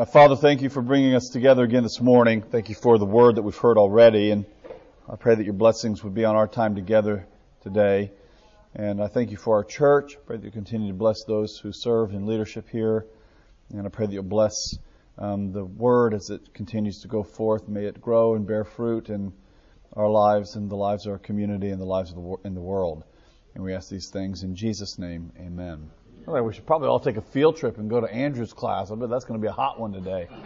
Now, 0.00 0.06
Father, 0.06 0.34
thank 0.34 0.62
you 0.62 0.70
for 0.70 0.80
bringing 0.80 1.14
us 1.14 1.28
together 1.28 1.62
again 1.62 1.82
this 1.82 2.00
morning. 2.00 2.40
Thank 2.40 2.70
you 2.70 2.74
for 2.74 2.96
the 2.96 3.04
word 3.04 3.34
that 3.34 3.42
we've 3.42 3.54
heard 3.54 3.76
already. 3.76 4.30
And 4.30 4.46
I 5.06 5.16
pray 5.16 5.34
that 5.34 5.44
your 5.44 5.52
blessings 5.52 6.02
would 6.02 6.14
be 6.14 6.24
on 6.24 6.36
our 6.36 6.48
time 6.48 6.74
together 6.74 7.28
today. 7.60 8.10
And 8.74 9.02
I 9.02 9.08
thank 9.08 9.30
you 9.30 9.36
for 9.36 9.56
our 9.56 9.62
church. 9.62 10.16
I 10.16 10.20
pray 10.24 10.36
that 10.38 10.44
you 10.46 10.50
continue 10.50 10.88
to 10.88 10.94
bless 10.94 11.24
those 11.24 11.58
who 11.58 11.70
serve 11.70 12.12
in 12.12 12.24
leadership 12.24 12.70
here. 12.70 13.04
And 13.74 13.84
I 13.84 13.90
pray 13.90 14.06
that 14.06 14.12
you'll 14.14 14.22
bless 14.22 14.78
um, 15.18 15.52
the 15.52 15.66
word 15.66 16.14
as 16.14 16.30
it 16.30 16.54
continues 16.54 17.02
to 17.02 17.08
go 17.08 17.22
forth. 17.22 17.68
May 17.68 17.84
it 17.84 18.00
grow 18.00 18.36
and 18.36 18.46
bear 18.46 18.64
fruit 18.64 19.10
in 19.10 19.34
our 19.92 20.08
lives 20.08 20.56
and 20.56 20.70
the 20.70 20.76
lives 20.76 21.04
of 21.04 21.12
our 21.12 21.18
community 21.18 21.68
and 21.68 21.78
the 21.78 21.84
lives 21.84 22.08
of 22.10 22.16
the, 22.16 22.36
in 22.46 22.54
the 22.54 22.62
world. 22.62 23.04
And 23.54 23.62
we 23.62 23.74
ask 23.74 23.90
these 23.90 24.08
things 24.08 24.44
in 24.44 24.56
Jesus' 24.56 24.98
name. 24.98 25.30
Amen. 25.38 25.90
Right, 26.26 26.42
we 26.42 26.52
should 26.52 26.66
probably 26.66 26.88
all 26.88 27.00
take 27.00 27.16
a 27.16 27.22
field 27.22 27.56
trip 27.56 27.78
and 27.78 27.88
go 27.88 28.00
to 28.00 28.12
Andrew's 28.12 28.52
class. 28.52 28.90
I 28.90 28.94
bet 28.94 29.08
that's 29.08 29.24
going 29.24 29.40
to 29.40 29.42
be 29.42 29.48
a 29.48 29.52
hot 29.52 29.80
one 29.80 29.92
today. 29.92 30.28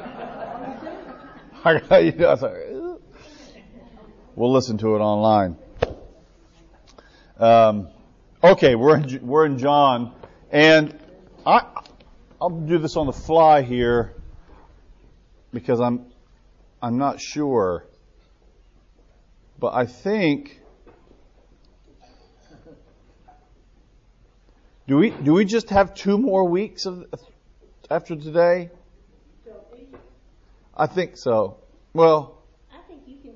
we'll 4.37 4.52
listen 4.52 4.78
to 4.78 4.95
it 4.95 5.00
online. 5.00 5.56
Um, 7.38 7.88
okay, 8.42 8.77
we're 8.77 8.98
in, 8.98 9.27
we're 9.27 9.47
in 9.47 9.59
John, 9.59 10.14
and 10.50 10.98
I 11.45 11.66
I'll 12.41 12.50
do 12.50 12.78
this 12.78 12.97
on 12.97 13.06
the 13.06 13.12
fly 13.12 13.62
here 13.62 14.14
because 15.52 15.80
I'm 15.80 16.06
I'm 16.80 16.98
not 16.98 17.20
sure, 17.20 17.84
but 19.59 19.75
I 19.75 19.86
think 19.86 20.61
Do 24.87 24.98
we 24.98 25.11
do 25.11 25.33
we 25.33 25.47
just 25.47 25.70
have 25.70 25.95
two 25.95 26.19
more 26.19 26.45
weeks 26.45 26.84
of 26.84 27.06
after 27.91 28.16
today? 28.16 28.70
I 30.77 30.87
think 30.87 31.16
so. 31.16 31.56
Well, 31.95 32.42
I 32.70 32.86
think 32.89 33.03
you 33.06 33.17
can 33.17 33.33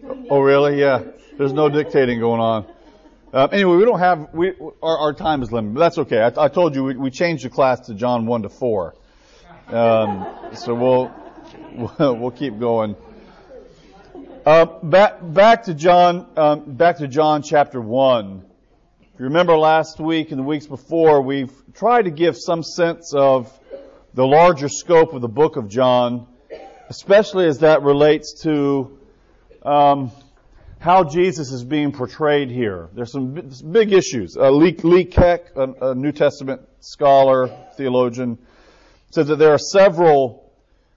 dictate. 0.00 0.26
Oh, 0.30 0.40
really? 0.40 0.80
Yeah. 0.80 1.02
There's 1.36 1.52
no 1.52 1.68
dictating 1.68 2.18
going 2.18 2.40
on. 2.40 2.66
Uh, 3.32 3.48
anyway, 3.52 3.76
we 3.76 3.84
don't 3.84 4.00
have 4.00 4.34
we 4.34 4.52
our, 4.82 4.98
our 4.98 5.12
time 5.12 5.42
is 5.42 5.52
limited, 5.52 5.74
but 5.74 5.80
that's 5.80 5.98
okay. 5.98 6.18
I, 6.18 6.44
I 6.44 6.48
told 6.48 6.74
you 6.74 6.84
we, 6.84 6.96
we, 6.96 7.10
changed 7.10 7.44
the 7.44 7.50
class 7.50 7.86
to 7.86 7.94
John 7.94 8.26
one 8.26 8.42
to 8.42 8.48
four, 8.48 8.94
um, 9.68 10.26
so 10.54 10.74
we'll 10.74 11.10
we'll 11.98 12.30
keep 12.30 12.58
going. 12.58 12.96
Uh, 14.44 14.66
back 14.66 15.18
back 15.22 15.62
to 15.64 15.74
John 15.74 16.26
um, 16.36 16.74
back 16.74 16.98
to 16.98 17.08
John 17.08 17.42
chapter 17.42 17.80
one. 17.80 18.44
If 19.14 19.20
you 19.20 19.26
remember 19.26 19.58
last 19.58 20.00
week 20.00 20.30
and 20.30 20.38
the 20.38 20.42
weeks 20.42 20.66
before, 20.66 21.20
we've 21.20 21.52
tried 21.74 22.06
to 22.06 22.10
give 22.10 22.34
some 22.34 22.62
sense 22.62 23.12
of 23.14 23.52
the 24.14 24.26
larger 24.26 24.70
scope 24.70 25.12
of 25.12 25.20
the 25.20 25.28
book 25.28 25.56
of 25.56 25.68
John, 25.68 26.26
especially 26.88 27.46
as 27.46 27.58
that 27.58 27.82
relates 27.82 28.40
to 28.44 28.98
um, 29.64 30.12
how 30.78 31.04
Jesus 31.04 31.52
is 31.52 31.62
being 31.62 31.92
portrayed 31.92 32.50
here. 32.50 32.88
There's 32.94 33.12
some 33.12 33.34
big 33.70 33.92
issues. 33.92 34.34
Uh, 34.34 34.50
Lee, 34.50 34.78
Lee 34.82 35.04
Keck, 35.04 35.54
a, 35.56 35.90
a 35.90 35.94
New 35.94 36.12
Testament 36.12 36.62
scholar, 36.80 37.50
theologian, 37.76 38.38
said 39.10 39.26
that 39.26 39.36
there 39.36 39.52
are 39.52 39.58
several 39.58 40.50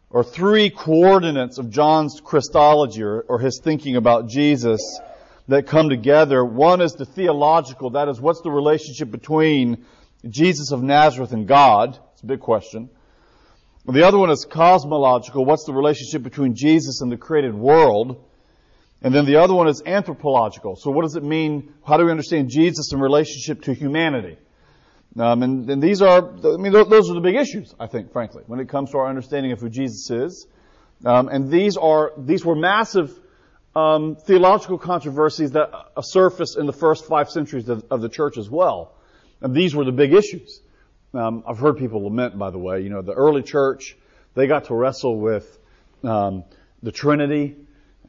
or 0.10 0.24
three 0.24 0.70
coordinates 0.70 1.58
of 1.58 1.70
John's 1.70 2.22
Christology 2.24 3.04
or, 3.04 3.26
or 3.28 3.40
his 3.40 3.60
thinking 3.62 3.98
about 3.98 4.30
Jesus 4.30 5.02
that 5.48 5.68
come 5.68 5.90
together. 5.90 6.44
One 6.44 6.82
is 6.82 6.94
the 6.94 7.06
theological, 7.06 7.92
that 7.92 8.10
is, 8.10 8.20
what's 8.20 8.42
the 8.42 8.52
relationship 8.52 9.12
between 9.12 9.86
Jesus 10.28 10.72
of 10.72 10.82
Nazareth 10.82 11.32
and 11.34 11.48
God? 11.48 12.00
It's 12.14 12.24
a 12.24 12.26
big 12.26 12.40
question. 12.40 12.90
The 13.88 14.08
other 14.08 14.18
one 14.18 14.32
is 14.32 14.46
cosmological, 14.46 15.46
what's 15.46 15.66
the 15.66 15.74
relationship 15.74 16.24
between 16.24 16.56
Jesus 16.56 17.02
and 17.02 17.12
the 17.12 17.18
created 17.18 17.54
world? 17.54 18.24
And 19.04 19.14
then 19.14 19.26
the 19.26 19.36
other 19.36 19.54
one 19.54 19.68
is 19.68 19.84
anthropological. 19.86 20.76
So 20.78 20.90
what 20.90 21.04
does 21.04 21.16
it 21.16 21.24
mean? 21.24 21.74
How 21.86 21.98
do 21.98 22.06
we 22.06 22.12
understand 22.12 22.50
Jesus 22.50 22.92
in 22.92 23.00
relationship 23.00 23.62
to 23.64 23.74
humanity? 23.74 24.38
Um, 25.18 25.44
and, 25.44 25.70
and, 25.70 25.82
these 25.82 26.02
are, 26.02 26.28
I 26.28 26.58
mean, 26.58 26.74
those 26.74 27.10
are 27.10 27.14
the 27.14 27.22
big 27.22 27.36
issues, 27.36 27.74
I 27.80 27.88
think, 27.88 28.12
frankly, 28.12 28.44
when 28.48 28.60
it 28.60 28.68
comes 28.68 28.92
to 28.92 28.98
our 28.98 29.08
understanding 29.08 29.52
of 29.52 29.62
who 29.62 29.70
Jesus 29.70 30.10
is. 30.10 30.48
Um, 31.06 31.30
and 31.30 31.52
these 31.52 31.78
are, 31.78 32.12
these 32.18 32.44
were 32.44 32.56
massive 32.56 33.18
um, 33.76 34.16
theological 34.16 34.78
controversies 34.78 35.52
that 35.52 35.70
surfaced 36.02 36.58
in 36.58 36.66
the 36.66 36.74
first 36.74 37.06
five 37.06 37.30
centuries 37.30 37.68
of, 37.68 37.84
of, 37.92 38.02
the 38.02 38.10
church 38.10 38.38
as 38.38 38.50
well. 38.50 38.94
And 39.42 39.54
these 39.54 39.76
were 39.76 39.84
the 39.84 39.92
big 39.92 40.14
issues. 40.14 40.62
Um, 41.14 41.44
I've 41.46 41.60
heard 41.60 41.78
people 41.78 42.04
lament, 42.04 42.38
by 42.38 42.52
the 42.52 42.58
way, 42.58 42.82
you 42.82 42.90
know, 42.90 43.02
the 43.02 43.14
early 43.14 43.44
church, 43.44 43.98
they 44.34 44.48
got 44.48 44.66
to 44.66 44.76
wrestle 44.76 45.20
with 45.20 45.58
um, 46.04 46.44
the 46.84 46.92
Trinity, 46.92 47.56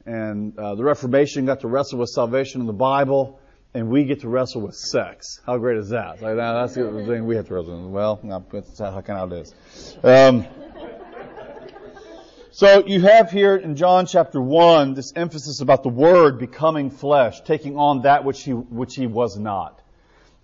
and 0.04 0.56
uh, 0.58 0.76
the 0.76 0.84
Reformation 0.84 1.46
got 1.46 1.60
to 1.60 1.68
wrestle 1.68 1.98
with 1.98 2.10
salvation 2.10 2.60
in 2.60 2.66
the 2.66 2.72
Bible, 2.72 3.40
and 3.74 3.88
we 3.88 4.04
get 4.04 4.20
to 4.20 4.28
wrestle 4.28 4.60
with 4.62 4.74
sex. 4.74 5.40
How 5.46 5.58
great 5.58 5.78
is 5.78 5.90
that? 5.90 6.22
Like, 6.22 6.36
that's 6.36 6.74
the 6.74 7.04
thing 7.06 7.26
we 7.26 7.36
have 7.36 7.48
to 7.48 7.54
wrestle 7.54 7.82
with. 7.82 7.90
Well, 7.90 8.44
that's 8.52 8.78
how 8.78 9.00
kind 9.00 9.20
of 9.20 9.32
it 9.32 9.42
is. 9.42 9.96
So 12.58 12.86
you 12.86 13.02
have 13.02 13.30
here 13.30 13.54
in 13.54 13.76
John 13.76 14.06
chapter 14.06 14.40
1 14.40 14.94
this 14.94 15.12
emphasis 15.14 15.60
about 15.60 15.82
the 15.82 15.90
Word 15.90 16.38
becoming 16.38 16.88
flesh, 16.88 17.42
taking 17.42 17.76
on 17.76 18.00
that 18.04 18.24
which 18.24 18.44
he, 18.44 18.52
which 18.52 18.94
he 18.94 19.06
was 19.06 19.36
not. 19.36 19.82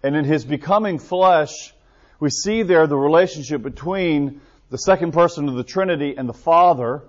And 0.03 0.15
in 0.15 0.27
his 0.27 0.45
becoming 0.45 0.99
flesh, 0.99 1.73
we 2.21 2.29
see 2.29 2.65
there 2.65 2.87
the 2.87 2.99
relationship 2.99 3.63
between 3.63 4.43
the 4.69 4.77
second 4.77 5.13
person 5.13 5.49
of 5.49 5.55
the 5.55 5.65
Trinity 5.65 6.15
and 6.15 6.29
the 6.29 6.35
Father, 6.35 7.01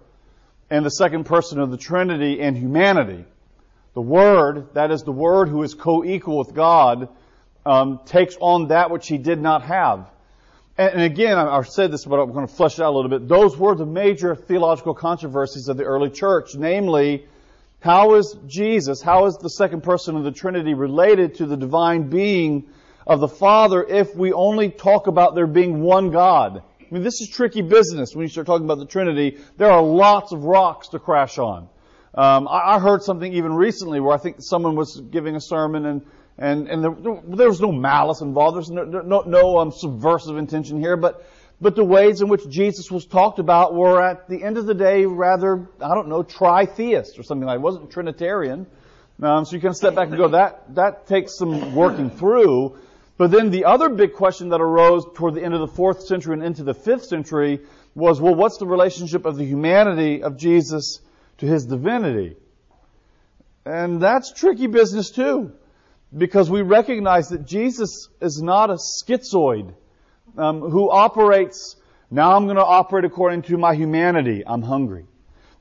and 0.69 0.85
the 0.85 0.91
second 0.91 1.25
person 1.25 1.59
of 1.59 1.69
the 1.69 1.75
Trinity 1.75 2.39
and 2.39 2.55
humanity. 2.55 3.25
The 3.95 4.01
Word, 4.01 4.73
that 4.75 4.89
is 4.89 5.03
the 5.03 5.11
Word 5.11 5.49
who 5.49 5.63
is 5.63 5.73
co-equal 5.73 6.37
with 6.37 6.53
God, 6.53 7.09
um, 7.65 7.99
takes 8.05 8.37
on 8.39 8.69
that 8.69 8.89
which 8.89 9.09
he 9.09 9.17
did 9.17 9.41
not 9.41 9.63
have. 9.63 10.09
And 10.75 11.01
again, 11.01 11.37
I've 11.37 11.69
said 11.69 11.91
this, 11.91 12.03
but 12.03 12.19
I'm 12.19 12.33
going 12.33 12.47
to 12.47 12.53
flesh 12.53 12.79
it 12.79 12.83
out 12.83 12.93
a 12.93 12.95
little 12.95 13.09
bit. 13.09 13.27
Those 13.27 13.55
were 13.55 13.75
the 13.75 13.85
major 13.85 14.35
theological 14.35 14.95
controversies 14.95 15.67
of 15.67 15.77
the 15.77 15.83
early 15.83 16.09
church, 16.09 16.55
namely, 16.55 17.27
how 17.79 18.15
is 18.15 18.35
Jesus, 18.47 18.99
how 19.01 19.27
is 19.27 19.37
the 19.37 19.51
second 19.51 19.83
person 19.83 20.15
of 20.15 20.23
the 20.23 20.31
Trinity 20.31 20.73
related 20.73 21.35
to 21.35 21.45
the 21.45 21.57
divine 21.57 22.09
being 22.09 22.69
of 23.05 23.19
the 23.19 23.27
Father 23.27 23.83
if 23.83 24.15
we 24.15 24.33
only 24.33 24.69
talk 24.69 25.05
about 25.05 25.35
there 25.35 25.45
being 25.45 25.81
one 25.81 26.09
God? 26.09 26.63
I 26.79 26.85
mean, 26.93 27.03
this 27.03 27.21
is 27.21 27.29
tricky 27.29 27.61
business 27.61 28.15
when 28.15 28.23
you 28.23 28.29
start 28.29 28.47
talking 28.47 28.65
about 28.65 28.79
the 28.79 28.87
Trinity. 28.87 29.37
There 29.57 29.69
are 29.69 29.81
lots 29.81 30.31
of 30.31 30.43
rocks 30.43 30.87
to 30.89 30.99
crash 30.99 31.37
on. 31.37 31.69
Um, 32.15 32.47
I, 32.47 32.75
I 32.75 32.79
heard 32.79 33.03
something 33.03 33.31
even 33.31 33.53
recently 33.53 33.99
where 33.99 34.15
I 34.15 34.17
think 34.17 34.37
someone 34.39 34.75
was 34.75 35.01
giving 35.11 35.35
a 35.35 35.41
sermon 35.41 35.85
and 35.85 36.05
and, 36.37 36.67
and 36.67 36.83
there, 36.83 36.95
there 37.27 37.47
was 37.47 37.61
no 37.61 37.71
malice 37.71 38.21
involved. 38.21 38.55
There's 38.57 38.71
no, 38.71 38.83
no, 38.83 39.21
no 39.21 39.59
um, 39.59 39.71
subversive 39.71 40.37
intention 40.37 40.79
here, 40.79 40.97
but, 40.97 41.25
but 41.61 41.75
the 41.75 41.83
ways 41.83 42.21
in 42.21 42.27
which 42.27 42.47
Jesus 42.49 42.89
was 42.89 43.05
talked 43.05 43.39
about 43.39 43.75
were 43.75 44.01
at 44.01 44.27
the 44.27 44.43
end 44.43 44.57
of 44.57 44.65
the 44.65 44.73
day 44.73 45.05
rather, 45.05 45.67
I 45.79 45.93
don't 45.93 46.07
know, 46.07 46.23
tritheist 46.23 47.19
or 47.19 47.23
something 47.23 47.45
like 47.45 47.57
that. 47.57 47.59
It 47.59 47.63
wasn't 47.63 47.91
Trinitarian. 47.91 48.65
Um, 49.21 49.45
so 49.45 49.55
you 49.55 49.61
can 49.61 49.75
step 49.75 49.93
back 49.93 50.07
and 50.07 50.17
go, 50.17 50.29
that, 50.29 50.73
that 50.75 51.07
takes 51.07 51.37
some 51.37 51.75
working 51.75 52.09
through. 52.09 52.77
But 53.15 53.29
then 53.29 53.51
the 53.51 53.65
other 53.65 53.89
big 53.89 54.13
question 54.13 54.49
that 54.49 54.59
arose 54.59 55.05
toward 55.13 55.35
the 55.35 55.43
end 55.43 55.53
of 55.53 55.59
the 55.59 55.67
fourth 55.67 56.01
century 56.07 56.33
and 56.33 56.43
into 56.43 56.63
the 56.63 56.73
fifth 56.73 57.05
century 57.05 57.59
was, 57.93 58.19
well, 58.19 58.33
what's 58.33 58.57
the 58.57 58.65
relationship 58.65 59.25
of 59.25 59.37
the 59.37 59.45
humanity 59.45 60.23
of 60.23 60.35
Jesus 60.35 60.99
to 61.37 61.45
his 61.45 61.67
divinity? 61.67 62.37
And 63.67 64.01
that's 64.01 64.33
tricky 64.33 64.65
business 64.65 65.11
too 65.11 65.53
because 66.15 66.49
we 66.49 66.61
recognize 66.61 67.29
that 67.29 67.45
Jesus 67.45 68.09
is 68.21 68.41
not 68.41 68.69
a 68.69 68.75
schizoid 68.75 69.73
um, 70.37 70.61
who 70.61 70.89
operates, 70.89 71.75
now 72.11 72.35
I'm 72.35 72.45
going 72.45 72.57
to 72.57 72.65
operate 72.65 73.05
according 73.05 73.43
to 73.43 73.57
my 73.57 73.75
humanity, 73.75 74.43
I'm 74.45 74.61
hungry. 74.61 75.05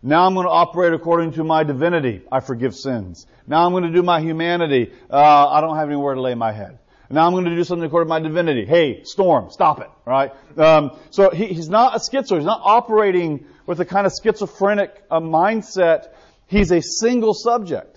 Now 0.03 0.26
I'm 0.26 0.35
going 0.35 0.47
to 0.47 0.53
operate 0.53 0.93
according 0.93 1.32
to 1.35 1.44
my 1.44 1.62
divinity, 1.62 2.23
I 2.31 2.41
forgive 2.41 2.75
sins. 2.75 3.26
Now 3.47 3.65
I'm 3.65 3.73
going 3.73 3.85
to 3.85 3.93
do 3.93 4.03
my 4.03 4.21
humanity, 4.21 4.93
uh, 5.11 5.49
I 5.49 5.61
don't 5.61 5.76
have 5.76 5.88
anywhere 5.88 6.15
to 6.15 6.21
lay 6.21 6.35
my 6.35 6.53
head. 6.53 6.79
Now 7.09 7.26
I'm 7.26 7.32
going 7.32 7.44
to 7.44 7.55
do 7.55 7.62
something 7.62 7.85
according 7.85 8.06
to 8.06 8.09
my 8.09 8.21
divinity. 8.21 8.65
Hey, 8.65 9.05
storm, 9.05 9.50
stop 9.50 9.81
it, 9.81 9.91
right? 10.06 10.32
Um, 10.56 10.97
so 11.11 11.29
he, 11.29 11.47
he's 11.47 11.69
not 11.69 11.94
a 11.94 11.99
schizoid. 11.99 12.37
He's 12.37 12.47
not 12.47 12.62
operating 12.65 13.47
with 13.67 13.81
a 13.81 13.85
kind 13.85 14.06
of 14.06 14.12
schizophrenic 14.12 15.03
uh, 15.11 15.21
mindset. 15.21 16.09
He's 16.47 16.73
a 16.73 16.81
single 16.81 17.35
subject. 17.35 17.92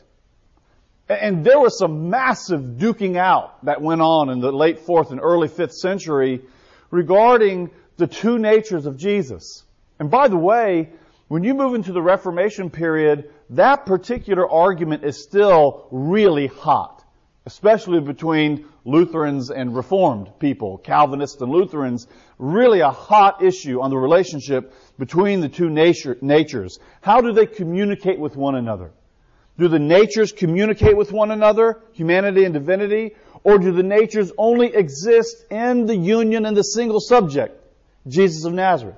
And 1.07 1.45
there 1.45 1.59
was 1.59 1.77
some 1.77 2.09
massive 2.09 2.61
duking 2.77 3.15
out 3.15 3.63
that 3.65 3.81
went 3.81 4.01
on 4.01 4.29
in 4.29 4.39
the 4.39 4.51
late 4.51 4.79
fourth 4.79 5.11
and 5.11 5.19
early 5.21 5.47
fifth 5.47 5.73
century 5.73 6.41
regarding 6.89 7.69
the 7.97 8.07
two 8.07 8.39
natures 8.39 8.85
of 8.85 8.97
Jesus. 8.97 9.63
And 9.99 10.09
by 10.09 10.27
the 10.27 10.37
way, 10.37 10.89
when 11.27 11.43
you 11.43 11.53
move 11.53 11.75
into 11.75 11.91
the 11.91 12.01
Reformation 12.01 12.69
period, 12.69 13.31
that 13.51 13.85
particular 13.85 14.49
argument 14.49 15.03
is 15.03 15.21
still 15.21 15.87
really 15.91 16.47
hot. 16.47 17.03
especially 17.45 17.99
between 17.99 18.65
Lutherans 18.85 19.51
and 19.51 19.75
Reformed 19.75 20.31
people, 20.39 20.77
Calvinists 20.79 21.41
and 21.41 21.51
Lutherans, 21.51 22.07
really 22.39 22.79
a 22.79 22.89
hot 22.89 23.43
issue 23.43 23.81
on 23.81 23.89
the 23.89 23.97
relationship 23.97 24.73
between 24.97 25.41
the 25.41 25.49
two 25.49 25.69
nature, 25.69 26.17
natures. 26.21 26.79
How 27.01 27.21
do 27.21 27.33
they 27.33 27.45
communicate 27.45 28.19
with 28.19 28.35
one 28.35 28.55
another? 28.55 28.91
Do 29.57 29.67
the 29.67 29.79
natures 29.79 30.31
communicate 30.31 30.97
with 30.97 31.11
one 31.11 31.31
another, 31.31 31.79
humanity 31.93 32.43
and 32.43 32.53
divinity, 32.53 33.15
or 33.43 33.57
do 33.57 33.71
the 33.71 33.83
natures 33.83 34.31
only 34.37 34.73
exist 34.73 35.45
in 35.49 35.85
the 35.85 35.95
union 35.95 36.45
and 36.45 36.57
the 36.57 36.63
single 36.63 36.99
subject, 36.99 37.61
Jesus 38.07 38.43
of 38.45 38.53
Nazareth, 38.53 38.97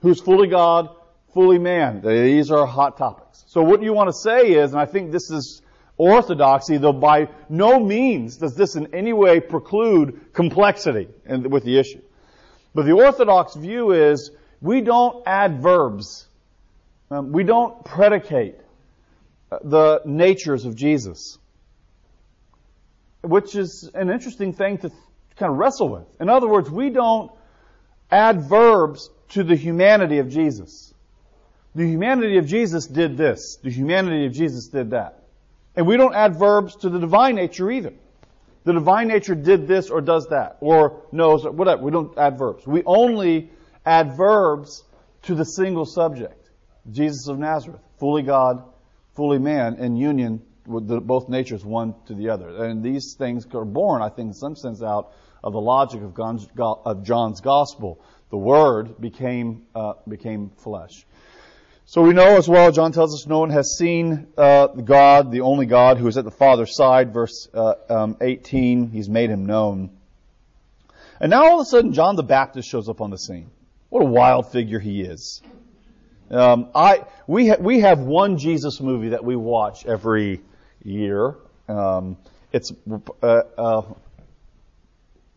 who's 0.00 0.20
fully 0.20 0.48
God, 0.48 0.90
fully 1.34 1.58
man? 1.58 2.02
These 2.02 2.50
are 2.50 2.66
hot 2.66 2.96
topics. 2.96 3.44
So 3.48 3.62
what 3.62 3.82
you 3.82 3.92
want 3.92 4.08
to 4.08 4.12
say 4.12 4.52
is, 4.52 4.72
and 4.72 4.80
I 4.80 4.86
think 4.86 5.10
this 5.10 5.30
is 5.30 5.62
orthodoxy, 5.96 6.76
though 6.76 6.92
by 6.92 7.28
no 7.48 7.80
means 7.80 8.36
does 8.36 8.54
this 8.54 8.76
in 8.76 8.94
any 8.94 9.12
way 9.12 9.40
preclude 9.40 10.32
complexity 10.32 11.08
with 11.26 11.64
the 11.64 11.78
issue. 11.78 12.02
But 12.74 12.84
the 12.84 12.92
orthodox 12.92 13.56
view 13.56 13.92
is 13.92 14.30
we 14.60 14.80
don't 14.80 15.26
add 15.26 15.60
verbs. 15.60 16.28
Um, 17.10 17.32
we 17.32 17.42
don't 17.42 17.84
predicate 17.84 18.56
the 19.50 20.00
natures 20.04 20.64
of 20.64 20.74
Jesus, 20.74 21.38
which 23.22 23.54
is 23.54 23.90
an 23.94 24.10
interesting 24.10 24.52
thing 24.52 24.78
to 24.78 24.90
kind 25.36 25.52
of 25.52 25.58
wrestle 25.58 25.88
with. 25.88 26.20
In 26.20 26.28
other 26.28 26.48
words, 26.48 26.70
we 26.70 26.90
don't 26.90 27.30
add 28.10 28.42
verbs 28.42 29.10
to 29.30 29.44
the 29.44 29.56
humanity 29.56 30.18
of 30.18 30.28
Jesus. 30.28 30.92
The 31.74 31.86
humanity 31.86 32.38
of 32.38 32.46
Jesus 32.46 32.86
did 32.86 33.16
this. 33.16 33.58
The 33.62 33.70
humanity 33.70 34.26
of 34.26 34.32
Jesus 34.32 34.68
did 34.68 34.90
that. 34.90 35.22
And 35.76 35.86
we 35.86 35.96
don't 35.96 36.14
add 36.14 36.36
verbs 36.36 36.76
to 36.76 36.88
the 36.88 36.98
divine 36.98 37.36
nature 37.36 37.70
either. 37.70 37.92
The 38.64 38.72
divine 38.72 39.08
nature 39.08 39.34
did 39.34 39.68
this 39.68 39.88
or 39.88 40.00
does 40.00 40.26
that, 40.28 40.58
or 40.60 41.02
knows, 41.12 41.46
or 41.46 41.52
whatever. 41.52 41.82
We 41.82 41.90
don't 41.90 42.18
add 42.18 42.36
verbs. 42.36 42.66
We 42.66 42.82
only 42.84 43.50
add 43.86 44.16
verbs 44.16 44.84
to 45.22 45.34
the 45.34 45.44
single 45.44 45.86
subject. 45.86 46.50
Jesus 46.90 47.28
of 47.28 47.38
Nazareth, 47.38 47.80
fully 47.98 48.22
God, 48.22 48.64
fully 49.18 49.38
man 49.40 49.74
in 49.80 49.96
union 49.96 50.40
with 50.64 50.86
the, 50.86 51.00
both 51.00 51.28
natures, 51.28 51.64
one 51.64 51.92
to 52.06 52.14
the 52.14 52.28
other. 52.28 52.64
And 52.64 52.84
these 52.84 53.14
things 53.14 53.44
are 53.52 53.64
born, 53.64 54.00
I 54.00 54.10
think, 54.10 54.28
in 54.28 54.34
some 54.34 54.54
sense, 54.54 54.80
out 54.80 55.12
of 55.42 55.52
the 55.54 55.60
logic 55.60 56.02
of, 56.02 56.16
John's, 56.16 56.46
of 56.56 57.02
John's 57.02 57.40
gospel. 57.40 58.00
The 58.30 58.36
Word 58.36 59.00
became 59.00 59.64
uh, 59.74 59.94
became 60.06 60.50
flesh. 60.50 61.04
So 61.84 62.02
we 62.02 62.12
know 62.12 62.36
as 62.36 62.46
well, 62.46 62.70
John 62.70 62.92
tells 62.92 63.12
us 63.12 63.26
no 63.26 63.40
one 63.40 63.50
has 63.50 63.76
seen 63.76 64.28
uh, 64.36 64.68
God, 64.68 65.32
the 65.32 65.40
only 65.40 65.66
God 65.66 65.96
who 65.98 66.06
is 66.06 66.16
at 66.16 66.24
the 66.24 66.30
Father's 66.30 66.76
side, 66.76 67.12
verse 67.12 67.48
uh, 67.52 67.74
um, 67.88 68.18
18. 68.20 68.90
He's 68.90 69.08
made 69.08 69.30
him 69.30 69.46
known. 69.46 69.90
And 71.18 71.30
now 71.30 71.44
all 71.44 71.60
of 71.60 71.66
a 71.66 71.68
sudden, 71.68 71.92
John 71.92 72.14
the 72.14 72.22
Baptist 72.22 72.68
shows 72.68 72.88
up 72.88 73.00
on 73.00 73.10
the 73.10 73.18
scene. 73.18 73.50
What 73.88 74.02
a 74.02 74.06
wild 74.06 74.52
figure 74.52 74.78
he 74.78 75.00
is. 75.00 75.42
Um, 76.30 76.68
I 76.74 77.04
we 77.26 77.48
ha- 77.48 77.56
we 77.60 77.80
have 77.80 78.00
one 78.00 78.38
Jesus 78.38 78.80
movie 78.80 79.10
that 79.10 79.24
we 79.24 79.36
watch 79.36 79.86
every 79.86 80.40
year. 80.82 81.36
Um, 81.68 82.16
it's 82.52 82.72
uh, 83.22 83.26
uh, 83.26 83.82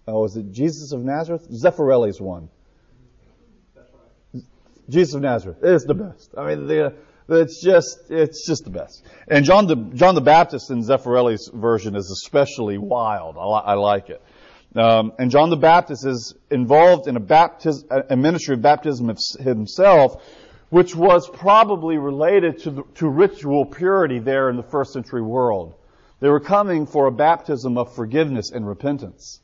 oh, 0.07 0.25
is 0.25 0.35
it 0.35 0.51
Jesus 0.51 0.91
of 0.91 1.03
Nazareth? 1.03 1.47
Zeffirelli's 1.49 2.19
one. 2.19 2.49
Jesus 4.89 5.13
of 5.15 5.21
Nazareth 5.21 5.63
is 5.63 5.83
the 5.83 5.93
best. 5.93 6.33
I 6.37 6.47
mean, 6.47 6.67
the, 6.67 6.93
it's 7.29 7.63
just 7.63 8.09
it's 8.09 8.45
just 8.45 8.65
the 8.65 8.69
best. 8.69 9.05
And 9.27 9.45
John 9.45 9.67
the 9.67 9.75
John 9.75 10.15
the 10.15 10.21
Baptist 10.21 10.69
in 10.71 10.81
Zeffirelli's 10.81 11.49
version 11.53 11.95
is 11.95 12.11
especially 12.11 12.77
wild. 12.77 13.37
I, 13.37 13.45
li- 13.45 13.63
I 13.65 13.73
like 13.75 14.09
it. 14.09 14.21
Um, 14.75 15.13
and 15.19 15.31
John 15.31 15.49
the 15.49 15.57
Baptist 15.57 16.05
is 16.05 16.33
involved 16.49 17.07
in 17.07 17.17
a, 17.17 17.19
baptism, 17.19 17.89
a 18.09 18.15
ministry 18.15 18.55
of 18.55 18.61
baptism 18.61 19.13
himself, 19.39 20.23
which 20.71 20.95
was 20.95 21.29
probably 21.29 21.97
related 21.97 22.59
to, 22.59 22.71
the, 22.71 22.83
to 22.95 23.07
ritual 23.07 23.65
purity 23.65 24.19
there 24.19 24.49
in 24.49 24.55
the 24.55 24.63
first 24.63 24.93
century 24.93 25.21
world. 25.21 25.73
They 26.21 26.29
were 26.29 26.39
coming 26.39 26.87
for 26.87 27.07
a 27.07 27.11
baptism 27.11 27.77
of 27.77 27.93
forgiveness 27.93 28.51
and 28.51 28.65
repentance, 28.65 29.41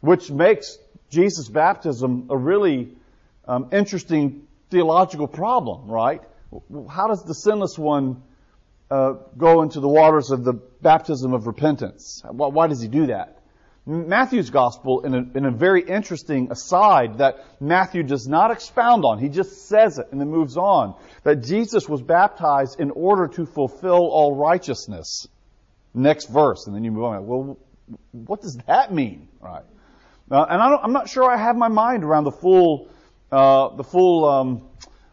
which 0.00 0.30
makes 0.30 0.78
Jesus' 1.10 1.48
baptism 1.48 2.28
a 2.30 2.36
really 2.36 2.90
um, 3.48 3.70
interesting 3.72 4.46
theological 4.70 5.26
problem, 5.26 5.88
right? 5.88 6.22
How 6.88 7.08
does 7.08 7.24
the 7.24 7.34
sinless 7.34 7.76
one 7.76 8.22
uh, 8.92 9.14
go 9.36 9.62
into 9.62 9.80
the 9.80 9.88
waters 9.88 10.30
of 10.30 10.44
the 10.44 10.52
baptism 10.52 11.32
of 11.32 11.48
repentance? 11.48 12.22
Why, 12.24 12.46
why 12.46 12.66
does 12.68 12.80
he 12.80 12.86
do 12.86 13.06
that? 13.06 13.37
Matthew's 13.88 14.50
gospel, 14.50 15.00
in 15.00 15.14
a, 15.14 15.38
in 15.38 15.46
a, 15.46 15.50
very 15.50 15.80
interesting 15.80 16.52
aside 16.52 17.18
that 17.18 17.42
Matthew 17.58 18.02
does 18.02 18.28
not 18.28 18.50
expound 18.50 19.06
on, 19.06 19.18
he 19.18 19.30
just 19.30 19.66
says 19.66 19.98
it 19.98 20.08
and 20.12 20.20
then 20.20 20.28
moves 20.28 20.58
on, 20.58 20.94
that 21.22 21.36
Jesus 21.42 21.88
was 21.88 22.02
baptized 22.02 22.78
in 22.80 22.90
order 22.90 23.28
to 23.28 23.46
fulfill 23.46 24.10
all 24.10 24.34
righteousness. 24.34 25.26
Next 25.94 26.26
verse, 26.26 26.66
and 26.66 26.76
then 26.76 26.84
you 26.84 26.92
move 26.92 27.04
on. 27.04 27.26
Well, 27.26 27.58
what 28.12 28.42
does 28.42 28.58
that 28.66 28.92
mean? 28.92 29.28
Right. 29.40 29.64
Uh, 30.30 30.44
and 30.50 30.60
I 30.60 30.84
am 30.84 30.92
not 30.92 31.08
sure 31.08 31.24
I 31.24 31.38
have 31.38 31.56
my 31.56 31.68
mind 31.68 32.04
around 32.04 32.24
the 32.24 32.32
full, 32.32 32.90
uh, 33.32 33.74
the 33.74 33.84
full 33.84 34.28
um, 34.28 34.68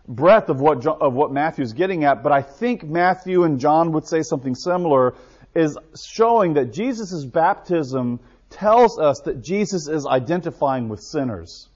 breadth 0.05 0.49
of 0.49 0.59
what 0.59 0.85
of 0.85 1.13
what 1.13 1.31
Matthew's 1.31 1.71
getting 1.71 2.03
at, 2.03 2.23
but 2.23 2.33
I 2.33 2.41
think 2.41 2.83
Matthew 2.83 3.43
and 3.43 3.57
John 3.57 3.93
would 3.93 4.05
say 4.05 4.21
something 4.21 4.53
similar, 4.53 5.15
is 5.55 5.77
showing 5.95 6.55
that 6.55 6.73
Jesus' 6.73 7.23
baptism 7.23 8.19
tells 8.55 8.97
us 8.97 9.21
that 9.21 9.43
Jesus 9.43 9.87
is 9.87 10.05
identifying 10.05 10.89
with 10.89 11.01
sinners. 11.01 11.69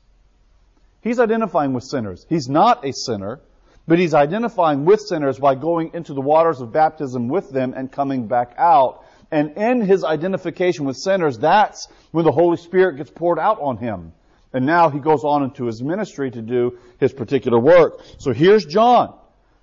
He's 1.02 1.20
identifying 1.20 1.74
with 1.74 1.84
sinners. 1.84 2.26
He's 2.28 2.50
not 2.50 2.86
a 2.86 2.92
sinner, 2.92 3.40
but 3.88 4.00
he's 4.00 4.14
identifying 4.14 4.86
with 4.86 5.00
sinners 5.00 5.40
by 5.40 5.56
going 5.56 5.92
into 5.94 6.14
the 6.14 6.22
waters 6.22 6.60
of 6.62 6.74
baptism 6.74 7.28
with 7.28 7.50
them 7.52 7.74
and 7.76 7.92
coming 7.92 8.28
back 8.28 8.54
out. 8.58 9.06
And 9.31 9.58
in 9.58 9.81
his 9.81 10.04
identification 10.04 10.86
with 10.86 10.98
sinners, 10.98 11.38
that's 11.38 11.88
when 12.12 12.26
the 12.26 12.31
Holy 12.31 12.58
Spirit 12.58 12.98
gets 12.98 13.12
poured 13.12 13.40
out 13.40 13.60
on 13.62 13.78
him. 13.78 14.14
And 14.52 14.66
now 14.66 14.90
he 14.90 15.00
goes 15.00 15.24
on 15.24 15.44
into 15.44 15.66
his 15.66 15.82
ministry 15.82 16.32
to 16.32 16.42
do 16.42 16.80
his 17.00 17.14
particular 17.14 17.60
work. 17.60 18.02
So 18.18 18.34
here's 18.34 18.66
John. 18.66 19.16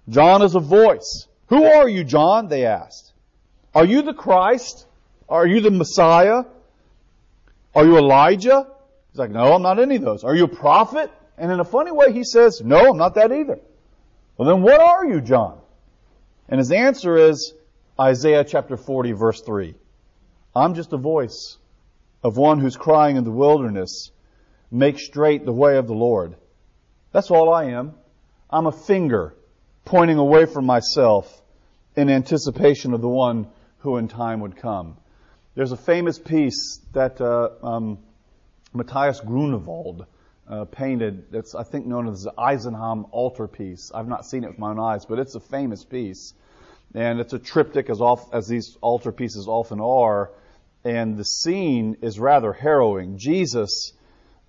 John 0.09 0.43
is 0.43 0.55
a 0.55 0.61
voice. 0.61 1.27
Who 1.49 1.65
are 1.65 1.89
you, 1.89 2.05
John? 2.05 2.49
They 2.49 2.65
asked. 2.67 3.12
Are 3.75 3.85
you 3.85 4.03
the 4.03 4.15
Christ? 4.15 4.87
Are 5.29 5.47
you 5.47 5.61
the 5.61 5.73
Messiah? 5.73 6.45
Are 7.76 7.84
you 7.84 7.99
Elijah? 7.99 8.67
He's 9.12 9.19
like, 9.19 9.31
no, 9.31 9.52
I'm 9.52 9.61
not 9.61 9.78
any 9.78 9.96
of 9.96 10.02
those. 10.02 10.25
Are 10.25 10.34
you 10.34 10.44
a 10.44 10.49
prophet? 10.49 11.11
And 11.37 11.52
in 11.52 11.61
a 11.61 11.64
funny 11.64 11.93
way, 11.93 12.11
he 12.11 12.25
says, 12.25 12.62
no, 12.64 12.88
I'm 12.88 12.96
not 12.96 13.17
that 13.17 13.31
either. 13.31 13.61
Well, 14.37 14.49
then 14.49 14.62
what 14.62 14.80
are 14.80 15.04
you, 15.04 15.21
John? 15.21 15.59
And 16.49 16.59
his 16.59 16.73
answer 16.73 17.18
is 17.18 17.52
Isaiah 18.00 18.45
chapter 18.45 18.78
40 18.78 19.12
verse 19.12 19.42
3. 19.42 19.75
I'm 20.54 20.75
just 20.75 20.95
a 20.95 20.97
voice 20.97 21.59
of 22.23 22.38
one 22.38 22.61
who's 22.61 22.76
crying 22.76 23.16
in 23.16 23.25
the 23.25 23.30
wilderness, 23.30 24.11
make 24.71 24.99
straight 24.99 25.45
the 25.45 25.52
way 25.52 25.76
of 25.76 25.87
the 25.87 25.95
Lord. 25.95 26.35
That's 27.12 27.30
all 27.30 27.52
I 27.52 27.64
am. 27.64 27.92
I'm 28.49 28.66
a 28.66 28.73
finger 28.73 29.35
pointing 29.85 30.16
away 30.16 30.47
from 30.47 30.64
myself 30.64 31.42
in 31.95 32.09
anticipation 32.09 32.95
of 32.95 33.02
the 33.02 33.09
one 33.09 33.49
who 33.80 33.99
in 33.99 34.09
time 34.09 34.40
would 34.40 34.56
come. 34.56 34.97
There's 35.57 35.73
a 35.73 35.77
famous 35.79 36.19
piece 36.19 36.81
that 36.93 37.19
uh, 37.19 37.49
um, 37.63 37.99
Matthias 38.75 39.21
Grunewald 39.21 40.05
uh, 40.47 40.67
painted 40.67 41.33
that's, 41.33 41.55
I 41.55 41.63
think, 41.63 41.87
known 41.87 42.09
as 42.09 42.25
the 42.25 42.33
Isenheim 42.37 43.09
altar 43.11 43.49
piece. 43.49 43.91
I've 43.95 44.07
not 44.07 44.27
seen 44.27 44.45
it 44.45 44.49
with 44.49 44.59
my 44.59 44.73
own 44.73 44.79
eyes, 44.79 45.07
but 45.07 45.19
it's 45.19 45.35
a 45.35 45.41
famous 45.41 45.83
piece. 45.83 46.35
And 46.95 47.21
it's 47.21 47.33
a 47.33 47.39
triptych, 47.39 47.89
as, 47.89 48.03
off, 48.03 48.35
as 48.35 48.49
these 48.49 48.77
altar 48.83 49.13
pieces 49.13 49.49
often 49.49 49.81
are. 49.81 50.31
And 50.85 51.17
the 51.17 51.25
scene 51.25 51.97
is 52.03 52.21
rather 52.21 52.53
harrowing. 52.53 53.17
Jesus 53.17 53.95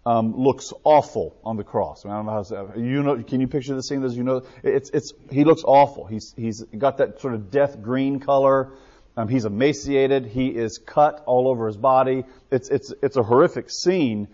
um, 0.06 0.36
looks 0.36 0.74
awful 0.84 1.38
on 1.42 1.56
the 1.56 1.64
cross. 1.64 2.04
I, 2.04 2.10
mean, 2.10 2.16
I 2.16 2.18
don't 2.18 2.26
know 2.26 2.66
how 2.66 2.74
to 2.74 2.82
you 2.82 3.02
know. 3.02 3.24
Can 3.24 3.40
you 3.40 3.48
picture 3.48 3.76
the 3.76 3.82
scene? 3.82 4.04
As 4.04 4.16
you 4.16 4.24
know, 4.24 4.44
it's 4.62 4.90
it's 4.90 5.14
he 5.32 5.46
looks 5.46 5.64
awful. 5.66 6.06
He's 6.06 6.34
he's 6.38 6.64
got 6.64 6.98
that 6.98 7.22
sort 7.22 7.34
of 7.34 7.50
death 7.50 7.82
green 7.82 8.20
color. 8.20 8.74
Um, 9.18 9.28
he's 9.28 9.46
emaciated. 9.46 10.28
He 10.28 10.50
is 10.50 10.78
cut 10.78 11.24
all 11.26 11.48
over 11.48 11.66
his 11.66 11.76
body. 11.76 12.24
It's, 12.52 12.70
it's, 12.70 12.94
it's 13.02 13.18
a 13.18 13.24
horrific 13.24 13.72
scene. 13.72 14.28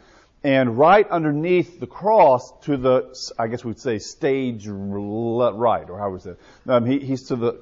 And 0.43 0.77
right 0.77 1.09
underneath 1.09 1.79
the 1.79 1.87
cross 1.87 2.51
to 2.63 2.75
the, 2.75 3.15
I 3.39 3.47
guess 3.47 3.63
we'd 3.63 3.79
say 3.79 3.97
stage 3.97 4.67
right, 4.67 5.89
or 5.89 5.97
how 5.97 6.09
was 6.09 6.23
say 6.23 6.35
um, 6.67 6.85
he, 6.85 6.99
he's 6.99 7.29
to 7.29 7.37
the, 7.37 7.61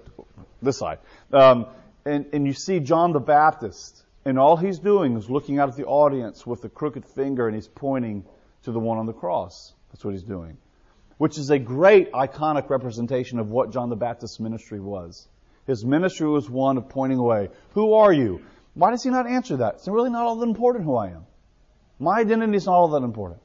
this 0.63 0.79
side. 0.79 0.97
Um, 1.31 1.67
and, 2.05 2.25
and 2.33 2.47
you 2.47 2.53
see 2.53 2.79
John 2.79 3.13
the 3.13 3.19
Baptist, 3.19 4.03
and 4.25 4.39
all 4.39 4.57
he's 4.57 4.79
doing 4.79 5.15
is 5.15 5.29
looking 5.29 5.59
out 5.59 5.69
at 5.69 5.75
the 5.75 5.85
audience 5.85 6.47
with 6.47 6.65
a 6.65 6.69
crooked 6.69 7.05
finger 7.05 7.45
and 7.45 7.53
he's 7.53 7.67
pointing 7.67 8.25
to 8.63 8.71
the 8.71 8.79
one 8.79 8.97
on 8.97 9.05
the 9.05 9.13
cross. 9.13 9.73
That's 9.91 10.03
what 10.03 10.15
he's 10.15 10.23
doing. 10.23 10.57
Which 11.19 11.37
is 11.37 11.51
a 11.51 11.59
great 11.59 12.11
iconic 12.13 12.71
representation 12.71 13.37
of 13.37 13.51
what 13.51 13.71
John 13.71 13.89
the 13.89 13.95
Baptist's 13.95 14.39
ministry 14.39 14.79
was. 14.79 15.27
His 15.67 15.85
ministry 15.85 16.27
was 16.27 16.49
one 16.49 16.77
of 16.77 16.89
pointing 16.89 17.19
away. 17.19 17.49
Who 17.73 17.93
are 17.93 18.11
you? 18.11 18.41
Why 18.73 18.91
does 18.91 19.03
he 19.03 19.09
not 19.09 19.27
answer 19.27 19.57
that? 19.57 19.75
It's 19.75 19.87
really 19.87 20.09
not 20.09 20.25
all 20.25 20.37
that 20.37 20.47
important 20.47 20.85
who 20.85 20.95
I 20.95 21.07
am. 21.07 21.25
My 21.99 22.19
identity 22.19 22.55
is 22.55 22.65
not 22.65 22.73
all 22.73 22.87
that 22.89 23.03
important. 23.03 23.41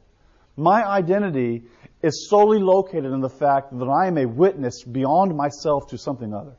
My 0.56 0.84
identity 0.84 1.64
is 2.02 2.28
solely 2.28 2.58
located 2.58 3.12
in 3.12 3.20
the 3.20 3.28
fact 3.28 3.76
that 3.78 3.84
I 3.84 4.06
am 4.06 4.16
a 4.16 4.26
witness 4.26 4.82
beyond 4.84 5.36
myself 5.36 5.88
to 5.88 5.98
something 5.98 6.32
other. 6.32 6.56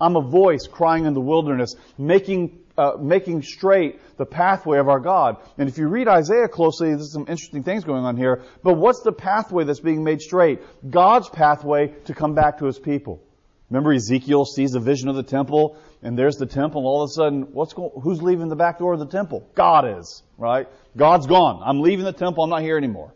I'm 0.00 0.16
a 0.16 0.20
voice 0.20 0.66
crying 0.66 1.06
in 1.06 1.14
the 1.14 1.20
wilderness, 1.20 1.74
making 1.98 2.60
uh, 2.78 2.92
making 3.00 3.42
straight 3.42 3.98
the 4.18 4.26
pathway 4.26 4.78
of 4.78 4.88
our 4.88 5.00
God. 5.00 5.38
And 5.56 5.68
if 5.68 5.78
you 5.78 5.88
read 5.88 6.08
Isaiah 6.08 6.46
closely, 6.46 6.90
there's 6.90 7.12
some 7.12 7.26
interesting 7.26 7.62
things 7.62 7.84
going 7.84 8.04
on 8.04 8.18
here. 8.18 8.42
But 8.62 8.74
what's 8.74 9.00
the 9.02 9.12
pathway 9.12 9.64
that's 9.64 9.80
being 9.80 10.04
made 10.04 10.20
straight? 10.20 10.60
God's 10.88 11.30
pathway 11.30 11.94
to 12.04 12.14
come 12.14 12.34
back 12.34 12.58
to 12.58 12.66
His 12.66 12.78
people. 12.78 13.22
Remember 13.70 13.92
Ezekiel 13.92 14.44
sees 14.44 14.74
a 14.74 14.80
vision 14.80 15.08
of 15.08 15.16
the 15.16 15.24
temple, 15.24 15.76
and 16.02 16.16
there's 16.16 16.36
the 16.36 16.46
temple, 16.46 16.82
and 16.82 16.86
all 16.86 17.02
of 17.02 17.10
a 17.10 17.12
sudden, 17.12 17.52
what's 17.52 17.72
going, 17.72 17.90
who's 18.00 18.22
leaving 18.22 18.48
the 18.48 18.56
back 18.56 18.78
door 18.78 18.92
of 18.92 19.00
the 19.00 19.06
temple? 19.06 19.48
God 19.54 19.98
is, 19.98 20.22
right? 20.38 20.68
God's 20.96 21.26
gone. 21.26 21.62
I'm 21.64 21.80
leaving 21.80 22.04
the 22.04 22.12
temple. 22.12 22.44
I'm 22.44 22.50
not 22.50 22.62
here 22.62 22.76
anymore. 22.76 23.12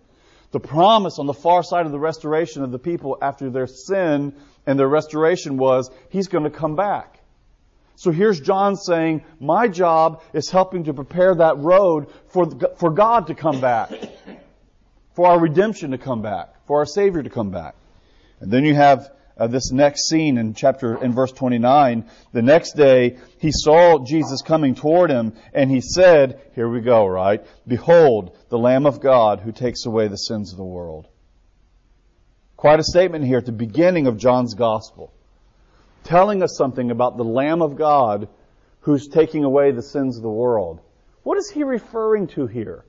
The 0.51 0.59
promise 0.61 1.21
on 1.21 1.27
the 1.27 1.35
far 1.35 1.63
side 1.63 1.87
of 1.87 1.93
the 1.93 2.01
restoration 2.01 2.65
of 2.65 2.73
the 2.73 2.81
people 2.81 3.17
after 3.23 3.51
their 3.51 3.69
sin 3.69 4.35
and 4.67 4.79
their 4.79 4.89
restoration 4.89 5.57
was, 5.57 5.89
He's 6.09 6.27
going 6.27 6.45
to 6.45 6.51
come 6.51 6.75
back. 6.75 7.21
So 7.95 8.11
here's 8.11 8.41
John 8.41 8.77
saying, 8.77 9.25
my 9.39 9.69
job 9.69 10.23
is 10.33 10.49
helping 10.49 10.85
to 10.85 10.95
prepare 10.95 11.35
that 11.35 11.59
road 11.59 12.11
for, 12.29 12.51
for 12.79 12.91
God 12.91 13.27
to 13.27 13.35
come 13.35 13.61
back, 13.61 13.91
for 15.15 15.27
our 15.27 15.39
redemption 15.39 15.91
to 15.91 15.99
come 15.99 16.23
back, 16.23 16.55
for 16.67 16.79
our 16.79 16.87
Savior 16.87 17.23
to 17.23 17.29
come 17.29 17.51
back. 17.51 17.75
And 18.41 18.51
then 18.51 18.65
you 18.65 18.75
have 18.75 19.11
uh, 19.41 19.47
this 19.47 19.73
next 19.73 20.09
scene 20.09 20.39
in 20.39 20.55
chapter, 20.55 21.03
in 21.03 21.13
verse 21.13 21.33
29. 21.33 22.05
The 22.33 22.43
next 22.43 22.73
day, 22.73 23.17
he 23.39 23.51
saw 23.53 24.05
Jesus 24.05 24.43
coming 24.43 24.75
toward 24.75 25.11
him, 25.11 25.33
and 25.55 25.71
he 25.71 25.81
said, 25.81 26.41
here 26.55 26.69
we 26.69 26.83
go, 26.83 27.07
right? 27.07 27.45
Behold, 27.67 28.37
the 28.51 28.59
Lamb 28.59 28.87
of 28.87 29.01
God 29.01 29.41
who 29.41 29.51
takes 29.51 29.87
away 29.87 30.09
the 30.09 30.17
sins 30.17 30.53
of 30.53 30.59
the 30.59 30.65
world. 30.65 31.09
Quite 32.57 32.81
a 32.81 32.85
statement 32.85 33.25
here 33.25 33.39
at 33.39 33.47
the 33.47 33.53
beginning 33.53 34.07
of 34.07 34.19
John's 34.19 34.55
Gospel 34.55 35.13
telling 36.05 36.43
us 36.43 36.57
something 36.57 36.91
about 36.91 37.17
the 37.17 37.25
Lamb 37.25 37.63
of 37.63 37.77
God 37.77 38.29
who's 38.81 39.09
taking 39.09 39.45
away 39.45 39.71
the 39.71 39.83
sins 39.83 40.17
of 40.17 40.23
the 40.23 40.31
world. 40.31 40.81
What 41.23 41.39
is 41.39 41.51
he 41.51 41.65
referring 41.65 42.29
to 42.29 42.47
here? 42.47 42.85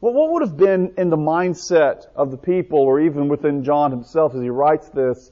Well, 0.00 0.12
what 0.12 0.32
would 0.32 0.42
have 0.42 0.56
been 0.56 0.94
in 0.98 1.10
the 1.10 1.16
mindset 1.16 2.06
of 2.16 2.30
the 2.30 2.36
people 2.36 2.80
or 2.80 3.00
even 3.00 3.28
within 3.28 3.64
John 3.64 3.90
himself 3.90 4.34
as 4.34 4.42
he 4.42 4.50
writes 4.50 4.88
this? 4.88 5.30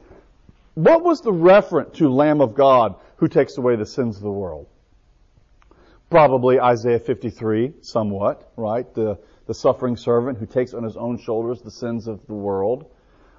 What 0.74 1.02
was 1.02 1.20
the 1.20 1.32
referent 1.32 1.94
to 1.94 2.08
Lamb 2.08 2.40
of 2.40 2.54
God 2.54 2.94
who 3.16 3.28
takes 3.28 3.58
away 3.58 3.76
the 3.76 3.86
sins 3.86 4.16
of 4.16 4.22
the 4.22 4.30
world? 4.30 4.66
Probably 6.10 6.60
Isaiah 6.60 6.98
53, 6.98 7.74
somewhat, 7.82 8.52
right? 8.56 8.92
The, 8.94 9.18
the 9.46 9.54
suffering 9.54 9.96
servant 9.96 10.38
who 10.38 10.46
takes 10.46 10.74
on 10.74 10.82
his 10.82 10.96
own 10.96 11.18
shoulders 11.18 11.62
the 11.62 11.70
sins 11.70 12.06
of 12.06 12.26
the 12.26 12.34
world. 12.34 12.90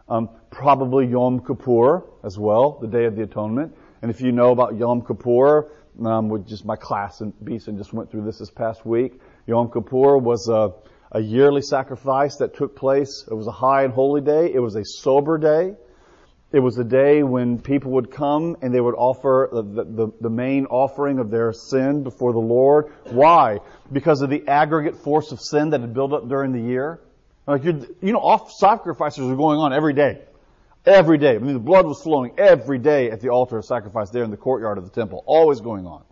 Um, 0.07 0.29
probably 0.49 1.07
Yom 1.07 1.45
Kippur 1.45 2.03
as 2.23 2.37
well, 2.37 2.79
the 2.79 2.87
Day 2.87 3.05
of 3.05 3.15
the 3.15 3.23
Atonement. 3.23 3.75
And 4.01 4.11
if 4.11 4.19
you 4.19 4.31
know 4.31 4.51
about 4.51 4.77
Yom 4.77 5.01
Kippur, 5.05 5.69
um, 6.05 6.29
with 6.29 6.47
just 6.47 6.65
my 6.65 6.75
class 6.75 7.21
in 7.21 7.31
Beeson 7.43 7.77
just 7.77 7.93
went 7.93 8.09
through 8.09 8.23
this 8.23 8.39
this 8.39 8.49
past 8.49 8.85
week. 8.85 9.21
Yom 9.45 9.71
Kippur 9.71 10.17
was 10.17 10.47
a, 10.49 10.73
a 11.11 11.19
yearly 11.19 11.61
sacrifice 11.61 12.37
that 12.37 12.55
took 12.55 12.75
place. 12.75 13.25
It 13.29 13.33
was 13.33 13.47
a 13.47 13.51
high 13.51 13.83
and 13.83 13.93
holy 13.93 14.21
day. 14.21 14.51
It 14.53 14.59
was 14.59 14.75
a 14.75 14.85
sober 14.85 15.37
day. 15.37 15.75
It 16.53 16.59
was 16.59 16.77
a 16.77 16.83
day 16.83 17.23
when 17.23 17.59
people 17.59 17.91
would 17.91 18.11
come 18.11 18.57
and 18.61 18.73
they 18.73 18.81
would 18.81 18.95
offer 18.95 19.49
the, 19.53 19.63
the, 19.63 20.11
the, 20.19 20.29
main 20.29 20.65
offering 20.65 21.19
of 21.19 21.31
their 21.31 21.53
sin 21.53 22.03
before 22.03 22.33
the 22.33 22.39
Lord. 22.39 22.91
Why? 23.05 23.59
Because 23.91 24.21
of 24.21 24.29
the 24.29 24.45
aggregate 24.47 24.97
force 24.97 25.31
of 25.31 25.39
sin 25.39 25.69
that 25.69 25.79
had 25.79 25.93
built 25.93 26.11
up 26.11 26.27
during 26.27 26.51
the 26.51 26.59
year. 26.59 26.99
Like 27.47 27.63
you 27.63 27.95
know, 28.01 28.19
off 28.19 28.51
sacrifices 28.51 29.23
were 29.23 29.37
going 29.37 29.59
on 29.59 29.71
every 29.71 29.93
day. 29.93 30.21
Every 30.85 31.17
day. 31.17 31.35
I 31.35 31.39
mean, 31.39 31.53
the 31.53 31.59
blood 31.59 31.85
was 31.85 32.01
flowing 32.01 32.33
every 32.37 32.79
day 32.79 33.11
at 33.11 33.21
the 33.21 33.29
altar 33.29 33.57
of 33.57 33.65
sacrifice 33.65 34.09
there 34.09 34.23
in 34.23 34.31
the 34.31 34.37
courtyard 34.37 34.77
of 34.77 34.83
the 34.83 34.89
temple. 34.89 35.23
Always 35.25 35.61
going 35.61 35.85
on. 35.87 36.03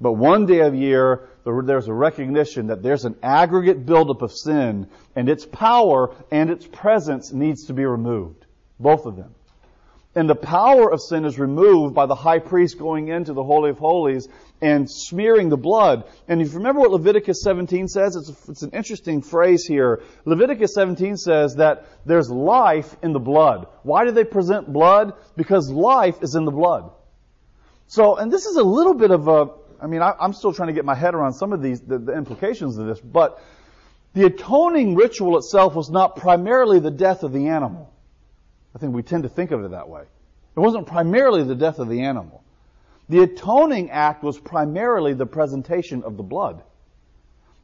But 0.00 0.12
one 0.12 0.46
day 0.46 0.60
of 0.60 0.74
year, 0.74 1.28
there's 1.44 1.88
a 1.88 1.92
recognition 1.92 2.68
that 2.68 2.82
there's 2.82 3.04
an 3.04 3.16
aggregate 3.22 3.84
buildup 3.84 4.22
of 4.22 4.32
sin, 4.32 4.88
and 5.14 5.28
its 5.28 5.44
power 5.46 6.14
and 6.30 6.50
its 6.50 6.66
presence 6.66 7.32
needs 7.32 7.66
to 7.66 7.74
be 7.74 7.84
removed. 7.84 8.44
Both 8.78 9.06
of 9.06 9.16
them. 9.16 9.34
And 10.16 10.30
the 10.30 10.34
power 10.34 10.90
of 10.90 11.02
sin 11.02 11.26
is 11.26 11.38
removed 11.38 11.94
by 11.94 12.06
the 12.06 12.14
high 12.14 12.38
priest 12.38 12.78
going 12.78 13.08
into 13.08 13.34
the 13.34 13.44
Holy 13.44 13.68
of 13.68 13.78
Holies 13.78 14.28
and 14.62 14.90
smearing 14.90 15.50
the 15.50 15.58
blood. 15.58 16.04
And 16.26 16.40
if 16.40 16.48
you 16.48 16.54
remember 16.54 16.80
what 16.80 16.90
Leviticus 16.90 17.42
17 17.42 17.86
says, 17.86 18.16
it's, 18.16 18.30
a, 18.30 18.50
it's 18.50 18.62
an 18.62 18.70
interesting 18.70 19.20
phrase 19.20 19.66
here. 19.66 20.02
Leviticus 20.24 20.72
17 20.74 21.18
says 21.18 21.56
that 21.56 21.84
there's 22.06 22.30
life 22.30 22.96
in 23.02 23.12
the 23.12 23.20
blood. 23.20 23.66
Why 23.82 24.06
do 24.06 24.10
they 24.10 24.24
present 24.24 24.72
blood? 24.72 25.12
Because 25.36 25.70
life 25.70 26.22
is 26.22 26.34
in 26.34 26.46
the 26.46 26.50
blood. 26.50 26.90
So, 27.86 28.16
and 28.16 28.32
this 28.32 28.46
is 28.46 28.56
a 28.56 28.64
little 28.64 28.94
bit 28.94 29.10
of 29.10 29.28
a, 29.28 29.50
I 29.82 29.86
mean, 29.86 30.00
I, 30.00 30.14
am 30.18 30.32
still 30.32 30.54
trying 30.54 30.68
to 30.68 30.72
get 30.72 30.86
my 30.86 30.94
head 30.94 31.14
around 31.14 31.34
some 31.34 31.52
of 31.52 31.60
these, 31.60 31.82
the, 31.82 31.98
the 31.98 32.16
implications 32.16 32.78
of 32.78 32.86
this, 32.86 33.00
but 33.00 33.38
the 34.14 34.24
atoning 34.24 34.94
ritual 34.94 35.36
itself 35.36 35.74
was 35.74 35.90
not 35.90 36.16
primarily 36.16 36.78
the 36.78 36.90
death 36.90 37.22
of 37.22 37.34
the 37.34 37.48
animal. 37.48 37.92
I 38.76 38.78
think 38.78 38.94
we 38.94 39.02
tend 39.02 39.22
to 39.22 39.30
think 39.30 39.52
of 39.52 39.64
it 39.64 39.70
that 39.70 39.88
way. 39.88 40.02
It 40.02 40.60
wasn't 40.60 40.86
primarily 40.86 41.42
the 41.42 41.54
death 41.54 41.78
of 41.78 41.88
the 41.88 42.02
animal. 42.02 42.44
The 43.08 43.22
atoning 43.22 43.90
act 43.90 44.22
was 44.22 44.38
primarily 44.38 45.14
the 45.14 45.24
presentation 45.24 46.02
of 46.02 46.18
the 46.18 46.22
blood. 46.22 46.62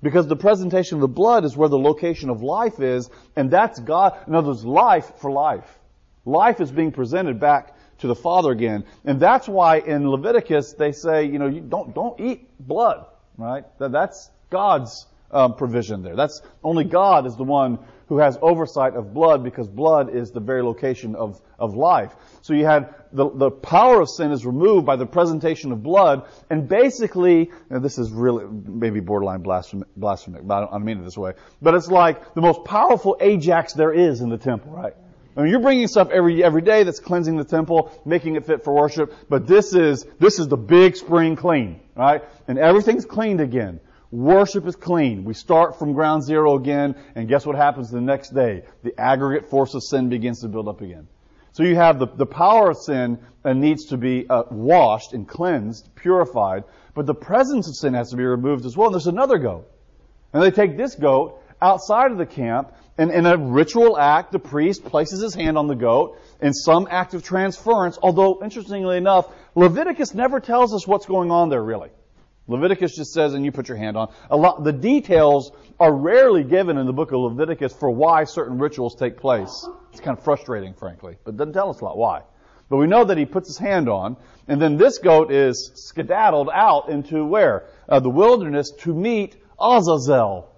Because 0.03 0.27
the 0.27 0.37
presentation 0.37 0.97
of 0.97 1.03
the 1.03 1.09
blood 1.09 1.45
is 1.45 1.55
where 1.55 1.69
the 1.69 1.79
location 1.79 2.31
of 2.31 2.43
life 2.43 2.81
is, 2.81 3.11
and 3.37 3.51
that's 3.51 3.79
God. 3.79 4.17
In 4.27 4.35
other 4.35 4.49
words, 4.49 4.65
life 4.65 5.13
for 5.19 5.31
life. 5.31 5.79
Life 6.25 6.63
is 6.63 6.73
being 6.73 6.93
presented 6.93 7.39
back 7.39 7.77
to 7.99 8.07
the 8.07 8.15
Father 8.15 8.51
again. 8.51 8.85
And 9.05 9.21
that's 9.21 9.47
why 9.47 9.81
in 9.81 10.09
Leviticus 10.09 10.73
they 10.73 10.93
say, 10.93 11.27
you 11.27 11.39
know, 11.39 11.47
you 11.47 11.61
don't, 11.61 11.95
don't 11.95 12.19
eat 12.21 12.49
blood, 12.59 13.05
right? 13.37 13.65
That's 13.79 14.31
God's 14.49 15.05
um, 15.33 15.55
provision 15.55 16.03
there. 16.03 16.17
That's 16.17 16.43
only 16.63 16.85
God 16.85 17.27
is 17.27 17.37
the 17.37 17.45
one 17.45 17.79
who 18.09 18.19
has 18.19 18.39
oversight 18.43 18.95
of 18.95 19.15
blood 19.15 19.43
because 19.43 19.67
blood 19.69 20.15
is 20.15 20.33
the 20.33 20.41
very 20.41 20.63
location 20.63 21.15
of, 21.15 21.41
of 21.59 21.75
life. 21.75 22.15
So 22.43 22.53
you 22.53 22.67
had 22.67 22.95
the, 23.13 23.31
the 23.31 23.51
power 23.51 24.01
of 24.01 24.11
sin 24.11 24.33
is 24.33 24.45
removed 24.45 24.85
by 24.85 24.97
the 24.97 25.07
presentation 25.07 25.73
of 25.73 25.83
blood, 25.83 26.27
and 26.51 26.69
basically, 26.69 27.51
this 27.71 27.97
is 27.97 28.11
really 28.11 28.45
maybe 28.45 29.01
borderline 29.01 29.41
blasphemic, 29.41 29.89
blasphemic 29.97 30.47
but 30.47 30.55
I 30.55 30.61
don't, 30.61 30.69
I 30.69 30.73
don't 30.73 30.85
mean 30.85 30.99
it 30.99 31.05
this 31.05 31.17
way, 31.17 31.33
but 31.63 31.75
it's 31.75 31.89
like 31.89 32.35
the 32.35 32.43
most 32.43 32.65
powerful 32.65 33.17
Ajax 33.21 33.73
there 33.73 33.93
is 33.93 34.21
in 34.21 34.29
the 34.29 34.39
temple, 34.39 34.73
right? 34.73 34.95
I 35.35 35.41
mean, 35.41 35.51
you're 35.51 35.61
bringing 35.61 35.89
stuff 35.89 36.11
every 36.11 36.45
every 36.45 36.61
day 36.61 36.83
that's 36.83 37.01
cleansing 37.01 37.37
the 37.37 37.45
temple, 37.45 37.91
making 38.05 38.37
it 38.37 38.45
fit 38.45 38.65
for 38.65 38.75
worship. 38.75 39.15
But 39.31 39.47
this 39.47 39.73
is 39.73 40.05
this 40.19 40.39
is 40.39 40.49
the 40.49 40.59
big 40.59 40.97
spring 40.97 41.37
clean, 41.37 41.81
right? 41.97 42.23
And 42.47 42.59
everything's 42.59 43.07
cleaned 43.07 43.41
again. 43.41 43.81
Worship 44.13 44.67
is 44.67 44.77
clean. 44.77 45.25
We 45.25 45.33
start 45.33 45.79
from 45.79 45.95
ground 45.95 46.23
zero 46.23 46.57
again, 46.57 46.97
and 47.15 47.27
guess 47.29 47.47
what 47.47 47.57
happens 47.57 47.91
the 47.91 47.99
next 47.99 48.35
day? 48.35 48.63
The 48.83 48.93
aggregate 49.01 49.49
force 49.49 49.73
of 49.73 49.83
sin 49.83 50.11
begins 50.11 50.43
to 50.43 50.49
build 50.49 50.69
up 50.69 50.83
again. 50.83 51.09
So 51.53 51.63
you 51.63 51.77
have 51.77 51.99
the, 51.99 52.07
the 52.07 52.27
power 52.27 52.71
of 52.71 52.77
sin 52.77 53.19
that 53.43 53.57
needs 53.57 53.87
to 53.87 53.97
be 53.97 54.29
uh, 54.29 54.43
washed 54.51 55.15
and 55.15 55.27
cleansed, 55.27 55.95
purified, 55.95 56.65
but 56.95 57.07
the 57.07 57.15
presence 57.15 57.69
of 57.69 57.75
sin 57.75 57.95
has 57.95 58.11
to 58.11 58.17
be 58.17 58.25
removed 58.25 58.67
as 58.67 58.77
well. 58.77 58.89
And 58.89 58.95
there's 58.95 59.07
another 59.07 59.39
goat. 59.39 59.67
And 60.35 60.43
they 60.43 60.51
take 60.51 60.77
this 60.77 60.95
goat 60.95 61.43
outside 61.63 62.13
of 62.13 62.19
the 62.19 62.27
camp, 62.27 62.75
and 62.99 63.11
in 63.11 63.25
a 63.25 63.39
ritual 63.39 63.99
act, 63.99 64.31
the 64.31 64.39
priest 64.39 64.85
places 64.85 65.23
his 65.23 65.35
hand 65.35 65.57
on 65.57 65.69
the 65.69 65.75
goat 65.75 66.21
in 66.43 66.53
some 66.53 66.87
act 66.91 67.15
of 67.15 67.23
transference, 67.23 67.99
although, 68.03 68.43
interestingly 68.45 68.99
enough, 68.99 69.33
Leviticus 69.55 70.13
never 70.13 70.39
tells 70.39 70.75
us 70.75 70.87
what's 70.87 71.07
going 71.07 71.31
on 71.31 71.49
there 71.49 71.63
really. 71.63 71.89
Leviticus 72.49 72.97
just 72.97 73.13
says, 73.13 73.35
and 73.35 73.45
you 73.45 73.53
put 73.53 73.69
your 73.69 73.79
hand 73.79 73.97
on. 73.97 74.13
A 74.31 74.37
lot, 74.37 74.65
the 74.65 74.73
details 74.73 75.53
are 75.79 75.93
rarely 75.93 76.43
given 76.43 76.77
in 76.77 76.87
the 76.87 76.93
book 76.93 77.13
of 77.13 77.21
Leviticus 77.21 77.73
for 77.73 77.91
why 77.91 78.25
certain 78.25 78.59
rituals 78.59 78.97
take 78.97 79.17
place. 79.17 79.67
It's 79.93 80.01
kind 80.01 80.17
of 80.17 80.25
frustrating, 80.25 80.75
frankly, 80.75 81.17
but 81.25 81.37
doesn't 81.37 81.53
tell 81.53 81.71
us 81.71 81.81
a 81.81 81.85
lot 81.85 81.97
why. 81.97 82.23
But 82.69 82.79
we 82.79 82.87
know 82.87 83.05
that 83.05 83.19
he 83.19 83.27
puts 83.27 83.49
his 83.49 83.59
hand 83.59 83.89
on, 83.89 84.17
and 84.49 84.61
then 84.61 84.77
this 84.77 84.99
goat 84.99 85.31
is 85.31 85.71
skedaddled 85.75 86.49
out 86.53 86.89
into 86.89 87.25
where? 87.25 87.67
Uh, 87.89 88.01
the 88.01 88.11
wilderness 88.11 88.71
to 88.81 88.95
meet 88.95 89.37
Azazel. 89.61 90.51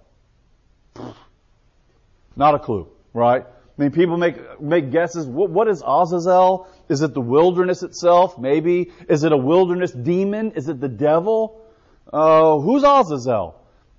Not 2.35 2.55
a 2.55 2.59
clue, 2.59 2.87
right? 3.13 3.45
I 3.45 3.81
mean, 3.81 3.91
people 3.91 4.17
make 4.17 4.61
make 4.61 4.91
guesses. 4.91 5.25
What, 5.25 5.49
what 5.49 5.67
is 5.67 5.83
Azazel? 5.85 6.67
Is 6.87 7.01
it 7.01 7.13
the 7.13 7.21
wilderness 7.21 7.83
itself? 7.83 8.39
Maybe. 8.39 8.91
Is 9.09 9.23
it 9.23 9.33
a 9.33 9.37
wilderness 9.37 9.91
demon? 9.91 10.51
Is 10.51 10.69
it 10.69 10.79
the 10.79 10.87
devil? 10.87 11.64
Uh, 12.11 12.59
who's 12.59 12.83
Azazel? 12.83 13.55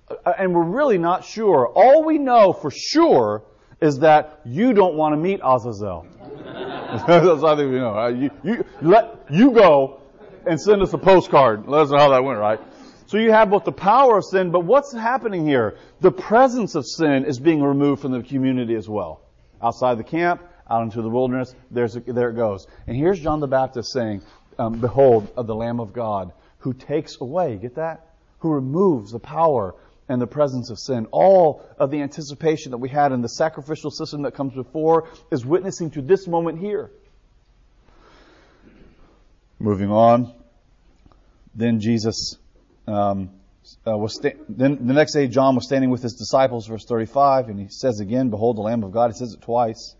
Uh, 0.09 0.33
and 0.37 0.53
we're 0.53 0.63
really 0.63 0.97
not 0.97 1.25
sure. 1.25 1.67
All 1.67 2.03
we 2.03 2.17
know 2.17 2.53
for 2.53 2.71
sure 2.71 3.43
is 3.81 3.99
that 3.99 4.41
you 4.45 4.73
don't 4.73 4.95
want 4.95 5.13
to 5.13 5.17
meet 5.17 5.39
Azazel. 5.43 6.07
That's 7.07 7.43
all 7.43 7.55
we 7.57 7.65
know. 7.65 8.07
You, 8.07 8.31
you, 8.43 8.65
let, 8.81 9.25
you 9.29 9.51
go 9.51 10.01
and 10.45 10.59
send 10.59 10.81
us 10.81 10.93
a 10.93 10.97
postcard. 10.97 11.67
Let 11.67 11.81
us 11.81 11.89
know 11.91 11.97
how 11.97 12.09
that 12.09 12.23
went, 12.23 12.39
right? 12.39 12.59
So 13.07 13.17
you 13.17 13.31
have 13.31 13.49
both 13.49 13.63
the 13.63 13.71
power 13.71 14.17
of 14.17 14.25
sin, 14.25 14.51
but 14.51 14.65
what's 14.65 14.91
happening 14.91 15.45
here? 15.45 15.77
The 16.01 16.11
presence 16.11 16.75
of 16.75 16.85
sin 16.85 17.25
is 17.25 17.39
being 17.39 17.61
removed 17.61 18.01
from 18.01 18.11
the 18.11 18.21
community 18.21 18.75
as 18.75 18.89
well. 18.89 19.21
Outside 19.61 19.97
the 19.97 20.03
camp, 20.03 20.43
out 20.69 20.83
into 20.83 21.01
the 21.01 21.09
wilderness, 21.09 21.55
there's 21.71 21.95
a, 21.95 22.01
there 22.01 22.29
it 22.29 22.35
goes. 22.35 22.67
And 22.85 22.97
here's 22.97 23.19
John 23.19 23.39
the 23.39 23.47
Baptist 23.47 23.93
saying, 23.93 24.23
um, 24.59 24.79
Behold, 24.79 25.31
of 25.37 25.47
the 25.47 25.55
Lamb 25.55 25.79
of 25.79 25.93
God, 25.93 26.33
who 26.67 26.73
takes 26.73 27.21
away, 27.21 27.55
get 27.55 27.75
that? 27.75 28.07
Who 28.39 28.51
removes 28.51 29.13
the 29.13 29.19
power 29.19 29.73
and 30.09 30.21
the 30.21 30.27
presence 30.27 30.69
of 30.69 30.77
sin. 30.77 31.07
All 31.11 31.65
of 31.79 31.91
the 31.91 32.01
anticipation 32.01 32.71
that 32.71 32.77
we 32.77 32.89
had 32.89 33.13
in 33.13 33.21
the 33.21 33.29
sacrificial 33.29 33.89
system 33.89 34.23
that 34.23 34.33
comes 34.33 34.53
before 34.53 35.07
is 35.31 35.45
witnessing 35.45 35.91
to 35.91 36.01
this 36.01 36.27
moment 36.27 36.59
here. 36.59 36.91
Moving 39.59 39.89
on. 39.89 40.33
Then 41.55 41.79
Jesus 41.79 42.35
um, 42.85 43.29
uh, 43.87 43.97
was 43.97 44.15
sta- 44.15 44.35
then 44.49 44.87
the 44.87 44.93
next 44.93 45.13
day 45.13 45.27
John 45.27 45.55
was 45.55 45.65
standing 45.65 45.89
with 45.89 46.03
his 46.03 46.15
disciples, 46.15 46.67
verse 46.67 46.83
35, 46.83 47.47
and 47.47 47.59
he 47.61 47.69
says 47.69 48.01
again, 48.01 48.29
"Behold, 48.29 48.57
the 48.57 48.61
Lamb 48.61 48.83
of 48.83 48.91
God." 48.91 49.11
He 49.11 49.17
says 49.17 49.33
it 49.33 49.41
twice, 49.41 49.95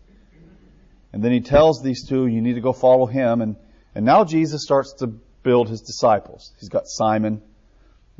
and 1.14 1.24
then 1.24 1.32
he 1.32 1.40
tells 1.40 1.82
these 1.82 2.06
two, 2.06 2.26
"You 2.26 2.42
need 2.42 2.54
to 2.54 2.60
go 2.60 2.74
follow 2.74 3.06
him." 3.06 3.40
And 3.40 3.56
and 3.94 4.04
now 4.04 4.24
Jesus 4.24 4.62
starts 4.62 4.92
to 5.00 5.18
build 5.48 5.70
his 5.70 5.80
disciples. 5.80 6.52
He's 6.60 6.68
got 6.68 6.86
Simon, 6.86 7.40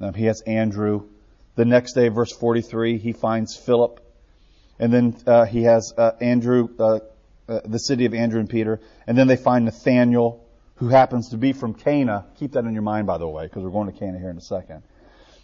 um, 0.00 0.14
he 0.14 0.24
has 0.24 0.40
Andrew. 0.46 1.10
The 1.56 1.66
next 1.66 1.92
day, 1.92 2.08
verse 2.08 2.32
43, 2.32 2.96
he 2.96 3.12
finds 3.12 3.54
Philip, 3.54 4.00
and 4.78 4.90
then 4.90 5.14
uh, 5.26 5.44
he 5.44 5.64
has 5.64 5.92
uh, 5.98 6.12
Andrew, 6.22 6.70
uh, 6.78 7.00
uh, 7.46 7.60
the 7.66 7.78
city 7.78 8.06
of 8.06 8.14
Andrew 8.14 8.40
and 8.40 8.48
Peter, 8.48 8.80
and 9.06 9.18
then 9.18 9.26
they 9.26 9.36
find 9.36 9.66
Nathaniel 9.66 10.42
who 10.76 10.88
happens 10.88 11.28
to 11.28 11.36
be 11.36 11.52
from 11.52 11.74
Cana. 11.74 12.24
Keep 12.38 12.52
that 12.52 12.64
in 12.64 12.72
your 12.72 12.80
mind, 12.80 13.06
by 13.06 13.18
the 13.18 13.28
way, 13.28 13.44
because 13.44 13.62
we're 13.62 13.76
going 13.78 13.92
to 13.92 13.98
Cana 13.98 14.18
here 14.18 14.30
in 14.30 14.38
a 14.38 14.40
second. 14.56 14.82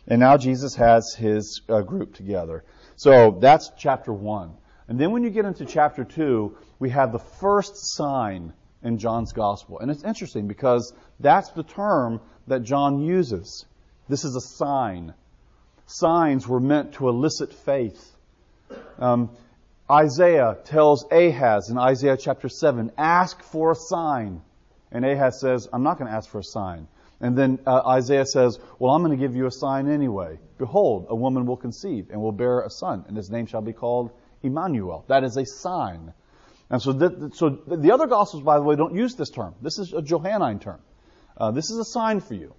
And 0.09 0.21
now 0.21 0.38
Jesus 0.38 0.75
has 0.76 1.14
his 1.14 1.61
uh, 1.69 1.83
group 1.83 2.14
together. 2.14 2.64
So 2.97 3.37
that's 3.43 3.71
chapter 3.76 4.11
one. 4.11 4.55
And 4.88 4.99
then 4.99 5.11
when 5.11 5.23
you 5.23 5.29
get 5.29 5.45
into 5.45 5.67
chapter 5.67 6.03
two, 6.03 6.57
we 6.79 6.88
have 6.88 7.12
the 7.12 7.19
first 7.19 7.76
sign 7.76 8.55
in 8.85 8.99
John's 8.99 9.33
gospel. 9.33 9.81
And 9.81 9.91
it's 9.91 10.05
interesting 10.05 10.47
because 10.47 10.93
that's 11.19 11.50
the 11.50 11.62
term 11.62 12.21
that 12.47 12.62
John 12.62 13.00
uses. 13.00 13.64
This 14.09 14.25
is 14.25 14.37
a 14.37 14.41
sign. 14.41 15.14
Signs 15.87 16.47
were 16.47 16.61
meant 16.61 16.95
to 16.95 17.09
elicit 17.09 17.53
faith. 17.53 18.14
Um, 18.99 19.31
Isaiah 19.91 20.59
tells 20.64 21.05
Ahaz 21.11 21.71
in 21.71 21.79
Isaiah 21.79 22.17
chapter 22.17 22.49
7, 22.49 22.93
ask 22.97 23.43
for 23.43 23.73
a 23.73 23.75
sign. 23.75 24.43
And 24.93 25.05
Ahaz 25.05 25.41
says, 25.41 25.69
I'm 25.73 25.83
not 25.83 25.99
going 25.99 26.11
to 26.11 26.17
ask 26.17 26.31
for 26.31 26.38
a 26.38 26.45
sign. 26.45 26.87
And 27.21 27.37
then 27.37 27.59
uh, 27.67 27.83
Isaiah 27.87 28.26
says, 28.26 28.59
Well, 28.79 28.93
I'm 28.93 29.03
going 29.03 29.17
to 29.17 29.23
give 29.23 29.35
you 29.35 29.47
a 29.47 29.50
sign 29.50 29.88
anyway. 29.88 30.38
Behold, 30.59 31.07
a 31.09 31.17
woman 31.17 31.47
will 31.47 31.57
conceive 31.57 32.11
and 32.11 32.21
will 32.21 32.33
bear 32.33 32.61
a 32.61 32.71
son, 32.71 33.05
and 33.09 33.17
his 33.17 33.31
name 33.31 33.47
shall 33.47 33.62
be 33.62 33.73
called 33.73 34.11
Emmanuel. 34.43 35.05
That 35.09 35.25
is 35.25 35.37
a 35.37 35.47
sign. 35.47 36.12
And 36.71 36.80
so, 36.80 36.92
th- 36.92 37.35
so 37.35 37.50
the 37.50 37.92
other 37.92 38.06
Gospels, 38.06 38.42
by 38.42 38.59
the 38.59 38.64
way, 38.64 38.76
don't 38.76 38.94
use 38.94 39.14
this 39.14 39.30
term. 39.30 39.54
This 39.61 39.78
is 39.78 39.92
a 39.92 40.02
Johannine 40.02 40.59
term. 40.59 40.80
Uh, 41.37 41.50
this 41.50 41.71
is 41.71 41.78
a 41.78 41.85
sign 41.85 42.21
for 42.21 42.35
you, 42.35 42.54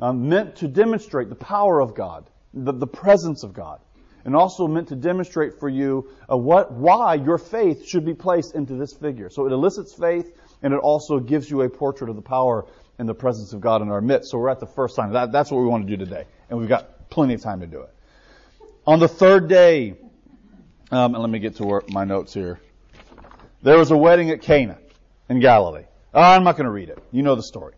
um, 0.00 0.28
meant 0.28 0.56
to 0.56 0.68
demonstrate 0.68 1.28
the 1.28 1.34
power 1.34 1.80
of 1.80 1.94
God, 1.94 2.28
the, 2.54 2.72
the 2.72 2.86
presence 2.86 3.42
of 3.42 3.52
God, 3.52 3.80
and 4.24 4.36
also 4.36 4.66
meant 4.66 4.88
to 4.88 4.96
demonstrate 4.96 5.58
for 5.58 5.68
you 5.68 6.10
uh, 6.30 6.36
what, 6.36 6.72
why 6.72 7.14
your 7.14 7.38
faith 7.38 7.86
should 7.86 8.04
be 8.04 8.14
placed 8.14 8.54
into 8.54 8.74
this 8.74 8.92
figure. 8.92 9.30
So 9.30 9.46
it 9.46 9.52
elicits 9.52 9.94
faith 9.94 10.30
and 10.62 10.74
it 10.74 10.78
also 10.78 11.18
gives 11.20 11.50
you 11.50 11.62
a 11.62 11.70
portrait 11.70 12.10
of 12.10 12.16
the 12.16 12.22
power 12.22 12.66
and 12.98 13.08
the 13.08 13.14
presence 13.14 13.52
of 13.52 13.60
God 13.60 13.80
in 13.80 13.88
our 13.88 14.00
midst. 14.00 14.30
So 14.30 14.38
we're 14.38 14.50
at 14.50 14.60
the 14.60 14.66
first 14.66 14.96
sign. 14.96 15.12
That, 15.12 15.32
that's 15.32 15.50
what 15.50 15.60
we 15.60 15.66
want 15.66 15.86
to 15.86 15.96
do 15.96 16.04
today. 16.04 16.26
And 16.50 16.58
we've 16.58 16.68
got 16.68 17.08
plenty 17.10 17.34
of 17.34 17.40
time 17.40 17.60
to 17.60 17.66
do 17.66 17.82
it. 17.82 17.94
On 18.86 18.98
the 18.98 19.08
third 19.08 19.48
day, 19.48 19.96
um, 20.90 21.14
and 21.14 21.22
let 21.22 21.30
me 21.30 21.38
get 21.38 21.56
to 21.56 21.64
work, 21.64 21.90
my 21.90 22.04
notes 22.04 22.34
here. 22.34 22.60
There 23.62 23.78
was 23.78 23.90
a 23.90 23.96
wedding 23.96 24.30
at 24.30 24.42
Cana 24.42 24.78
in 25.28 25.40
Galilee. 25.40 25.84
Uh, 26.14 26.20
I'm 26.20 26.44
not 26.44 26.56
going 26.56 26.66
to 26.66 26.70
read 26.70 26.88
it. 26.88 27.02
You 27.12 27.22
know 27.22 27.34
the 27.34 27.42
story. 27.42 27.74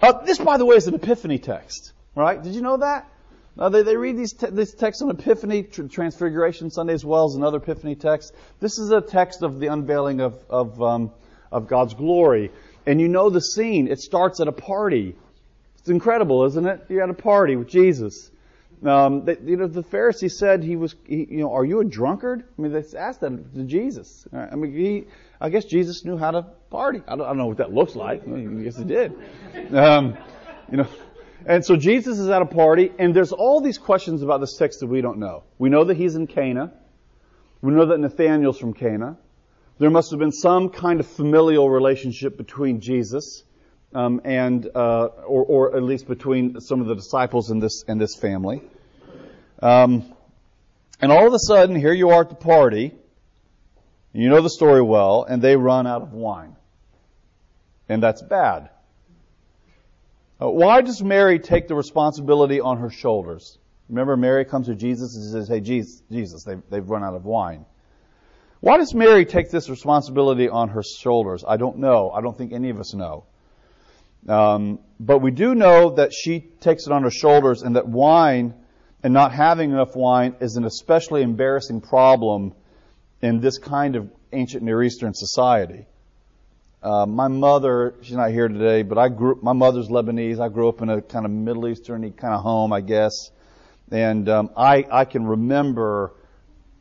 Uh, 0.00 0.24
this, 0.24 0.38
by 0.38 0.56
the 0.56 0.64
way, 0.64 0.76
is 0.76 0.86
an 0.86 0.94
Epiphany 0.94 1.38
text, 1.38 1.92
right? 2.14 2.42
Did 2.42 2.54
you 2.54 2.62
know 2.62 2.76
that? 2.78 3.10
Uh, 3.56 3.68
they, 3.68 3.82
they 3.82 3.96
read 3.96 4.16
these, 4.16 4.32
te- 4.32 4.50
these 4.50 4.74
texts 4.74 5.02
on 5.02 5.10
Epiphany, 5.10 5.62
tr- 5.62 5.84
Transfiguration 5.84 6.70
Sunday 6.70 6.92
as 6.92 7.04
well 7.04 7.26
as 7.26 7.34
another 7.36 7.58
Epiphany 7.58 7.94
text. 7.94 8.34
This 8.60 8.78
is 8.78 8.90
a 8.90 9.00
text 9.00 9.42
of 9.42 9.60
the 9.60 9.68
unveiling 9.68 10.20
of, 10.20 10.38
of 10.50 10.82
um, 10.82 11.12
of 11.54 11.68
God's 11.68 11.94
glory. 11.94 12.50
And 12.84 13.00
you 13.00 13.08
know 13.08 13.30
the 13.30 13.40
scene. 13.40 13.88
It 13.88 14.00
starts 14.00 14.40
at 14.40 14.48
a 14.48 14.52
party. 14.52 15.14
It's 15.78 15.88
incredible, 15.88 16.44
isn't 16.44 16.66
it? 16.66 16.84
You're 16.88 17.02
at 17.02 17.10
a 17.10 17.14
party 17.14 17.56
with 17.56 17.68
Jesus. 17.68 18.30
Um, 18.84 19.24
they, 19.24 19.36
you 19.44 19.56
know, 19.56 19.66
the 19.66 19.82
Pharisee 19.82 20.30
said 20.30 20.62
he 20.62 20.76
was, 20.76 20.94
he, 21.04 21.26
you 21.30 21.38
know, 21.38 21.52
are 21.52 21.64
you 21.64 21.80
a 21.80 21.84
drunkard? 21.84 22.44
I 22.58 22.62
mean, 22.62 22.72
they 22.72 22.98
asked 22.98 23.20
that 23.20 23.54
to 23.54 23.62
Jesus. 23.64 24.26
I 24.32 24.54
mean, 24.54 24.72
he, 24.72 25.04
I 25.40 25.50
guess 25.50 25.64
Jesus 25.64 26.04
knew 26.04 26.16
how 26.16 26.30
to 26.30 26.42
party. 26.70 27.02
I 27.06 27.16
don't, 27.16 27.22
I 27.22 27.28
don't 27.28 27.38
know 27.38 27.46
what 27.46 27.58
that 27.58 27.72
looks 27.72 27.94
like. 27.94 28.22
I, 28.26 28.32
I 28.32 28.62
guess 28.62 28.76
he 28.76 28.84
did. 28.84 29.12
Um, 29.72 30.16
you 30.70 30.78
know, 30.78 30.88
and 31.46 31.64
so 31.64 31.76
Jesus 31.76 32.18
is 32.18 32.28
at 32.28 32.42
a 32.42 32.46
party, 32.46 32.90
and 32.98 33.14
there's 33.14 33.32
all 33.32 33.60
these 33.60 33.78
questions 33.78 34.22
about 34.22 34.40
this 34.40 34.56
text 34.56 34.80
that 34.80 34.86
we 34.86 35.00
don't 35.00 35.18
know. 35.18 35.44
We 35.58 35.68
know 35.68 35.84
that 35.84 35.96
he's 35.96 36.14
in 36.14 36.26
Cana. 36.26 36.72
We 37.60 37.72
know 37.72 37.86
that 37.86 37.98
Nathaniel's 37.98 38.58
from 38.58 38.72
Cana. 38.72 39.18
There 39.78 39.90
must 39.90 40.10
have 40.10 40.20
been 40.20 40.32
some 40.32 40.70
kind 40.70 41.00
of 41.00 41.06
familial 41.06 41.68
relationship 41.68 42.36
between 42.36 42.80
Jesus 42.80 43.44
um, 43.94 44.20
and, 44.24 44.66
uh, 44.74 45.06
or, 45.26 45.44
or, 45.44 45.76
at 45.76 45.82
least 45.82 46.08
between 46.08 46.60
some 46.60 46.80
of 46.80 46.86
the 46.86 46.94
disciples 46.94 47.50
in 47.50 47.60
this 47.60 47.84
in 47.86 47.98
this 47.98 48.16
family. 48.16 48.62
Um, 49.62 50.12
and 51.00 51.12
all 51.12 51.26
of 51.26 51.32
a 51.32 51.38
sudden, 51.38 51.76
here 51.76 51.92
you 51.92 52.10
are 52.10 52.22
at 52.22 52.28
the 52.28 52.34
party. 52.34 52.94
You 54.12 54.28
know 54.28 54.42
the 54.42 54.50
story 54.50 54.82
well, 54.82 55.24
and 55.24 55.42
they 55.42 55.56
run 55.56 55.86
out 55.86 56.02
of 56.02 56.12
wine, 56.12 56.56
and 57.88 58.02
that's 58.02 58.22
bad. 58.22 58.70
Uh, 60.40 60.50
why 60.50 60.82
does 60.82 61.02
Mary 61.02 61.38
take 61.38 61.68
the 61.68 61.74
responsibility 61.74 62.60
on 62.60 62.78
her 62.78 62.90
shoulders? 62.90 63.58
Remember, 63.88 64.16
Mary 64.16 64.44
comes 64.44 64.66
to 64.66 64.74
Jesus 64.74 65.16
and 65.16 65.32
says, 65.32 65.48
"Hey, 65.48 65.60
Jesus, 65.60 66.02
Jesus, 66.10 66.44
they've, 66.44 66.62
they've 66.70 66.88
run 66.88 67.04
out 67.04 67.14
of 67.14 67.24
wine." 67.24 67.64
Why 68.60 68.78
does 68.78 68.94
Mary 68.94 69.26
take 69.26 69.50
this 69.50 69.68
responsibility 69.68 70.48
on 70.48 70.70
her 70.70 70.82
shoulders? 70.82 71.44
I 71.46 71.58
don't 71.58 71.78
know. 71.78 72.10
I 72.10 72.22
don't 72.22 72.36
think 72.36 72.52
any 72.52 72.70
of 72.70 72.80
us 72.80 72.94
know. 72.94 73.24
Um, 74.28 74.78
but 74.98 75.18
we 75.18 75.30
do 75.30 75.54
know 75.54 75.90
that 75.96 76.12
she 76.12 76.40
takes 76.40 76.86
it 76.86 76.92
on 76.92 77.02
her 77.02 77.10
shoulders 77.10 77.62
and 77.62 77.76
that 77.76 77.86
wine 77.86 78.54
and 79.02 79.12
not 79.12 79.32
having 79.32 79.70
enough 79.70 79.94
wine 79.94 80.34
is 80.40 80.56
an 80.56 80.64
especially 80.64 81.22
embarrassing 81.22 81.82
problem 81.82 82.54
in 83.20 83.40
this 83.40 83.58
kind 83.58 83.96
of 83.96 84.10
ancient 84.32 84.62
Near 84.62 84.82
Eastern 84.82 85.12
society. 85.14 85.86
Uh, 86.82 87.06
my 87.06 87.28
mother, 87.28 87.94
she's 88.02 88.16
not 88.16 88.30
here 88.30 88.48
today, 88.48 88.82
but 88.82 88.98
I 88.98 89.08
grew, 89.08 89.38
my 89.42 89.52
mother's 89.52 89.88
Lebanese. 89.88 90.38
I 90.38 90.48
grew 90.48 90.68
up 90.68 90.82
in 90.82 90.88
a 90.90 91.00
kind 91.00 91.24
of 91.24 91.30
Middle 91.30 91.68
Eastern 91.68 92.12
kind 92.12 92.34
of 92.34 92.42
home, 92.42 92.72
I 92.72 92.80
guess. 92.80 93.30
And 93.90 94.28
um, 94.28 94.50
I, 94.56 94.86
I 94.90 95.04
can 95.04 95.26
remember 95.26 96.12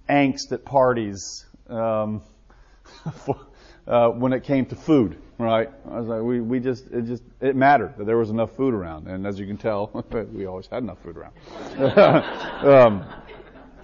angst 0.10 0.52
at 0.52 0.66
parties 0.66 1.46
um, 1.70 2.22
for, 3.26 3.38
uh, 3.88 4.10
when 4.10 4.34
it 4.34 4.43
came 4.43 4.65
to 4.67 4.76
food, 4.76 5.17
right? 5.38 5.69
I 5.89 6.00
was 6.00 6.08
like, 6.08 6.22
we, 6.22 6.41
we 6.41 6.60
just, 6.60 6.88
it 6.91 7.06
just, 7.06 7.24
it 7.41 7.56
mattered 7.56 7.96
that 7.98 8.06
there 8.06 8.17
was 8.17 8.30
enough 8.30 8.56
food 8.56 8.74
around. 8.74 9.08
And 9.08 9.28
as 9.28 9.39
you 9.39 9.46
can 9.46 9.58
tell, 9.58 10.06
we 10.34 10.46
always 10.46 10.67
had 10.67 10.84
enough 10.84 11.00
food 11.04 11.17
around. 11.17 11.34
um, 12.65 13.06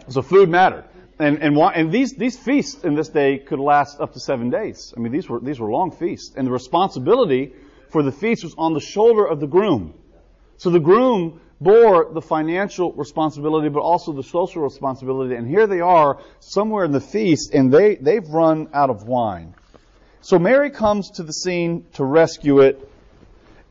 so 0.08 0.22
food 0.22 0.50
mattered. 0.50 0.86
And, 1.20 1.44
and, 1.44 1.58
and 1.58 1.92
these, 1.92 2.14
these 2.14 2.38
feasts 2.38 2.84
in 2.84 2.96
this 2.96 3.10
day 3.10 3.40
could 3.40 3.60
last 3.60 4.00
up 4.00 4.14
to 4.14 4.20
seven 4.20 4.50
days. 4.50 4.94
I 4.96 5.02
mean, 5.02 5.12
these 5.12 5.28
were, 5.28 5.40
these 5.42 5.60
were 5.60 5.70
long 5.70 5.92
feasts. 5.92 6.34
And 6.36 6.48
the 6.48 6.52
responsibility 6.52 7.54
for 7.90 8.04
the 8.04 8.12
feast 8.12 8.44
was 8.44 8.56
on 8.58 8.74
the 8.74 8.80
shoulder 8.80 9.26
of 9.26 9.42
the 9.42 9.48
groom. 9.48 9.94
So 10.58 10.70
the 10.70 10.80
groom 10.80 11.42
bore 11.60 12.14
the 12.14 12.22
financial 12.22 12.94
responsibility, 12.94 13.68
but 13.68 13.82
also 13.82 14.14
the 14.14 14.24
social 14.24 14.62
responsibility. 14.62 15.36
And 15.36 15.48
here 15.48 15.68
they 15.68 15.82
are, 15.82 16.22
somewhere 16.40 16.86
in 16.86 16.92
the 16.92 17.02
feast, 17.02 17.54
and 17.54 17.72
they, 17.72 17.96
they've 17.96 18.28
run 18.28 18.70
out 18.74 18.90
of 18.90 19.04
wine. 19.04 19.56
So 20.22 20.38
Mary 20.38 20.70
comes 20.70 21.12
to 21.12 21.24
the 21.24 21.34
scene 21.34 21.86
to 21.94 22.04
rescue 22.04 22.60
it, 22.60 22.90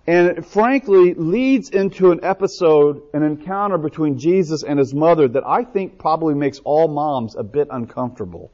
and 0.06 0.28
it 0.28 0.46
frankly 0.46 1.14
leads 1.14 1.68
into 1.68 2.10
an 2.10 2.20
episode, 2.22 3.02
an 3.12 3.22
encounter 3.22 3.76
between 3.76 4.18
Jesus 4.18 4.62
and 4.62 4.78
his 4.78 4.94
mother 4.94 5.28
that 5.28 5.46
I 5.46 5.64
think 5.64 5.98
probably 5.98 6.34
makes 6.34 6.58
all 6.60 6.88
moms 6.88 7.36
a 7.36 7.42
bit 7.42 7.68
uncomfortable. 7.70 8.50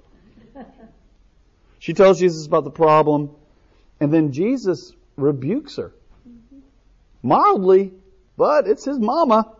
She 1.78 1.92
tells 1.92 2.18
Jesus 2.18 2.46
about 2.46 2.64
the 2.64 2.70
problem, 2.70 3.30
and 4.00 4.10
then 4.10 4.32
Jesus 4.32 4.92
rebukes 5.16 5.76
her. 5.76 5.92
Mm-hmm. 6.26 6.60
Mildly, 7.22 7.92
but 8.38 8.66
it's 8.66 8.86
his 8.86 8.98
mama. 8.98 9.52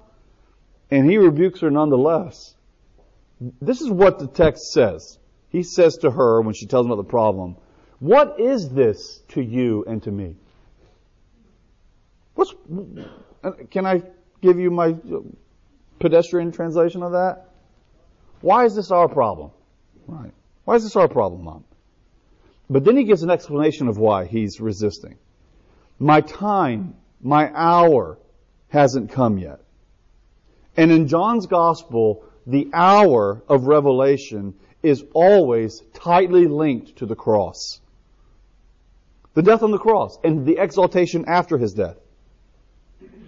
And 0.91 1.09
he 1.09 1.19
rebukes 1.19 1.61
her 1.61 1.71
nonetheless. 1.71 2.55
This 3.61 3.81
is 3.81 3.91
what 3.91 4.19
the 4.19 4.27
text 4.27 4.73
says. 4.73 5.19
He 5.51 5.63
says 5.63 5.99
to 5.99 6.11
her 6.11 6.41
when 6.41 6.55
she 6.55 6.67
tells 6.67 6.87
him 6.87 6.93
about 6.93 7.03
the 7.03 7.11
problem, 7.11 7.57
What 8.01 8.41
is 8.41 8.69
this 8.69 9.23
to 9.29 9.41
you 9.41 9.85
and 9.87 10.03
to 10.03 10.11
me? 10.11 10.37
What's, 12.35 12.55
can 13.71 13.87
I 13.87 14.03
give 14.41 14.59
you 14.59 14.71
my 14.71 14.97
pedestrian 16.01 16.53
translation 16.53 17.03
of 17.03 17.13
that? 17.13 17.49
Why 18.41 18.65
is 18.65 18.75
this 18.75 18.91
our 18.91 19.09
problem? 19.09 19.51
Right. 20.07 20.33
Why 20.65 20.75
is 20.75 20.83
this 20.83 20.97
our 20.97 21.09
problem, 21.09 21.45
Mom? 21.45 21.65
But 22.69 22.85
then 22.85 22.97
he 22.97 23.05
gives 23.05 23.23
an 23.23 23.31
explanation 23.31 23.89
of 23.89 23.99
why 23.99 24.25
he's 24.25 24.61
resisting. 24.61 25.17
My 25.99 26.21
time, 26.21 26.95
my 27.23 27.51
hour 27.55 28.19
hasn't 28.69 29.13
come 29.13 29.39
yet. 29.39 29.61
And 30.77 30.91
in 30.91 31.07
John's 31.07 31.47
gospel, 31.47 32.25
the 32.47 32.69
hour 32.73 33.43
of 33.49 33.67
revelation 33.67 34.55
is 34.83 35.05
always 35.15 35.83
tightly 35.95 36.47
linked 36.47 36.97
to 36.97 37.07
the 37.07 37.15
cross. 37.15 37.81
The 39.35 39.43
death 39.43 39.63
on 39.63 39.71
the 39.71 39.79
cross 39.79 40.19
and 40.25 40.47
the 40.47 40.59
exaltation 40.59 41.25
after 41.27 41.59
his 41.59 41.75
death. 41.75 41.97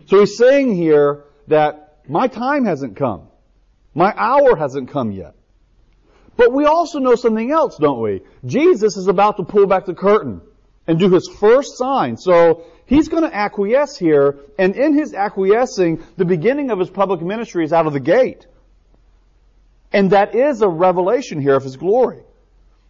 So 0.06 0.20
he's 0.20 0.36
saying 0.36 0.74
here 0.74 1.24
that 1.48 1.98
my 2.08 2.28
time 2.28 2.64
hasn't 2.64 2.96
come. 2.96 3.28
My 3.94 4.14
hour 4.16 4.56
hasn't 4.56 4.90
come 4.90 5.10
yet. 5.10 5.34
But 6.36 6.52
we 6.52 6.64
also 6.66 6.98
know 6.98 7.14
something 7.14 7.50
else, 7.50 7.76
don't 7.78 8.00
we? 8.00 8.22
Jesus 8.44 8.96
is 8.96 9.08
about 9.08 9.38
to 9.38 9.44
pull 9.44 9.66
back 9.66 9.86
the 9.86 9.94
curtain 9.94 10.42
and 10.86 10.98
do 10.98 11.10
his 11.10 11.28
first 11.28 11.76
sign. 11.76 12.16
So 12.16 12.66
he's 12.84 13.08
going 13.08 13.22
to 13.22 13.34
acquiesce 13.34 13.96
here, 13.96 14.38
and 14.58 14.76
in 14.76 14.94
his 14.94 15.14
acquiescing, 15.14 16.04
the 16.16 16.24
beginning 16.24 16.70
of 16.70 16.78
his 16.78 16.90
public 16.90 17.22
ministry 17.22 17.64
is 17.64 17.72
out 17.72 17.86
of 17.86 17.92
the 17.92 18.00
gate. 18.00 18.46
And 19.92 20.10
that 20.10 20.34
is 20.34 20.62
a 20.62 20.68
revelation 20.68 21.40
here 21.40 21.56
of 21.56 21.64
his 21.64 21.76
glory. 21.76 22.22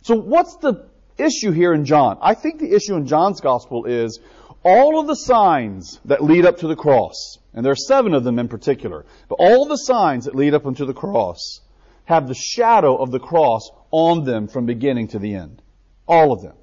So 0.02 0.16
what's 0.16 0.56
the 0.56 0.88
issue 1.18 1.50
here 1.50 1.72
in 1.72 1.84
John? 1.84 2.18
I 2.20 2.34
think 2.34 2.60
the 2.60 2.74
issue 2.74 2.94
in 2.94 3.06
John's 3.06 3.40
gospel 3.40 3.84
is 3.84 4.20
all 4.62 4.98
of 4.98 5.06
the 5.06 5.14
signs 5.14 6.00
that 6.06 6.22
lead 6.22 6.44
up 6.44 6.58
to 6.58 6.66
the 6.66 6.76
cross, 6.76 7.38
and 7.54 7.64
there 7.64 7.72
are 7.72 7.76
seven 7.76 8.14
of 8.14 8.24
them 8.24 8.38
in 8.38 8.48
particular, 8.48 9.04
but 9.28 9.36
all 9.36 9.66
the 9.66 9.76
signs 9.76 10.24
that 10.24 10.34
lead 10.34 10.54
up 10.54 10.66
unto 10.66 10.84
the 10.84 10.94
cross 10.94 11.60
have 12.04 12.28
the 12.28 12.34
shadow 12.34 12.96
of 12.96 13.10
the 13.10 13.18
cross 13.18 13.70
on 13.90 14.24
them 14.24 14.48
from 14.48 14.66
beginning 14.66 15.08
to 15.08 15.18
the 15.18 15.34
end. 15.34 15.62
All 16.06 16.32
of 16.32 16.42
them. 16.42 16.54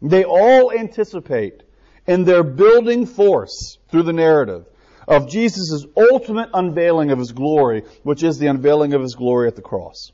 They 0.00 0.24
all 0.24 0.72
anticipate 0.72 1.62
in 2.06 2.24
their 2.24 2.42
building 2.42 3.06
force 3.06 3.78
through 3.88 4.02
the 4.02 4.12
narrative 4.12 4.66
of 5.06 5.28
Jesus' 5.28 5.86
ultimate 5.96 6.50
unveiling 6.54 7.10
of 7.10 7.18
his 7.18 7.32
glory, 7.32 7.84
which 8.02 8.22
is 8.22 8.38
the 8.38 8.46
unveiling 8.48 8.94
of 8.94 9.02
his 9.02 9.14
glory 9.14 9.48
at 9.48 9.56
the 9.56 9.62
cross. 9.62 10.12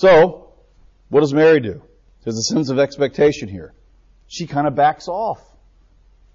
So, 0.00 0.48
what 1.10 1.20
does 1.20 1.34
Mary 1.34 1.60
do? 1.60 1.82
There's 2.24 2.38
a 2.38 2.54
sense 2.54 2.70
of 2.70 2.78
expectation 2.78 3.50
here. 3.50 3.74
She 4.28 4.46
kind 4.46 4.66
of 4.66 4.74
backs 4.74 5.08
off. 5.08 5.42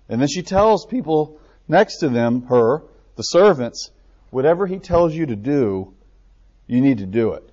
And 0.08 0.22
then 0.22 0.28
she 0.28 0.44
tells 0.44 0.86
people 0.86 1.40
next 1.68 1.98
to 2.02 2.10
them, 2.10 2.44
her, 2.44 2.84
the 3.16 3.24
servants, 3.24 3.90
whatever 4.30 4.68
he 4.68 4.78
tells 4.78 5.16
you 5.16 5.26
to 5.26 5.36
do, 5.36 5.96
you 6.68 6.80
need 6.80 7.00
to 7.00 7.08
do 7.08 7.34
it. 7.34 7.50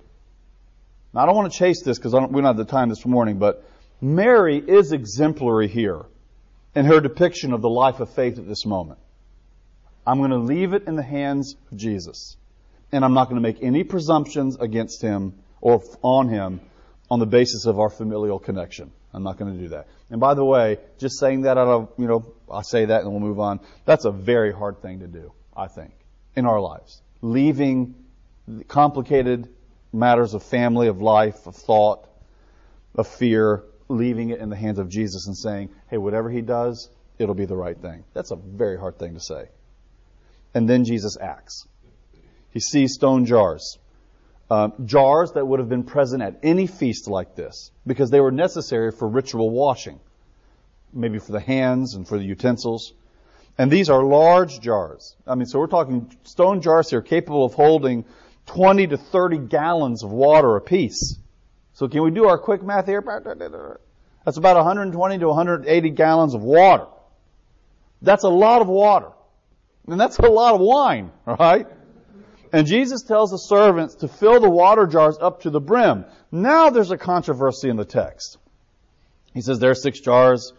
Now, 1.15 1.21
I 1.21 1.25
don't 1.25 1.35
want 1.35 1.51
to 1.51 1.57
chase 1.57 1.81
this 1.81 1.97
because 1.97 2.13
we 2.13 2.19
don't 2.19 2.43
have 2.43 2.57
the 2.57 2.65
time 2.65 2.89
this 2.89 3.07
morning, 3.07 3.39
but 3.39 3.67
Mary 3.99 4.59
is 4.59 4.91
exemplary 4.91 5.67
here 5.67 6.03
in 6.75 6.85
her 6.85 6.99
depiction 6.99 7.53
of 7.53 7.63
the 7.63 7.71
life 7.71 7.99
of 8.01 8.13
faith 8.13 8.37
at 8.37 8.47
this 8.47 8.67
moment. 8.67 8.99
I'm 10.05 10.19
going 10.19 10.29
to 10.29 10.37
leave 10.37 10.73
it 10.73 10.83
in 10.85 10.95
the 10.95 11.01
hands 11.01 11.55
of 11.71 11.77
Jesus. 11.79 12.37
And 12.91 13.03
I'm 13.03 13.15
not 13.15 13.29
going 13.29 13.41
to 13.41 13.41
make 13.41 13.63
any 13.63 13.83
presumptions 13.83 14.57
against 14.57 15.01
him 15.01 15.39
or 15.63 15.81
on 16.01 16.27
him 16.27 16.59
on 17.09 17.19
the 17.19 17.25
basis 17.25 17.65
of 17.65 17.79
our 17.79 17.89
familial 17.89 18.37
connection. 18.37 18.91
I'm 19.13 19.23
not 19.23 19.37
going 19.37 19.53
to 19.53 19.57
do 19.57 19.69
that. 19.69 19.87
And 20.09 20.19
by 20.19 20.33
the 20.33 20.43
way, 20.43 20.77
just 20.99 21.17
saying 21.17 21.43
that 21.43 21.57
out 21.57 21.67
of, 21.69 21.93
you 21.97 22.05
know, 22.05 22.33
I 22.51 22.63
say 22.63 22.83
that 22.85 23.03
and 23.03 23.11
we'll 23.11 23.21
move 23.21 23.39
on. 23.39 23.61
That's 23.85 24.03
a 24.03 24.11
very 24.11 24.51
hard 24.51 24.81
thing 24.81 24.99
to 24.99 25.07
do, 25.07 25.31
I 25.55 25.67
think 25.67 25.93
in 26.35 26.45
our 26.45 26.59
lives. 26.59 27.01
Leaving 27.21 27.95
complicated 28.67 29.47
matters 29.93 30.33
of 30.33 30.43
family, 30.43 30.89
of 30.89 31.01
life, 31.01 31.47
of 31.47 31.55
thought, 31.55 32.09
of 32.95 33.07
fear, 33.07 33.63
leaving 33.87 34.31
it 34.31 34.39
in 34.39 34.49
the 34.49 34.57
hands 34.57 34.79
of 34.79 34.89
Jesus 34.89 35.27
and 35.27 35.37
saying, 35.37 35.69
hey, 35.89 35.97
whatever 35.97 36.29
he 36.29 36.41
does, 36.41 36.89
it'll 37.17 37.35
be 37.35 37.45
the 37.45 37.55
right 37.55 37.77
thing. 37.77 38.03
That's 38.13 38.31
a 38.31 38.35
very 38.35 38.77
hard 38.77 38.99
thing 38.99 39.13
to 39.13 39.21
say. 39.21 39.45
And 40.53 40.67
then 40.67 40.83
Jesus 40.83 41.17
acts. 41.21 41.65
He 42.49 42.59
sees 42.59 42.95
stone 42.95 43.25
jars. 43.25 43.77
Uh, 44.49 44.69
jars 44.85 45.31
that 45.31 45.45
would 45.45 45.59
have 45.59 45.69
been 45.69 45.83
present 45.83 46.21
at 46.21 46.39
any 46.43 46.67
feast 46.67 47.07
like 47.07 47.35
this 47.35 47.71
because 47.87 48.11
they 48.11 48.19
were 48.19 48.31
necessary 48.31 48.91
for 48.91 49.07
ritual 49.07 49.49
washing, 49.49 49.99
maybe 50.91 51.17
for 51.17 51.31
the 51.31 51.39
hands 51.39 51.95
and 51.95 52.07
for 52.07 52.17
the 52.17 52.23
utensils. 52.23 52.93
And 53.57 53.71
these 53.71 53.89
are 53.89 54.03
large 54.03 54.59
jars. 54.59 55.15
I 55.25 55.35
mean, 55.35 55.45
so 55.45 55.59
we're 55.59 55.67
talking 55.67 56.15
stone 56.23 56.61
jars 56.61 56.89
here 56.89 57.01
capable 57.01 57.45
of 57.45 57.53
holding 57.53 58.05
20 58.47 58.87
to 58.87 58.97
30 58.97 59.37
gallons 59.39 60.03
of 60.03 60.11
water 60.11 60.55
apiece. 60.55 61.17
So 61.73 61.87
can 61.87 62.03
we 62.03 62.11
do 62.11 62.27
our 62.27 62.37
quick 62.37 62.61
math 62.61 62.85
here? 62.85 63.01
That's 64.25 64.37
about 64.37 64.55
120 64.55 65.17
to 65.19 65.27
180 65.27 65.89
gallons 65.91 66.33
of 66.33 66.41
water. 66.41 66.87
That's 68.01 68.23
a 68.23 68.29
lot 68.29 68.61
of 68.61 68.67
water. 68.67 69.11
And 69.87 69.99
that's 69.99 70.17
a 70.17 70.29
lot 70.29 70.55
of 70.55 70.61
wine, 70.61 71.11
right? 71.25 71.67
And 72.53 72.67
Jesus 72.67 73.01
tells 73.01 73.31
the 73.31 73.37
servants 73.37 73.95
to 73.95 74.07
fill 74.07 74.39
the 74.39 74.49
water 74.49 74.85
jars 74.85 75.17
up 75.19 75.41
to 75.41 75.49
the 75.49 75.59
brim. 75.59 76.05
Now 76.31 76.69
there's 76.69 76.91
a 76.91 76.97
controversy 76.97 77.67
in 77.67 77.77
the 77.77 77.83
text. 77.83 78.37
He 79.33 79.41
says 79.41 79.57
there 79.57 79.71
are 79.71 79.75
six 79.75 79.99
jars. 79.99 80.53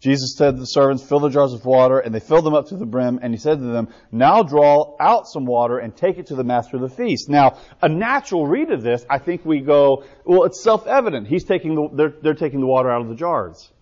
Jesus 0.00 0.36
said 0.36 0.54
to 0.54 0.60
the 0.60 0.66
servants, 0.66 1.02
fill 1.02 1.20
the 1.20 1.30
jars 1.30 1.52
with 1.52 1.64
water, 1.64 1.98
and 1.98 2.14
they 2.14 2.20
filled 2.20 2.44
them 2.44 2.54
up 2.54 2.68
to 2.68 2.76
the 2.76 2.86
brim, 2.86 3.18
and 3.20 3.34
he 3.34 3.38
said 3.38 3.58
to 3.58 3.64
them, 3.64 3.88
now 4.12 4.44
draw 4.44 4.94
out 5.00 5.26
some 5.26 5.44
water 5.44 5.78
and 5.78 5.96
take 5.96 6.18
it 6.18 6.26
to 6.26 6.36
the 6.36 6.44
master 6.44 6.76
of 6.76 6.82
the 6.82 6.88
feast. 6.88 7.28
Now, 7.28 7.58
a 7.82 7.88
natural 7.88 8.46
read 8.46 8.70
of 8.70 8.82
this, 8.82 9.04
I 9.10 9.18
think 9.18 9.44
we 9.44 9.60
go, 9.60 10.04
well, 10.24 10.44
it's 10.44 10.62
self-evident. 10.62 11.26
He's 11.26 11.44
taking 11.44 11.74
the, 11.74 11.88
they're, 11.92 12.14
they're 12.22 12.34
taking 12.34 12.60
the 12.60 12.66
water 12.66 12.90
out 12.90 13.00
of 13.00 13.08
the 13.08 13.16
jars. 13.16 13.72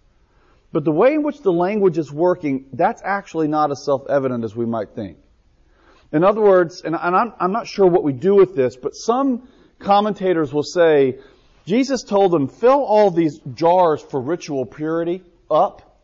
But 0.73 0.85
the 0.85 0.93
way 0.93 1.13
in 1.13 1.23
which 1.23 1.43
the 1.43 1.53
language 1.53 1.99
is 1.99 2.11
working, 2.11 2.67
that's 2.73 3.03
actually 3.05 3.49
not 3.49 3.71
as 3.71 3.85
self-evident 3.85 4.43
as 4.43 4.57
we 4.57 4.65
might 4.65 4.95
think. 4.95 5.19
In 6.17 6.25
other 6.25 6.41
words, 6.41 6.81
and 6.81 6.97
I'm, 6.97 7.35
I'm 7.39 7.53
not 7.53 7.67
sure 7.67 7.87
what 7.87 8.03
we 8.03 8.15
do 8.15 8.35
with 8.35 8.57
this, 8.57 8.75
but 8.75 8.97
some 8.97 9.47
commentators 9.79 10.51
will 10.51 10.63
say, 10.63 11.19
Jesus 11.67 12.03
told 12.03 12.33
them, 12.33 12.49
fill 12.49 12.83
all 12.83 13.11
these 13.11 13.39
jars 13.53 14.01
for 14.01 14.19
ritual 14.19 14.65
purity 14.65 15.23
up, 15.51 16.01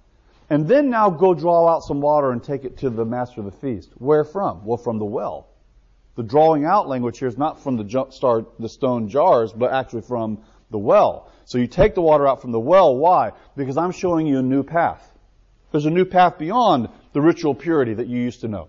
and 0.50 0.68
then 0.68 0.90
now 0.90 1.08
go 1.08 1.32
draw 1.32 1.66
out 1.66 1.82
some 1.82 2.02
water 2.02 2.30
and 2.30 2.44
take 2.44 2.66
it 2.66 2.76
to 2.80 2.90
the 2.90 3.06
master 3.06 3.40
of 3.40 3.46
the 3.46 3.52
feast. 3.52 3.88
Where 3.96 4.22
from? 4.22 4.66
Well, 4.66 4.76
from 4.76 4.98
the 4.98 5.06
well. 5.06 5.48
The 6.16 6.22
drawing 6.22 6.66
out 6.66 6.88
language 6.88 7.18
here 7.18 7.28
is 7.28 7.38
not 7.38 7.62
from 7.62 7.78
the, 7.78 8.46
the 8.58 8.68
stone 8.68 9.08
jars, 9.08 9.54
but 9.54 9.72
actually 9.72 10.02
from 10.02 10.42
the 10.70 10.76
well. 10.76 11.30
So 11.46 11.56
you 11.56 11.66
take 11.66 11.94
the 11.94 12.02
water 12.02 12.28
out 12.28 12.42
from 12.42 12.52
the 12.52 12.60
well. 12.60 12.94
Why? 12.94 13.32
Because 13.56 13.78
I'm 13.78 13.92
showing 13.92 14.26
you 14.26 14.40
a 14.40 14.42
new 14.42 14.62
path. 14.62 15.10
There's 15.70 15.86
a 15.86 15.90
new 15.90 16.04
path 16.04 16.36
beyond 16.36 16.90
the 17.14 17.22
ritual 17.22 17.54
purity 17.54 17.94
that 17.94 18.08
you 18.08 18.18
used 18.18 18.42
to 18.42 18.48
know. 18.48 18.68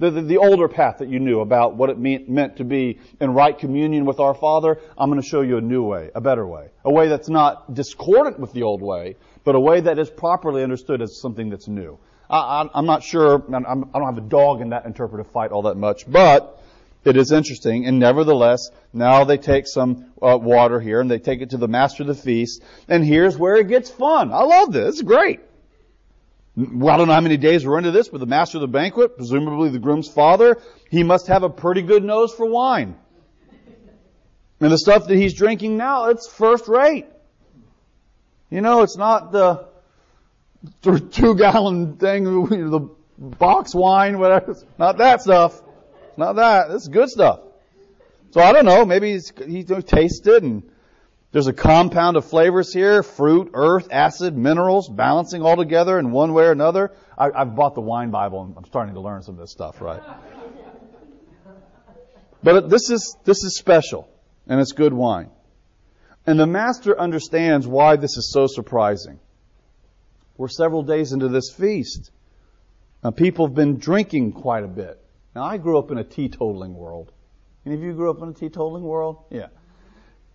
The, 0.00 0.10
the, 0.10 0.22
the, 0.22 0.38
older 0.38 0.68
path 0.68 0.98
that 0.98 1.08
you 1.08 1.18
knew 1.18 1.40
about 1.40 1.74
what 1.74 1.90
it 1.90 1.98
mean, 1.98 2.26
meant 2.28 2.58
to 2.58 2.64
be 2.64 3.00
in 3.20 3.34
right 3.34 3.58
communion 3.58 4.04
with 4.04 4.20
our 4.20 4.34
Father, 4.34 4.78
I'm 4.96 5.10
going 5.10 5.20
to 5.20 5.26
show 5.26 5.40
you 5.40 5.56
a 5.56 5.60
new 5.60 5.82
way, 5.82 6.10
a 6.14 6.20
better 6.20 6.46
way. 6.46 6.68
A 6.84 6.92
way 6.92 7.08
that's 7.08 7.28
not 7.28 7.74
discordant 7.74 8.38
with 8.38 8.52
the 8.52 8.62
old 8.62 8.80
way, 8.80 9.16
but 9.42 9.56
a 9.56 9.60
way 9.60 9.80
that 9.80 9.98
is 9.98 10.08
properly 10.08 10.62
understood 10.62 11.02
as 11.02 11.20
something 11.20 11.50
that's 11.50 11.66
new. 11.66 11.98
I, 12.30 12.68
am 12.74 12.86
not 12.86 13.02
sure, 13.02 13.42
I'm, 13.52 13.66
I 13.66 13.74
do 13.74 13.84
not 13.94 14.14
have 14.14 14.18
a 14.18 14.28
dog 14.28 14.60
in 14.60 14.70
that 14.70 14.84
interpretive 14.84 15.32
fight 15.32 15.50
all 15.50 15.62
that 15.62 15.76
much, 15.76 16.10
but 16.10 16.60
it 17.04 17.16
is 17.16 17.32
interesting. 17.32 17.86
And 17.86 17.98
nevertheless, 17.98 18.70
now 18.92 19.24
they 19.24 19.38
take 19.38 19.66
some 19.66 20.12
uh, 20.20 20.38
water 20.40 20.78
here 20.78 21.00
and 21.00 21.10
they 21.10 21.18
take 21.18 21.40
it 21.40 21.50
to 21.50 21.56
the 21.56 21.68
master 21.68 22.02
of 22.02 22.06
the 22.06 22.14
feast. 22.14 22.62
And 22.88 23.04
here's 23.04 23.36
where 23.36 23.56
it 23.56 23.68
gets 23.68 23.90
fun. 23.90 24.30
I 24.32 24.42
love 24.42 24.72
this. 24.72 24.94
It's 24.94 25.02
great. 25.02 25.40
Well, 26.58 26.92
I 26.92 26.98
don't 26.98 27.06
know 27.06 27.14
how 27.14 27.20
many 27.20 27.36
days 27.36 27.64
we're 27.64 27.78
into 27.78 27.92
this, 27.92 28.08
but 28.08 28.18
the 28.18 28.26
master 28.26 28.56
of 28.56 28.62
the 28.62 28.66
banquet, 28.66 29.16
presumably 29.16 29.70
the 29.70 29.78
groom's 29.78 30.08
father, 30.08 30.60
he 30.90 31.04
must 31.04 31.28
have 31.28 31.44
a 31.44 31.48
pretty 31.48 31.82
good 31.82 32.02
nose 32.02 32.34
for 32.34 32.46
wine. 32.46 32.96
And 34.58 34.72
the 34.72 34.78
stuff 34.78 35.06
that 35.06 35.14
he's 35.14 35.34
drinking 35.34 35.76
now, 35.76 36.06
it's 36.06 36.26
first 36.26 36.66
rate. 36.66 37.06
You 38.50 38.60
know, 38.60 38.82
it's 38.82 38.96
not 38.96 39.30
the 39.30 39.68
two 40.82 41.36
gallon 41.36 41.96
thing, 41.96 42.24
the 42.70 42.88
box 43.16 43.72
wine, 43.72 44.18
whatever. 44.18 44.50
It's 44.50 44.64
not 44.78 44.98
that 44.98 45.22
stuff. 45.22 45.62
It's 46.08 46.18
not 46.18 46.34
that. 46.36 46.72
Is 46.72 46.88
good 46.88 47.08
stuff. 47.08 47.38
So 48.32 48.40
I 48.40 48.52
don't 48.52 48.64
know. 48.64 48.84
Maybe 48.84 49.12
he's, 49.12 49.32
he 49.46 49.62
tasted 49.62 50.42
and 50.42 50.68
there's 51.30 51.46
a 51.46 51.52
compound 51.52 52.16
of 52.16 52.24
flavors 52.24 52.72
here, 52.72 53.02
fruit, 53.02 53.50
earth, 53.52 53.88
acid, 53.90 54.36
minerals, 54.36 54.88
balancing 54.88 55.42
all 55.42 55.56
together 55.56 55.98
in 55.98 56.10
one 56.10 56.32
way 56.32 56.44
or 56.44 56.52
another. 56.52 56.92
I, 57.18 57.30
have 57.36 57.54
bought 57.54 57.74
the 57.74 57.82
wine 57.82 58.10
Bible 58.10 58.44
and 58.44 58.54
I'm 58.56 58.64
starting 58.64 58.94
to 58.94 59.00
learn 59.00 59.22
some 59.22 59.34
of 59.34 59.40
this 59.40 59.50
stuff, 59.50 59.80
right? 59.80 60.02
But 62.42 62.70
this 62.70 62.90
is, 62.90 63.16
this 63.24 63.44
is 63.44 63.58
special 63.58 64.08
and 64.46 64.58
it's 64.60 64.72
good 64.72 64.94
wine. 64.94 65.30
And 66.26 66.38
the 66.38 66.46
master 66.46 66.98
understands 66.98 67.66
why 67.66 67.96
this 67.96 68.16
is 68.16 68.32
so 68.32 68.46
surprising. 68.46 69.18
We're 70.36 70.48
several 70.48 70.82
days 70.82 71.12
into 71.12 71.28
this 71.28 71.50
feast. 71.50 72.10
Uh, 73.02 73.10
people 73.10 73.46
have 73.46 73.54
been 73.54 73.78
drinking 73.78 74.32
quite 74.32 74.64
a 74.64 74.68
bit. 74.68 75.02
Now, 75.34 75.44
I 75.44 75.58
grew 75.58 75.78
up 75.78 75.90
in 75.90 75.98
a 75.98 76.04
teetotaling 76.04 76.72
world. 76.72 77.12
Any 77.66 77.74
of 77.74 77.82
you 77.82 77.92
grew 77.92 78.10
up 78.10 78.22
in 78.22 78.28
a 78.28 78.32
teetotaling 78.32 78.82
world? 78.82 79.24
Yeah. 79.30 79.48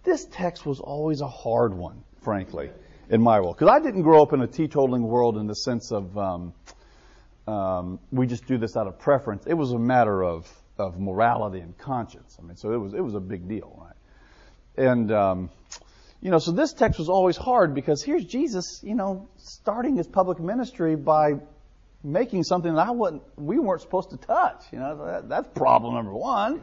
This 0.04 0.26
text 0.26 0.66
was 0.66 0.80
always 0.80 1.22
a 1.22 1.28
hard 1.28 1.74
one, 1.74 2.04
frankly, 2.22 2.70
in 3.10 3.22
my 3.22 3.40
world. 3.40 3.56
Because 3.58 3.74
I 3.74 3.80
didn't 3.80 4.02
grow 4.02 4.22
up 4.22 4.34
in 4.34 4.42
a 4.42 4.48
teetotaling 4.48 5.02
world 5.02 5.38
in 5.38 5.48
the 5.48 5.56
sense 5.56 5.92
of 5.92 6.18
um, 6.18 6.54
um, 7.48 8.00
we 8.12 8.28
just 8.28 8.46
do 8.46 8.58
this 8.58 8.76
out 8.76 8.88
of 8.88 9.00
preference. 9.00 9.46
It 9.48 9.54
was 9.54 9.72
a 9.72 9.80
matter 9.80 10.24
of, 10.24 10.50
of 10.78 11.00
morality 11.00 11.60
and 11.60 11.78
conscience. 11.78 12.38
I 12.40 12.46
mean, 12.46 12.58
so 12.58 12.74
it 12.74 12.78
was, 12.78 12.94
it 12.94 13.02
was 13.02 13.16
a 13.16 13.20
big 13.20 13.48
deal, 13.48 13.78
right? 13.82 14.88
And, 14.88 15.12
um, 15.12 15.50
you 16.22 16.32
know, 16.32 16.40
so 16.40 16.52
this 16.52 16.74
text 16.74 17.00
was 17.00 17.10
always 17.10 17.38
hard 17.38 17.74
because 17.76 18.02
here's 18.02 18.26
Jesus, 18.26 18.82
you 18.84 18.96
know, 18.96 19.28
starting 19.38 19.96
his 19.96 20.08
public 20.08 20.40
ministry 20.40 20.96
by 20.96 21.34
making 22.04 22.44
something 22.44 22.74
that 22.74 22.88
I 22.88 22.92
wasn't, 22.92 23.24
we 23.38 23.60
weren't 23.60 23.82
supposed 23.82 24.10
to 24.12 24.18
touch. 24.18 24.64
You 24.72 24.80
know, 24.80 25.06
that, 25.06 25.30
that's 25.30 25.48
problem 25.50 25.96
number 25.96 26.14
one. 26.14 26.62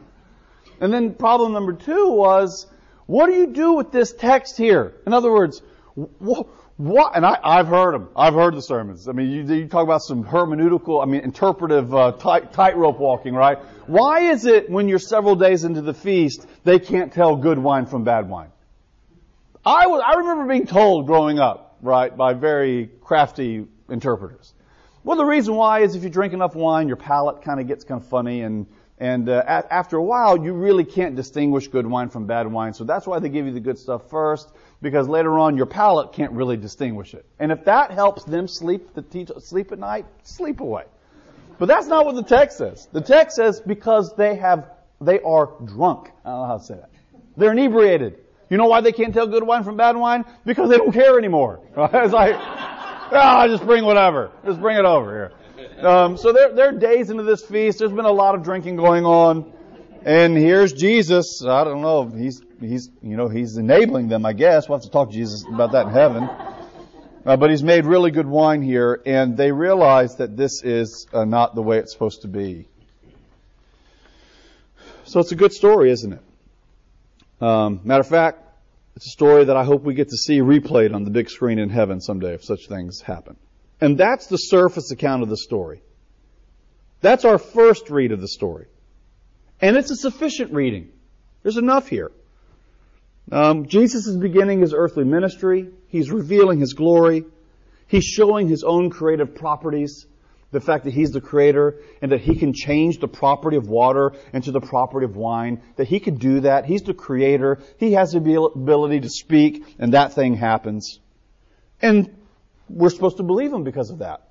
And 0.79 0.91
then 0.91 1.13
problem 1.13 1.53
number 1.53 1.73
two 1.73 2.09
was, 2.11 2.67
what 3.11 3.25
do 3.25 3.33
you 3.33 3.47
do 3.47 3.73
with 3.73 3.91
this 3.91 4.13
text 4.13 4.55
here? 4.55 4.93
In 5.05 5.11
other 5.11 5.33
words, 5.33 5.61
wh- 5.95 6.43
what? 6.77 7.13
And 7.13 7.25
I, 7.25 7.57
have 7.57 7.67
heard 7.67 7.93
them. 7.93 8.07
I've 8.15 8.35
heard 8.35 8.55
the 8.55 8.61
sermons. 8.61 9.09
I 9.09 9.11
mean, 9.11 9.29
you, 9.29 9.43
you 9.53 9.67
talk 9.67 9.83
about 9.83 10.01
some 10.01 10.23
hermeneutical, 10.23 11.03
I 11.03 11.05
mean, 11.07 11.19
interpretive 11.19 11.93
uh, 11.93 12.13
tight, 12.13 12.53
tightrope 12.53 12.99
walking, 12.99 13.33
right? 13.33 13.57
Why 13.85 14.31
is 14.31 14.45
it 14.45 14.69
when 14.69 14.87
you're 14.87 14.97
several 14.97 15.35
days 15.35 15.65
into 15.65 15.81
the 15.81 15.93
feast 15.93 16.47
they 16.63 16.79
can't 16.79 17.11
tell 17.11 17.35
good 17.35 17.59
wine 17.59 17.85
from 17.85 18.05
bad 18.05 18.29
wine? 18.29 18.47
I 19.65 19.87
was, 19.87 20.01
I 20.07 20.19
remember 20.19 20.45
being 20.45 20.65
told 20.65 21.05
growing 21.05 21.37
up, 21.37 21.75
right, 21.81 22.15
by 22.15 22.33
very 22.33 22.91
crafty 23.01 23.67
interpreters. 23.89 24.53
Well, 25.03 25.17
the 25.17 25.25
reason 25.25 25.55
why 25.55 25.81
is 25.81 25.95
if 25.95 26.03
you 26.05 26.09
drink 26.09 26.31
enough 26.31 26.55
wine, 26.55 26.87
your 26.87 26.95
palate 26.95 27.41
kind 27.41 27.59
of 27.59 27.67
gets 27.67 27.83
kind 27.83 27.99
of 27.99 28.07
funny, 28.07 28.43
and 28.43 28.67
and 29.01 29.29
uh, 29.29 29.41
after 29.47 29.97
a 29.97 30.03
while, 30.03 30.37
you 30.37 30.53
really 30.53 30.83
can't 30.85 31.15
distinguish 31.15 31.67
good 31.67 31.87
wine 31.87 32.09
from 32.09 32.27
bad 32.27 32.45
wine. 32.45 32.75
So 32.75 32.83
that's 32.83 33.07
why 33.07 33.17
they 33.17 33.29
give 33.29 33.47
you 33.47 33.51
the 33.51 33.59
good 33.59 33.79
stuff 33.79 34.07
first, 34.11 34.51
because 34.79 35.07
later 35.07 35.39
on 35.39 35.57
your 35.57 35.65
palate 35.65 36.13
can't 36.13 36.31
really 36.33 36.55
distinguish 36.55 37.15
it. 37.15 37.25
And 37.39 37.51
if 37.51 37.65
that 37.65 37.89
helps 37.89 38.23
them 38.25 38.47
sleep 38.47 38.93
the 38.93 39.03
sleep 39.39 39.71
at 39.71 39.79
night, 39.79 40.05
sleep 40.21 40.59
away. 40.59 40.83
But 41.57 41.65
that's 41.65 41.87
not 41.87 42.05
what 42.05 42.13
the 42.13 42.21
text 42.21 42.59
says. 42.59 42.87
The 42.91 43.01
text 43.01 43.37
says 43.37 43.59
because 43.59 44.15
they 44.15 44.35
have 44.35 44.69
they 45.01 45.19
are 45.21 45.49
drunk. 45.65 46.11
I 46.23 46.29
don't 46.29 46.41
know 46.41 46.45
how 46.45 46.57
to 46.59 46.63
say 46.63 46.75
that. 46.75 46.91
They're 47.35 47.53
inebriated. 47.53 48.19
You 48.51 48.57
know 48.57 48.67
why 48.67 48.81
they 48.81 48.91
can't 48.91 49.15
tell 49.15 49.25
good 49.25 49.41
wine 49.41 49.63
from 49.63 49.77
bad 49.77 49.97
wine? 49.97 50.25
Because 50.45 50.69
they 50.69 50.77
don't 50.77 50.93
care 50.93 51.17
anymore. 51.17 51.59
It's 51.75 52.13
like 52.13 52.35
ah, 52.37 53.47
just 53.47 53.65
bring 53.65 53.83
whatever. 53.83 54.29
Just 54.45 54.61
bring 54.61 54.77
it 54.77 54.85
over 54.85 55.11
here. 55.11 55.31
Um, 55.83 56.17
so 56.17 56.31
there 56.31 56.69
are 56.69 56.71
days 56.71 57.09
into 57.09 57.23
this 57.23 57.43
feast. 57.43 57.79
There's 57.79 57.91
been 57.91 58.05
a 58.05 58.11
lot 58.11 58.35
of 58.35 58.43
drinking 58.43 58.75
going 58.75 59.05
on. 59.05 59.51
And 60.03 60.37
here's 60.37 60.73
Jesus. 60.73 61.43
I 61.43 61.63
don't 61.63 61.81
know. 61.81 62.05
He's, 62.05 62.41
he's, 62.59 62.89
you 63.01 63.17
know, 63.17 63.27
he's 63.27 63.57
enabling 63.57 64.07
them, 64.07 64.25
I 64.25 64.33
guess. 64.33 64.69
We'll 64.69 64.77
have 64.77 64.85
to 64.85 64.91
talk 64.91 65.09
to 65.09 65.15
Jesus 65.15 65.43
about 65.47 65.71
that 65.71 65.87
in 65.87 65.93
heaven. 65.93 66.29
Uh, 67.25 67.37
but 67.37 67.49
he's 67.49 67.63
made 67.63 67.85
really 67.85 68.09
good 68.11 68.25
wine 68.25 68.61
here, 68.63 69.01
and 69.05 69.37
they 69.37 69.51
realize 69.51 70.15
that 70.17 70.35
this 70.35 70.63
is 70.63 71.07
uh, 71.13 71.23
not 71.23 71.53
the 71.53 71.61
way 71.61 71.77
it's 71.77 71.91
supposed 71.91 72.23
to 72.23 72.27
be. 72.27 72.67
So 75.03 75.19
it's 75.19 75.31
a 75.31 75.35
good 75.35 75.53
story, 75.53 75.91
isn't 75.91 76.13
it? 76.13 77.43
Um, 77.43 77.81
matter 77.83 78.01
of 78.01 78.07
fact, 78.07 78.39
it's 78.95 79.05
a 79.05 79.09
story 79.09 79.45
that 79.45 79.55
I 79.55 79.63
hope 79.63 79.83
we 79.83 79.93
get 79.93 80.09
to 80.09 80.17
see 80.17 80.39
replayed 80.39 80.93
on 80.95 81.03
the 81.03 81.11
big 81.11 81.29
screen 81.29 81.59
in 81.59 81.69
heaven 81.69 82.01
someday 82.01 82.33
if 82.33 82.43
such 82.43 82.67
things 82.67 83.01
happen. 83.01 83.35
And 83.81 83.97
that's 83.97 84.27
the 84.27 84.37
surface 84.37 84.91
account 84.91 85.23
of 85.23 85.29
the 85.29 85.37
story. 85.37 85.81
That's 87.01 87.25
our 87.25 87.39
first 87.39 87.89
read 87.89 88.11
of 88.11 88.21
the 88.21 88.27
story. 88.27 88.67
And 89.59 89.75
it's 89.75 89.91
a 89.91 89.95
sufficient 89.95 90.53
reading. 90.53 90.89
There's 91.41 91.57
enough 91.57 91.87
here. 91.87 92.11
Um, 93.31 93.67
Jesus 93.67 94.05
is 94.05 94.17
beginning 94.17 94.61
his 94.61 94.73
earthly 94.73 95.03
ministry. 95.03 95.69
He's 95.87 96.11
revealing 96.11 96.59
his 96.59 96.73
glory. 96.73 97.25
He's 97.87 98.05
showing 98.05 98.47
his 98.47 98.63
own 98.63 98.89
creative 98.89 99.35
properties 99.35 100.05
the 100.51 100.59
fact 100.59 100.83
that 100.83 100.93
he's 100.93 101.11
the 101.11 101.21
creator 101.21 101.77
and 102.01 102.11
that 102.11 102.21
he 102.21 102.35
can 102.35 102.53
change 102.53 102.99
the 102.99 103.07
property 103.07 103.57
of 103.57 103.67
water 103.67 104.13
into 104.33 104.51
the 104.51 104.59
property 104.59 105.05
of 105.05 105.15
wine, 105.15 105.61
that 105.77 105.87
he 105.87 105.99
can 105.99 106.15
do 106.15 106.41
that. 106.41 106.65
He's 106.65 106.81
the 106.81 106.93
creator. 106.93 107.59
He 107.77 107.93
has 107.93 108.11
the 108.11 108.17
ability 108.17 108.99
to 109.01 109.09
speak 109.09 109.75
and 109.79 109.93
that 109.93 110.13
thing 110.13 110.35
happens. 110.35 110.99
And 111.81 112.15
we're 112.73 112.89
supposed 112.89 113.17
to 113.17 113.23
believe 113.23 113.51
him 113.51 113.63
because 113.63 113.89
of 113.89 113.99
that. 113.99 114.27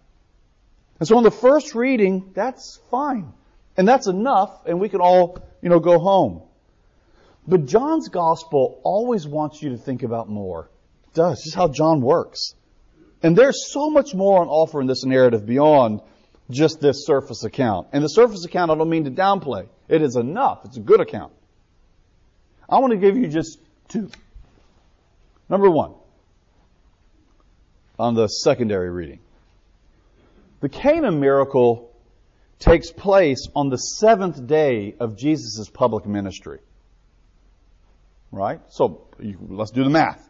And 0.99 1.09
so 1.09 1.17
on 1.17 1.23
the 1.23 1.31
first 1.31 1.75
reading, 1.75 2.33
that's 2.35 2.79
fine. 2.91 3.33
And 3.77 3.89
that's 3.89 4.07
enough 4.07 4.67
and 4.67 4.81
we 4.81 4.89
can 4.89 5.01
all, 5.01 5.39
you 5.63 5.69
know, 5.69 5.81
go 5.81 5.99
home. 5.99 6.43
But 7.47 7.67
John's 7.67 8.09
gospel 8.09 8.81
always 8.85 9.27
wants 9.27 9.63
you 9.63 9.71
to 9.71 9.77
think 9.77 10.03
about 10.03 10.29
more. 10.29 10.71
It 11.05 11.15
does. 11.15 11.39
This 11.39 11.47
is 11.49 11.55
how 11.55 11.69
John 11.69 12.01
works. 12.01 12.55
And 13.23 13.37
there's 13.37 13.73
so 13.73 13.91
much 13.91 14.15
more 14.15 14.41
on 14.41 14.49
offer 14.49 14.81
in 14.81 14.87
this 14.87 15.05
narrative 15.05 15.47
beyond 15.47 16.01
just 16.51 16.81
this 16.81 17.07
surface 17.07 17.45
account. 17.45 17.89
And 17.93 18.05
the 18.05 18.09
surface 18.09 18.45
account 18.45 18.71
I 18.71 18.75
don't 18.75 18.91
mean 18.91 19.05
to 19.05 19.11
downplay. 19.11 19.69
It 19.89 20.03
is 20.03 20.17
enough. 20.17 20.61
It's 20.65 20.77
a 20.77 20.81
good 20.81 21.01
account. 21.01 21.33
I 22.69 22.79
want 22.79 22.93
to 22.93 22.99
give 22.99 23.17
you 23.17 23.27
just 23.27 23.59
two. 23.89 24.11
Number 25.49 25.69
one, 25.69 25.95
on 28.01 28.15
the 28.15 28.27
secondary 28.27 28.91
reading. 28.91 29.21
The 30.61 30.69
Cana 30.69 31.13
miracle 31.13 31.95
takes 32.59 32.91
place 32.91 33.47
on 33.55 33.69
the 33.69 33.77
seventh 33.77 34.47
day 34.47 34.95
of 34.99 35.17
Jesus' 35.17 35.69
public 35.69 36.07
ministry. 36.07 36.59
Right? 38.33 38.61
So, 38.69 39.07
you, 39.19 39.39
let's 39.49 39.71
do 39.71 39.85
the 39.85 39.91
math. 39.91 40.27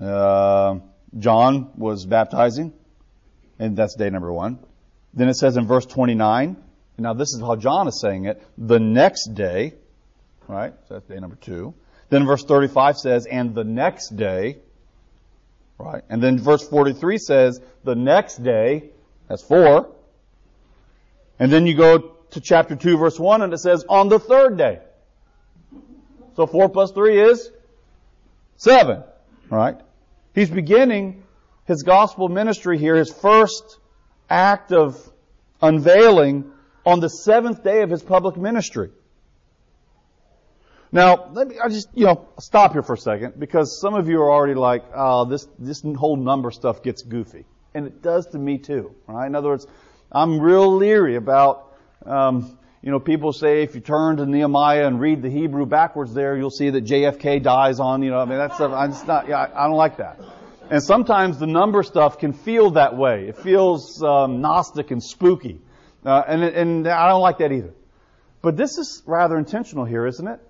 Uh, 0.00 0.78
John 1.18 1.72
was 1.76 2.06
baptizing, 2.06 2.72
and 3.58 3.76
that's 3.76 3.94
day 3.96 4.08
number 4.10 4.32
one. 4.32 4.58
Then 5.14 5.28
it 5.28 5.34
says 5.34 5.56
in 5.56 5.66
verse 5.66 5.84
29, 5.84 6.56
now 6.98 7.12
this 7.12 7.34
is 7.34 7.40
how 7.40 7.56
John 7.56 7.88
is 7.88 8.00
saying 8.00 8.26
it, 8.26 8.42
the 8.56 8.78
next 8.78 9.34
day, 9.34 9.74
right? 10.48 10.72
So 10.88 10.94
that's 10.94 11.06
day 11.06 11.18
number 11.18 11.36
two. 11.36 11.74
Then 12.08 12.26
verse 12.26 12.44
35 12.44 12.96
says, 12.96 13.26
and 13.26 13.54
the 13.54 13.64
next 13.64 14.16
day, 14.16 14.58
right? 15.78 16.02
And 16.08 16.22
then 16.22 16.38
verse 16.38 16.66
43 16.68 17.18
says, 17.18 17.60
the 17.84 17.94
next 17.94 18.42
day, 18.42 18.90
that's 19.28 19.42
four. 19.42 19.92
And 21.38 21.52
then 21.52 21.66
you 21.66 21.74
go 21.74 21.98
to 22.30 22.40
chapter 22.40 22.76
2 22.76 22.96
verse 22.96 23.18
1 23.18 23.42
and 23.42 23.52
it 23.52 23.58
says, 23.58 23.84
on 23.88 24.08
the 24.08 24.18
third 24.18 24.56
day. 24.56 24.80
So 26.36 26.46
four 26.46 26.68
plus 26.68 26.92
three 26.92 27.20
is 27.20 27.50
seven, 28.56 29.02
right? 29.50 29.76
He's 30.34 30.50
beginning 30.50 31.24
his 31.66 31.82
gospel 31.82 32.28
ministry 32.28 32.78
here, 32.78 32.96
his 32.96 33.12
first 33.12 33.78
act 34.30 34.72
of 34.72 34.98
unveiling 35.60 36.50
on 36.86 37.00
the 37.00 37.08
seventh 37.08 37.62
day 37.62 37.82
of 37.82 37.90
his 37.90 38.02
public 38.02 38.36
ministry. 38.36 38.90
Now, 40.94 41.30
let 41.32 41.48
me, 41.48 41.56
I 41.58 41.68
just, 41.68 41.88
you 41.94 42.04
know, 42.04 42.28
stop 42.38 42.72
here 42.72 42.82
for 42.82 42.92
a 42.92 42.98
second 42.98 43.40
because 43.40 43.80
some 43.80 43.94
of 43.94 44.10
you 44.10 44.20
are 44.20 44.30
already 44.30 44.54
like, 44.54 44.84
oh, 44.94 45.24
this, 45.24 45.48
this 45.58 45.82
whole 45.96 46.16
number 46.16 46.50
stuff 46.50 46.82
gets 46.82 47.00
goofy. 47.00 47.46
And 47.74 47.86
it 47.86 48.02
does 48.02 48.26
to 48.28 48.38
me 48.38 48.58
too, 48.58 48.94
right? 49.06 49.26
In 49.26 49.34
other 49.34 49.48
words, 49.48 49.66
I'm 50.12 50.38
real 50.38 50.76
leery 50.76 51.16
about, 51.16 51.74
um, 52.04 52.58
you 52.82 52.90
know, 52.90 53.00
people 53.00 53.32
say 53.32 53.62
if 53.62 53.74
you 53.74 53.80
turn 53.80 54.18
to 54.18 54.26
Nehemiah 54.26 54.86
and 54.86 55.00
read 55.00 55.22
the 55.22 55.30
Hebrew 55.30 55.64
backwards 55.64 56.12
there, 56.12 56.36
you'll 56.36 56.50
see 56.50 56.68
that 56.68 56.84
JFK 56.84 57.42
dies 57.42 57.80
on, 57.80 58.02
you 58.02 58.10
know, 58.10 58.18
I 58.18 58.26
mean, 58.26 58.36
that's 58.36 58.60
I'm 58.60 58.90
just 58.90 59.06
not, 59.06 59.28
yeah, 59.28 59.46
I 59.54 59.66
don't 59.68 59.78
like 59.78 59.96
that. 59.96 60.20
And 60.68 60.82
sometimes 60.82 61.38
the 61.38 61.46
number 61.46 61.82
stuff 61.82 62.18
can 62.18 62.34
feel 62.34 62.72
that 62.72 62.98
way. 62.98 63.28
It 63.28 63.38
feels 63.38 64.02
um, 64.02 64.42
Gnostic 64.42 64.90
and 64.90 65.02
spooky. 65.02 65.62
Uh, 66.04 66.22
and, 66.26 66.42
and 66.42 66.88
I 66.88 67.08
don't 67.08 67.22
like 67.22 67.38
that 67.38 67.52
either. 67.52 67.72
But 68.42 68.58
this 68.58 68.76
is 68.76 69.02
rather 69.06 69.38
intentional 69.38 69.86
here, 69.86 70.06
isn't 70.06 70.26
it? 70.26 70.40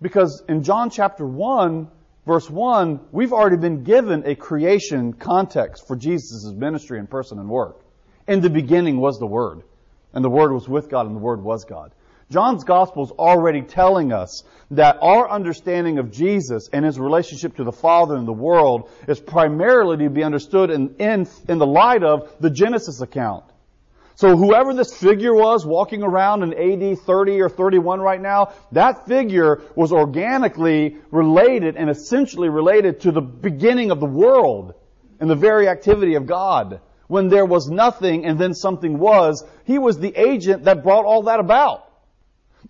Because 0.00 0.42
in 0.48 0.62
John 0.62 0.90
chapter 0.90 1.26
1, 1.26 1.88
verse 2.26 2.50
1, 2.50 3.00
we've 3.12 3.32
already 3.32 3.56
been 3.56 3.82
given 3.82 4.24
a 4.26 4.34
creation 4.34 5.12
context 5.14 5.86
for 5.86 5.96
Jesus' 5.96 6.52
ministry 6.52 6.98
and 6.98 7.08
person 7.08 7.38
and 7.38 7.48
work. 7.48 7.80
In 8.28 8.40
the 8.40 8.50
beginning 8.50 8.98
was 9.00 9.18
the 9.18 9.26
Word 9.26 9.62
and 10.12 10.24
the 10.24 10.30
Word 10.30 10.52
was 10.52 10.68
with 10.68 10.88
God, 10.88 11.06
and 11.06 11.14
the 11.14 11.20
Word 11.20 11.42
was 11.42 11.64
God. 11.64 11.92
John's 12.30 12.64
Gospel 12.64 13.04
is 13.04 13.10
already 13.12 13.62
telling 13.62 14.12
us 14.12 14.42
that 14.72 14.98
our 15.00 15.30
understanding 15.30 15.98
of 15.98 16.10
Jesus 16.10 16.68
and 16.72 16.84
his 16.84 16.98
relationship 16.98 17.56
to 17.56 17.64
the 17.64 17.72
Father 17.72 18.16
and 18.16 18.26
the 18.26 18.32
world 18.32 18.90
is 19.06 19.20
primarily 19.20 19.98
to 19.98 20.10
be 20.10 20.24
understood 20.24 20.70
in, 20.70 20.96
in, 20.96 21.28
in 21.48 21.58
the 21.58 21.66
light 21.66 22.02
of 22.02 22.34
the 22.40 22.50
Genesis 22.50 23.00
account. 23.00 23.44
So 24.16 24.34
whoever 24.34 24.72
this 24.72 24.96
figure 24.96 25.34
was 25.34 25.66
walking 25.66 26.02
around 26.02 26.42
in 26.42 26.54
AD 26.54 27.00
30 27.00 27.40
or 27.42 27.50
31 27.50 28.00
right 28.00 28.20
now, 28.20 28.54
that 28.72 29.06
figure 29.06 29.60
was 29.74 29.92
organically 29.92 30.96
related 31.10 31.76
and 31.76 31.90
essentially 31.90 32.48
related 32.48 33.00
to 33.00 33.12
the 33.12 33.20
beginning 33.20 33.90
of 33.90 34.00
the 34.00 34.06
world 34.06 34.72
and 35.20 35.28
the 35.28 35.34
very 35.34 35.68
activity 35.68 36.14
of 36.14 36.26
God 36.26 36.80
when 37.08 37.28
there 37.28 37.44
was 37.44 37.68
nothing 37.68 38.24
and 38.24 38.38
then 38.38 38.54
something 38.54 38.98
was. 38.98 39.44
He 39.64 39.78
was 39.78 39.98
the 39.98 40.18
agent 40.18 40.64
that 40.64 40.82
brought 40.82 41.04
all 41.04 41.24
that 41.24 41.38
about. 41.38 41.82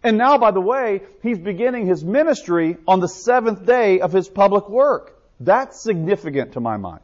And 0.02 0.18
now, 0.18 0.38
by 0.38 0.50
the 0.50 0.60
way, 0.60 1.02
he's 1.22 1.38
beginning 1.38 1.86
his 1.86 2.04
ministry 2.04 2.76
on 2.88 2.98
the 2.98 3.08
seventh 3.08 3.64
day 3.64 4.00
of 4.00 4.12
his 4.12 4.28
public 4.28 4.68
work. 4.68 5.16
That's 5.38 5.80
significant 5.80 6.54
to 6.54 6.60
my 6.60 6.76
mind. 6.76 7.00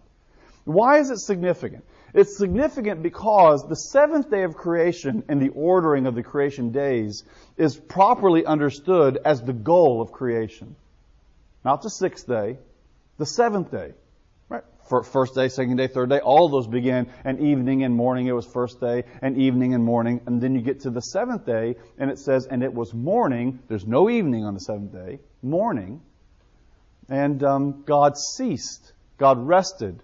Why 0.64 0.98
is 0.98 1.10
it 1.10 1.18
significant? 1.18 1.84
It's 2.14 2.36
significant 2.36 3.02
because 3.02 3.66
the 3.66 3.76
seventh 3.76 4.30
day 4.30 4.42
of 4.42 4.54
creation 4.54 5.24
and 5.28 5.40
the 5.40 5.48
ordering 5.48 6.06
of 6.06 6.14
the 6.14 6.22
creation 6.22 6.70
days 6.70 7.24
is 7.56 7.74
properly 7.74 8.44
understood 8.44 9.18
as 9.24 9.40
the 9.40 9.54
goal 9.54 10.02
of 10.02 10.12
creation. 10.12 10.76
Not 11.64 11.80
the 11.82 11.88
sixth 11.88 12.26
day, 12.26 12.58
the 13.16 13.24
seventh 13.24 13.70
day. 13.70 13.94
Right? 14.50 14.64
First 15.10 15.34
day, 15.34 15.48
second 15.48 15.76
day, 15.76 15.86
third 15.86 16.10
day, 16.10 16.18
all 16.18 16.50
those 16.50 16.66
begin, 16.66 17.08
and 17.24 17.40
evening 17.40 17.82
and 17.82 17.94
morning 17.94 18.26
it 18.26 18.32
was 18.32 18.46
first 18.46 18.78
day, 18.78 19.04
and 19.22 19.38
evening 19.38 19.72
and 19.72 19.82
morning, 19.82 20.20
and 20.26 20.38
then 20.38 20.54
you 20.54 20.60
get 20.60 20.80
to 20.80 20.90
the 20.90 21.00
seventh 21.00 21.46
day, 21.46 21.76
and 21.98 22.10
it 22.10 22.18
says, 22.18 22.46
and 22.46 22.62
it 22.62 22.74
was 22.74 22.92
morning, 22.92 23.60
there's 23.68 23.86
no 23.86 24.10
evening 24.10 24.44
on 24.44 24.52
the 24.52 24.60
seventh 24.60 24.92
day, 24.92 25.20
morning, 25.40 26.02
and 27.08 27.42
um, 27.42 27.84
God 27.86 28.18
ceased, 28.18 28.92
God 29.16 29.38
rested 29.38 30.02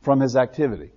from 0.00 0.20
his 0.20 0.34
activity. 0.34 0.90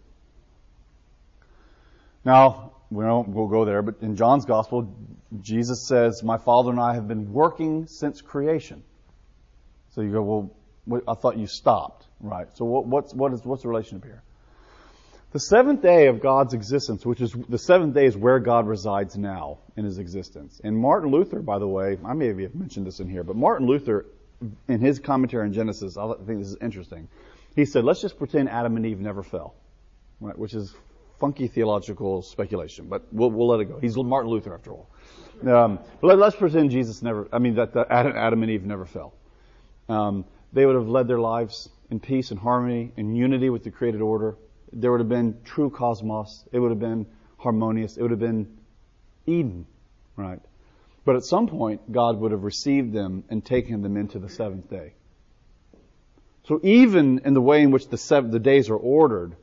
Now, 2.23 2.73
we 2.89 3.05
won't 3.05 3.29
we'll 3.29 3.47
go 3.47 3.65
there, 3.65 3.81
but 3.81 3.95
in 4.01 4.15
John's 4.15 4.45
Gospel, 4.45 4.95
Jesus 5.39 5.87
says, 5.87 6.23
My 6.23 6.37
Father 6.37 6.69
and 6.71 6.79
I 6.79 6.93
have 6.95 7.07
been 7.07 7.31
working 7.31 7.87
since 7.87 8.21
creation. 8.21 8.83
So 9.91 10.01
you 10.01 10.11
go, 10.11 10.51
well, 10.85 11.01
I 11.07 11.13
thought 11.15 11.37
you 11.37 11.47
stopped. 11.47 12.05
Right. 12.19 12.47
So 12.55 12.65
what, 12.65 12.85
what's, 12.85 13.13
what 13.13 13.33
is, 13.33 13.43
what's 13.43 13.63
the 13.63 13.69
relationship 13.69 14.05
here? 14.05 14.23
The 15.31 15.39
seventh 15.39 15.81
day 15.81 16.07
of 16.07 16.21
God's 16.21 16.53
existence, 16.53 17.05
which 17.05 17.21
is 17.21 17.33
the 17.47 17.57
seventh 17.57 17.93
day 17.93 18.05
is 18.05 18.17
where 18.17 18.39
God 18.39 18.67
resides 18.67 19.17
now 19.17 19.59
in 19.77 19.85
his 19.85 19.97
existence. 19.97 20.59
And 20.61 20.77
Martin 20.77 21.09
Luther, 21.09 21.39
by 21.39 21.57
the 21.57 21.67
way, 21.67 21.97
I 22.05 22.13
may 22.13 22.27
have 22.27 22.53
mentioned 22.53 22.85
this 22.85 22.99
in 22.99 23.09
here, 23.09 23.23
but 23.23 23.37
Martin 23.37 23.65
Luther, 23.65 24.05
in 24.67 24.81
his 24.81 24.99
commentary 24.99 25.45
on 25.45 25.53
Genesis, 25.53 25.97
I 25.97 26.13
think 26.25 26.39
this 26.39 26.49
is 26.49 26.57
interesting. 26.61 27.07
He 27.55 27.63
said, 27.63 27.85
let's 27.85 28.01
just 28.01 28.17
pretend 28.17 28.49
Adam 28.49 28.75
and 28.75 28.85
Eve 28.85 28.99
never 28.99 29.23
fell. 29.23 29.55
Right, 30.19 30.37
which 30.37 30.53
is 30.53 30.75
funky 31.21 31.47
theological 31.47 32.23
speculation, 32.23 32.87
but 32.89 33.05
we'll, 33.13 33.29
we'll 33.29 33.47
let 33.47 33.59
it 33.59 33.65
go. 33.65 33.79
He's 33.79 33.95
Martin 33.95 34.31
Luther 34.31 34.53
after 34.55 34.71
all. 34.71 34.89
Um, 35.47 35.79
but 36.01 36.17
let, 36.17 36.27
us 36.27 36.35
pretend 36.35 36.71
Jesus 36.71 37.01
never, 37.01 37.29
I 37.31 37.37
mean, 37.37 37.55
that, 37.55 37.75
Adam 37.89 38.41
and 38.41 38.51
Eve 38.51 38.65
never 38.65 38.85
fell. 38.85 39.13
Um, 39.87 40.25
they 40.51 40.65
would 40.65 40.75
have 40.75 40.87
led 40.87 41.07
their 41.07 41.19
lives 41.19 41.69
in 41.91 41.99
peace 41.99 42.31
and 42.31 42.39
harmony 42.39 42.91
and 42.97 43.15
unity 43.15 43.49
with 43.49 43.63
the 43.63 43.71
created 43.71 44.01
order. 44.01 44.35
There 44.73 44.91
would 44.91 44.99
have 44.99 45.09
been 45.09 45.37
true 45.45 45.69
cosmos. 45.69 46.43
It 46.51 46.59
would 46.59 46.71
have 46.71 46.79
been 46.79 47.05
harmonious. 47.37 47.97
It 47.97 48.01
would 48.01 48.11
have 48.11 48.19
been 48.19 48.57
Eden, 49.27 49.67
right? 50.15 50.39
But 51.05 51.15
at 51.17 51.23
some 51.23 51.47
point, 51.47 51.91
God 51.91 52.19
would 52.19 52.31
have 52.31 52.43
received 52.43 52.93
them 52.93 53.23
and 53.29 53.45
taken 53.45 53.83
them 53.83 53.95
into 53.95 54.17
the 54.17 54.29
seventh 54.29 54.69
day. 54.69 54.93
So 56.47 56.59
even 56.63 57.21
in 57.25 57.33
the 57.35 57.41
way 57.41 57.61
in 57.61 57.71
which 57.71 57.87
the, 57.89 57.97
seven, 57.97 58.31
the 58.31 58.39
days 58.39 58.69
are 58.69 58.75
ordered, 58.75 59.35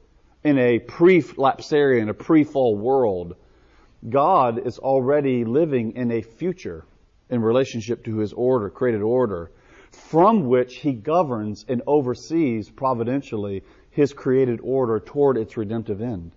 in 0.45 0.59
a 0.59 0.79
pre-lapsarian, 0.79 2.09
a 2.09 2.15
pre-fall 2.15 2.77
world, 2.77 3.37
God 4.09 4.67
is 4.67 4.79
already 4.79 5.45
living 5.45 5.97
in 5.97 6.13
a 6.13 6.23
future 6.23 6.85
in 7.29 7.43
relationship 7.43 8.05
to 8.05 8.19
his 8.19 8.33
order, 8.33 8.71
created 8.71 9.03
order, 9.03 9.51
from 9.91 10.47
which 10.47 10.77
he 10.77 10.93
governs 10.93 11.65
and 11.69 11.83
oversees 11.87 12.71
providentially 12.71 13.65
his 13.91 14.13
created 14.13 14.61
order 14.63 15.01
toward 15.01 15.37
its 15.37 15.57
redemptive 15.57 16.01
end. 16.01 16.33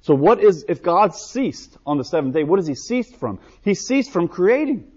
So 0.00 0.14
what 0.14 0.42
is, 0.42 0.66
if 0.68 0.82
God 0.82 1.14
ceased 1.14 1.78
on 1.86 1.96
the 1.96 2.04
seventh 2.04 2.34
day, 2.34 2.44
what 2.44 2.56
does 2.56 2.66
he 2.66 2.74
cease 2.74 3.10
from? 3.14 3.38
He 3.62 3.74
ceased 3.74 4.12
from 4.12 4.28
creating. 4.28 4.90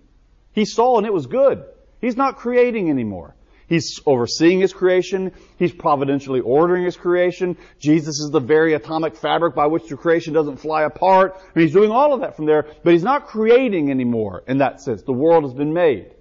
He 0.51 0.65
saw 0.65 0.97
and 0.97 1.05
it 1.05 1.13
was 1.13 1.27
good. 1.27 1.63
He's 2.01 2.17
not 2.17 2.35
creating 2.35 2.89
anymore. 2.89 3.36
He's 3.67 3.99
overseeing 4.05 4.61
his 4.61 4.71
creation. 4.71 5.33
He's 5.57 5.73
providentially 5.73 6.39
ordering 6.39 6.85
his 6.85 6.95
creation. 6.95 7.57
Jesus 7.79 8.19
is 8.19 8.29
the 8.31 8.39
very 8.39 8.73
atomic 8.73 9.15
fabric 9.17 9.55
by 9.55 9.67
which 9.67 9.87
the 9.89 9.97
creation 9.97 10.33
doesn't 10.33 10.57
fly 10.57 10.83
apart. 10.83 11.37
And 11.53 11.61
he's 11.61 11.73
doing 11.73 11.91
all 11.91 12.13
of 12.13 12.21
that 12.21 12.37
from 12.37 12.45
there, 12.45 12.65
but 12.83 12.93
he's 12.93 13.03
not 13.03 13.27
creating 13.27 13.91
anymore 13.91 14.43
in 14.47 14.59
that 14.59 14.79
sense. 14.79 15.03
The 15.03 15.11
world 15.11 15.43
has 15.43 15.53
been 15.53 15.73
made. 15.73 16.13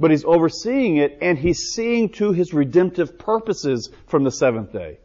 But 0.00 0.10
he's 0.10 0.24
overseeing 0.24 0.96
it 0.96 1.18
and 1.20 1.38
he's 1.38 1.72
seeing 1.74 2.08
to 2.14 2.32
his 2.32 2.54
redemptive 2.54 3.18
purposes 3.18 3.90
from 4.06 4.24
the 4.24 4.30
seventh 4.30 4.72
day. 4.72 4.98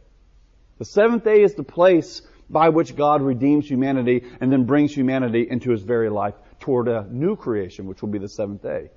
The 0.78 0.86
seventh 0.86 1.24
day 1.24 1.42
is 1.42 1.54
the 1.54 1.64
place 1.64 2.22
by 2.48 2.70
which 2.70 2.96
God 2.96 3.20
redeems 3.20 3.68
humanity 3.68 4.24
and 4.40 4.50
then 4.50 4.64
brings 4.64 4.94
humanity 4.94 5.46
into 5.48 5.70
his 5.70 5.82
very 5.82 6.08
life 6.08 6.34
toward 6.60 6.88
a 6.88 7.06
new 7.10 7.36
creation, 7.36 7.86
which 7.86 8.00
will 8.00 8.08
be 8.08 8.18
the 8.18 8.28
seventh 8.28 8.62
day. 8.62 8.90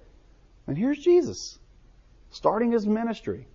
And 0.67 0.77
here's 0.77 0.99
Jesus 0.99 1.59
starting 2.31 2.71
his 2.71 2.87
ministry 2.87 3.45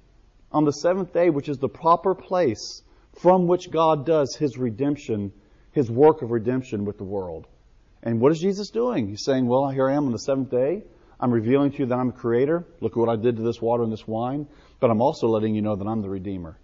on 0.53 0.65
the 0.65 0.73
seventh 0.73 1.13
day, 1.13 1.31
which 1.31 1.49
is 1.49 1.59
the 1.59 1.69
proper 1.69 2.15
place 2.15 2.83
from 3.19 3.47
which 3.47 3.71
God 3.71 4.07
does 4.07 4.37
his 4.37 4.59
redemption, 4.59 5.33
his 5.73 5.91
work 5.91 6.23
of 6.23 6.31
redemption 6.31 6.85
with 6.85 6.99
the 6.99 7.05
world. 7.05 7.47
And 8.03 8.21
what 8.21 8.33
is 8.33 8.41
Jesus 8.41 8.71
doing? 8.71 9.09
He's 9.09 9.25
saying, 9.25 9.47
well, 9.47 9.69
here 9.71 9.89
I 9.89 9.95
am 9.95 10.07
on 10.07 10.13
the 10.13 10.19
seventh 10.19 10.51
day. 10.51 10.85
I'm 11.19 11.33
revealing 11.33 11.73
to 11.73 11.79
you 11.79 11.87
that 11.87 11.99
I'm 11.99 12.11
a 12.11 12.13
creator. 12.13 12.67
Look 12.81 12.93
at 12.93 12.99
what 12.99 13.09
I 13.09 13.17
did 13.17 13.37
to 13.37 13.43
this 13.43 13.61
water 13.61 13.83
and 13.83 13.93
this 13.93 14.07
wine. 14.07 14.47
But 14.79 14.91
I'm 14.91 15.01
also 15.01 15.29
letting 15.29 15.55
you 15.55 15.63
know 15.63 15.75
that 15.75 15.87
I'm 15.87 16.03
the 16.03 16.11
redeemer. 16.11 16.59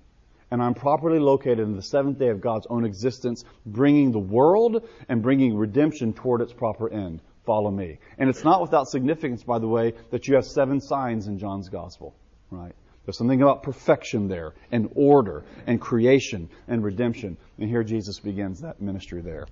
And 0.50 0.62
I'm 0.62 0.74
properly 0.74 1.18
located 1.18 1.60
in 1.60 1.74
the 1.74 1.82
seventh 1.82 2.18
day 2.18 2.28
of 2.28 2.42
God's 2.42 2.66
own 2.68 2.84
existence, 2.84 3.44
bringing 3.64 4.12
the 4.12 4.18
world 4.18 4.86
and 5.08 5.22
bringing 5.22 5.56
redemption 5.56 6.12
toward 6.12 6.42
its 6.42 6.52
proper 6.52 6.92
end 6.92 7.22
follow 7.44 7.70
me. 7.70 7.98
And 8.18 8.30
it's 8.30 8.44
not 8.44 8.60
without 8.60 8.88
significance, 8.88 9.42
by 9.42 9.58
the 9.58 9.68
way, 9.68 9.94
that 10.10 10.28
you 10.28 10.36
have 10.36 10.44
seven 10.44 10.80
signs 10.80 11.26
in 11.26 11.38
John's 11.38 11.68
gospel, 11.68 12.14
right? 12.50 12.74
There's 13.04 13.18
something 13.18 13.42
about 13.42 13.64
perfection 13.64 14.28
there, 14.28 14.52
and 14.70 14.90
order, 14.94 15.42
and 15.66 15.80
creation, 15.80 16.48
and 16.68 16.84
redemption. 16.84 17.36
And 17.58 17.68
here 17.68 17.82
Jesus 17.82 18.20
begins 18.20 18.60
that 18.60 18.80
ministry 18.80 19.20
there. 19.20 19.46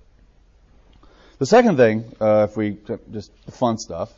The 1.37 1.45
second 1.45 1.75
thing, 1.77 2.05
uh, 2.21 2.47
if 2.49 2.55
we 2.55 2.77
just 3.11 3.31
the 3.45 3.51
fun 3.51 3.77
stuff, 3.77 4.13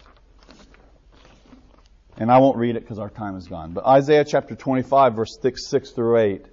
and 2.18 2.30
I 2.32 2.38
won't 2.38 2.58
read 2.58 2.76
it 2.76 2.82
because 2.82 3.00
our 3.00 3.10
time 3.10 3.36
is 3.38 3.48
gone, 3.48 3.72
but 3.72 3.86
Isaiah 3.86 4.24
chapter 4.24 4.56
25, 4.56 5.16
verse 5.16 5.38
6, 5.42 5.68
6 5.68 5.92
through 5.92 6.18
8, 6.20 6.46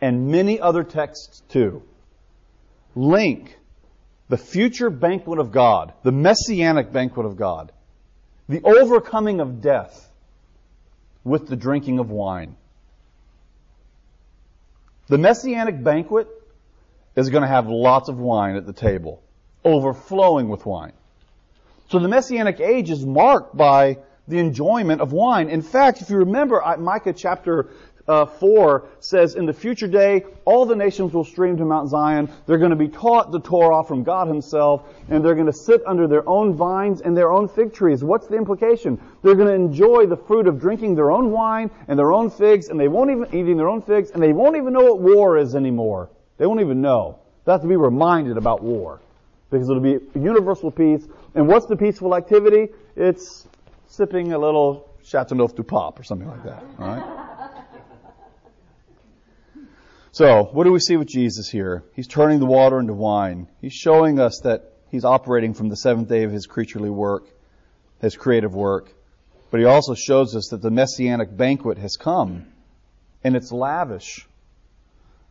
and 0.00 0.28
many 0.28 0.60
other 0.60 0.82
texts 0.82 1.42
too, 1.50 1.82
link 2.94 3.58
the 4.28 4.36
future 4.36 4.90
banquet 4.90 5.38
of 5.38 5.52
God, 5.52 5.92
the 6.02 6.12
messianic 6.12 6.92
banquet 6.92 7.26
of 7.26 7.36
God, 7.36 7.72
the 8.48 8.62
overcoming 8.62 9.40
of 9.40 9.60
death 9.60 10.10
with 11.22 11.48
the 11.48 11.56
drinking 11.56 11.98
of 11.98 12.10
wine. 12.10 12.56
The 15.08 15.18
messianic 15.18 15.82
banquet 15.82 16.28
is 17.16 17.30
going 17.30 17.42
to 17.42 17.48
have 17.48 17.68
lots 17.68 18.08
of 18.08 18.18
wine 18.18 18.56
at 18.56 18.66
the 18.66 18.72
table, 18.72 19.22
overflowing 19.64 20.48
with 20.48 20.64
wine. 20.64 20.92
So 21.90 21.98
the 21.98 22.08
messianic 22.08 22.60
age 22.60 22.90
is 22.90 23.04
marked 23.04 23.56
by 23.56 23.98
the 24.26 24.38
enjoyment 24.38 25.00
of 25.00 25.12
wine. 25.12 25.50
In 25.50 25.60
fact, 25.60 26.00
if 26.00 26.08
you 26.08 26.16
remember 26.16 26.62
uh, 26.62 26.76
Micah 26.78 27.12
chapter 27.12 27.68
uh, 28.06 28.26
4 28.26 28.86
says, 29.00 29.34
In 29.34 29.46
the 29.46 29.52
future 29.52 29.88
day, 29.88 30.24
all 30.44 30.66
the 30.66 30.76
nations 30.76 31.12
will 31.12 31.24
stream 31.24 31.56
to 31.56 31.64
Mount 31.64 31.88
Zion. 31.88 32.30
They're 32.46 32.58
going 32.58 32.70
to 32.70 32.76
be 32.76 32.88
taught 32.88 33.32
the 33.32 33.40
Torah 33.40 33.82
from 33.84 34.02
God 34.02 34.28
Himself, 34.28 34.82
and 35.08 35.24
they're 35.24 35.34
going 35.34 35.46
to 35.46 35.52
sit 35.52 35.82
under 35.86 36.06
their 36.06 36.28
own 36.28 36.54
vines 36.54 37.00
and 37.00 37.16
their 37.16 37.32
own 37.32 37.48
fig 37.48 37.72
trees. 37.72 38.04
What's 38.04 38.26
the 38.26 38.36
implication? 38.36 39.00
They're 39.22 39.34
going 39.34 39.48
to 39.48 39.54
enjoy 39.54 40.06
the 40.06 40.16
fruit 40.16 40.46
of 40.46 40.60
drinking 40.60 40.94
their 40.94 41.10
own 41.10 41.30
wine 41.30 41.70
and 41.88 41.98
their 41.98 42.12
own 42.12 42.30
figs, 42.30 42.68
and 42.68 42.78
they 42.78 42.88
won't 42.88 43.10
even, 43.10 43.26
eating 43.28 43.56
their 43.56 43.68
own 43.68 43.82
figs, 43.82 44.10
and 44.10 44.22
they 44.22 44.32
won't 44.32 44.56
even 44.56 44.72
know 44.72 44.84
what 44.84 45.00
war 45.00 45.38
is 45.38 45.54
anymore. 45.54 46.10
They 46.36 46.46
won't 46.46 46.60
even 46.60 46.82
know. 46.82 47.18
They 47.44 47.52
have 47.52 47.62
to 47.62 47.68
be 47.68 47.76
reminded 47.76 48.36
about 48.36 48.62
war. 48.62 49.00
Because 49.50 49.68
it'll 49.68 49.82
be 49.82 49.98
universal 50.14 50.70
peace. 50.70 51.06
And 51.34 51.46
what's 51.46 51.66
the 51.66 51.76
peaceful 51.76 52.16
activity? 52.16 52.68
It's 52.96 53.46
sipping 53.86 54.32
a 54.32 54.38
little 54.38 54.88
Chateauneuf 55.04 55.54
du 55.54 55.62
Pape 55.62 55.98
or 55.98 56.02
something 56.02 56.26
like 56.26 56.42
that. 56.44 56.64
All 56.78 56.86
right? 56.86 57.33
So, 60.14 60.44
what 60.52 60.62
do 60.62 60.70
we 60.70 60.78
see 60.78 60.96
with 60.96 61.08
Jesus 61.08 61.48
here? 61.50 61.82
He's 61.92 62.06
turning 62.06 62.38
the 62.38 62.46
water 62.46 62.78
into 62.78 62.92
wine. 62.92 63.48
He's 63.60 63.72
showing 63.72 64.20
us 64.20 64.42
that 64.44 64.70
he's 64.88 65.04
operating 65.04 65.54
from 65.54 65.70
the 65.70 65.76
seventh 65.76 66.08
day 66.08 66.22
of 66.22 66.30
his 66.30 66.46
creaturely 66.46 66.88
work, 66.88 67.24
his 68.00 68.14
creative 68.16 68.54
work. 68.54 68.94
But 69.50 69.58
he 69.58 69.66
also 69.66 69.94
shows 69.94 70.36
us 70.36 70.50
that 70.52 70.62
the 70.62 70.70
messianic 70.70 71.36
banquet 71.36 71.78
has 71.78 71.96
come, 71.96 72.46
and 73.24 73.34
it's 73.34 73.50
lavish. 73.50 74.24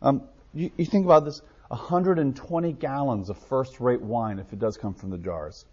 Um, 0.02 0.24
you, 0.54 0.70
you 0.76 0.84
think 0.84 1.06
about 1.06 1.24
this 1.24 1.40
120 1.70 2.74
gallons 2.74 3.30
of 3.30 3.38
first 3.48 3.80
rate 3.80 4.02
wine 4.02 4.38
if 4.38 4.52
it 4.52 4.60
does 4.60 4.76
come 4.76 4.96
from 4.96 5.12
the 5.12 5.18
jars. 5.18 5.64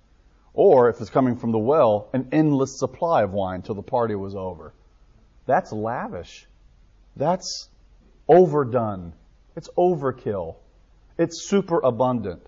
Or 0.54 0.88
if 0.88 1.00
it's 1.00 1.10
coming 1.10 1.34
from 1.34 1.50
the 1.50 1.58
well, 1.58 2.10
an 2.12 2.28
endless 2.30 2.78
supply 2.78 3.24
of 3.24 3.32
wine 3.32 3.62
till 3.62 3.74
the 3.74 3.82
party 3.82 4.14
was 4.14 4.36
over. 4.36 4.72
That's 5.46 5.72
lavish. 5.72 6.46
That's 7.16 7.70
overdone. 8.30 9.12
It's 9.56 9.68
overkill. 9.76 10.56
It's 11.18 11.48
super 11.48 11.80
abundant. 11.80 12.42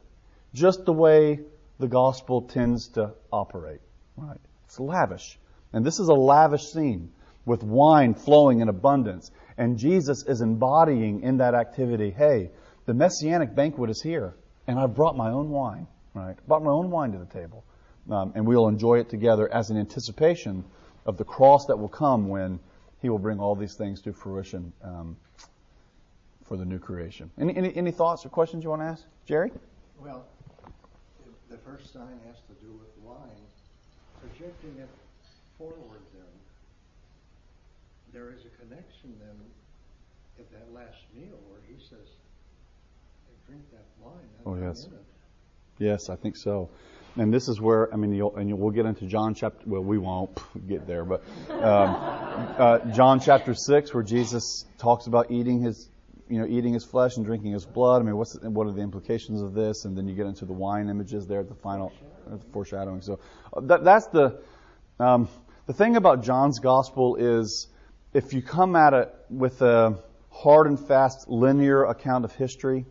Just 0.54 0.84
the 0.84 0.92
way 0.92 1.40
the 1.78 1.88
gospel 1.88 2.42
tends 2.42 2.88
to 2.90 3.12
operate. 3.32 3.80
Right? 4.16 4.38
It's 4.66 4.78
lavish. 4.78 5.38
And 5.72 5.84
this 5.84 5.98
is 5.98 6.08
a 6.08 6.14
lavish 6.14 6.62
scene 6.72 7.10
with 7.44 7.62
wine 7.62 8.14
flowing 8.14 8.60
in 8.60 8.68
abundance. 8.68 9.30
And 9.58 9.78
Jesus 9.78 10.24
is 10.26 10.40
embodying 10.40 11.22
in 11.22 11.38
that 11.38 11.54
activity, 11.54 12.10
hey, 12.10 12.50
the 12.86 12.94
messianic 12.94 13.54
banquet 13.54 13.90
is 13.90 14.00
here, 14.00 14.34
and 14.66 14.78
I've 14.78 14.94
brought 14.94 15.16
my 15.16 15.30
own 15.30 15.50
wine, 15.50 15.86
right? 16.14 16.36
Brought 16.46 16.62
my 16.62 16.70
own 16.70 16.90
wine 16.90 17.12
to 17.12 17.18
the 17.18 17.26
table. 17.26 17.64
Um, 18.10 18.32
and 18.34 18.46
we'll 18.46 18.68
enjoy 18.68 18.98
it 18.98 19.08
together 19.08 19.52
as 19.52 19.70
an 19.70 19.78
anticipation 19.78 20.64
of 21.06 21.16
the 21.16 21.24
cross 21.24 21.66
that 21.66 21.78
will 21.78 21.88
come 21.88 22.28
when 22.28 22.58
he 23.00 23.08
will 23.08 23.18
bring 23.18 23.38
all 23.40 23.54
these 23.54 23.74
things 23.76 24.02
to 24.02 24.12
fruition 24.12 24.72
um, 24.82 25.16
for 26.52 26.58
the 26.58 26.66
new 26.66 26.78
creation. 26.78 27.30
Any, 27.40 27.56
any, 27.56 27.74
any 27.74 27.90
thoughts 27.92 28.26
or 28.26 28.28
questions 28.28 28.62
you 28.62 28.68
want 28.68 28.82
to 28.82 28.86
ask? 28.86 29.04
Jerry? 29.24 29.50
Well, 29.98 30.26
the 31.48 31.56
first 31.56 31.90
sign 31.94 32.20
has 32.26 32.36
to 32.46 32.52
do 32.62 32.70
with 32.72 32.90
wine. 33.02 33.16
Projecting 34.20 34.76
it 34.78 34.90
forward 35.56 36.02
then, 36.12 36.28
there 38.12 38.28
is 38.28 38.44
a 38.44 38.50
connection 38.60 39.14
then 39.18 39.34
at 40.38 40.52
that 40.52 40.74
last 40.74 40.98
meal 41.16 41.38
where 41.48 41.60
he 41.66 41.82
says, 41.82 42.06
drink 43.48 43.62
that 43.72 43.86
wine. 43.98 44.12
Oh, 44.44 44.56
yes. 44.56 44.88
Yes, 45.78 46.10
I 46.10 46.16
think 46.16 46.36
so. 46.36 46.68
And 47.16 47.32
this 47.32 47.48
is 47.48 47.62
where 47.62 47.90
I 47.94 47.96
mean, 47.96 48.12
you'll, 48.12 48.36
and 48.36 48.50
you'll, 48.50 48.58
we'll 48.58 48.72
get 48.72 48.84
into 48.84 49.06
John 49.06 49.34
chapter. 49.34 49.62
Well, 49.64 49.82
we 49.82 49.96
won't 49.96 50.38
get 50.68 50.86
there, 50.86 51.06
but 51.06 51.24
um, 51.48 51.96
uh, 52.58 52.78
John 52.92 53.20
chapter 53.20 53.54
six, 53.54 53.94
where 53.94 54.02
Jesus 54.02 54.66
talks 54.76 55.06
about 55.06 55.30
eating 55.30 55.62
his, 55.62 55.88
you 56.32 56.38
know, 56.38 56.46
eating 56.46 56.72
his 56.72 56.82
flesh 56.82 57.18
and 57.18 57.26
drinking 57.26 57.52
his 57.52 57.66
blood. 57.66 58.00
I 58.00 58.06
mean, 58.06 58.16
what's 58.16 58.34
what 58.40 58.66
are 58.66 58.72
the 58.72 58.80
implications 58.80 59.42
of 59.42 59.52
this? 59.52 59.84
And 59.84 59.94
then 59.94 60.08
you 60.08 60.14
get 60.14 60.24
into 60.24 60.46
the 60.46 60.54
wine 60.54 60.88
images 60.88 61.26
there 61.26 61.40
at 61.40 61.48
the 61.50 61.54
final 61.54 61.92
the 62.26 62.38
foreshadowing. 62.52 63.02
So 63.02 63.20
uh, 63.54 63.60
that, 63.60 63.84
that's 63.84 64.06
the 64.06 64.40
um, 64.98 65.28
the 65.66 65.74
thing 65.74 65.96
about 65.96 66.24
John's 66.24 66.58
gospel 66.58 67.16
is 67.16 67.68
if 68.14 68.32
you 68.32 68.40
come 68.40 68.76
at 68.76 68.94
it 68.94 69.14
with 69.28 69.60
a 69.60 70.02
hard 70.30 70.68
and 70.68 70.80
fast 70.80 71.28
linear 71.28 71.84
account 71.84 72.24
of 72.24 72.32
history, 72.32 72.86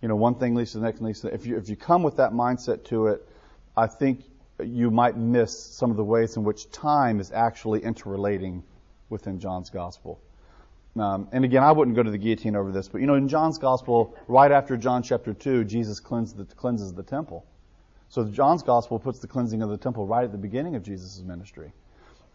you 0.00 0.08
know, 0.08 0.16
one 0.16 0.36
thing 0.36 0.54
leads 0.54 0.72
to 0.72 0.78
the 0.78 0.84
next 0.84 1.00
and 1.00 1.06
leads 1.08 1.20
to 1.20 1.26
the, 1.26 1.34
if 1.34 1.44
you 1.44 1.58
if 1.58 1.68
you 1.68 1.76
come 1.76 2.02
with 2.02 2.16
that 2.16 2.32
mindset 2.32 2.86
to 2.86 3.08
it, 3.08 3.28
I 3.76 3.88
think 3.88 4.24
you 4.64 4.90
might 4.90 5.18
miss 5.18 5.52
some 5.76 5.90
of 5.90 5.98
the 5.98 6.04
ways 6.04 6.38
in 6.38 6.44
which 6.44 6.70
time 6.70 7.20
is 7.20 7.30
actually 7.30 7.84
interrelating 7.84 8.62
within 9.10 9.38
John's 9.38 9.68
gospel. 9.68 10.18
Um, 10.98 11.28
and 11.32 11.44
again, 11.44 11.62
I 11.64 11.72
wouldn't 11.72 11.96
go 11.96 12.02
to 12.02 12.10
the 12.10 12.18
guillotine 12.18 12.54
over 12.54 12.70
this, 12.70 12.88
but 12.88 13.00
you 13.00 13.06
know, 13.06 13.14
in 13.14 13.28
John's 13.28 13.58
gospel, 13.58 14.16
right 14.28 14.52
after 14.52 14.76
John 14.76 15.02
chapter 15.02 15.34
two, 15.34 15.64
Jesus 15.64 15.98
cleanses 15.98 16.34
the, 16.34 16.44
cleanses 16.44 16.92
the 16.92 17.02
temple. 17.02 17.44
So 18.08 18.24
John's 18.24 18.62
gospel 18.62 19.00
puts 19.00 19.18
the 19.18 19.26
cleansing 19.26 19.62
of 19.62 19.70
the 19.70 19.76
temple 19.76 20.06
right 20.06 20.24
at 20.24 20.30
the 20.30 20.38
beginning 20.38 20.76
of 20.76 20.84
Jesus' 20.84 21.20
ministry. 21.26 21.72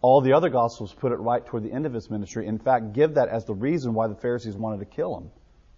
All 0.02 0.20
the 0.22 0.34
other 0.34 0.50
gospels 0.50 0.94
put 0.94 1.12
it 1.12 1.18
right 1.18 1.46
toward 1.46 1.64
the 1.64 1.72
end 1.72 1.86
of 1.86 1.94
his 1.94 2.10
ministry. 2.10 2.48
In 2.48 2.58
fact, 2.58 2.94
give 2.94 3.14
that 3.16 3.30
as 3.30 3.46
the 3.46 3.54
reason 3.54 3.94
why 3.94 4.08
the 4.08 4.16
Pharisees 4.16 4.56
wanted 4.56 4.80
to 4.80 4.86
kill 4.86 5.18
him. 5.18 5.32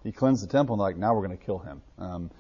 He 0.04 0.12
cleansed 0.12 0.44
the 0.44 0.48
temple, 0.48 0.74
and 0.74 0.80
they're 0.80 0.88
like, 0.88 0.98
now 0.98 1.14
we're 1.14 1.26
going 1.26 1.38
to 1.38 1.44
kill 1.44 1.60
him. 1.60 1.82
Um, 2.00 2.32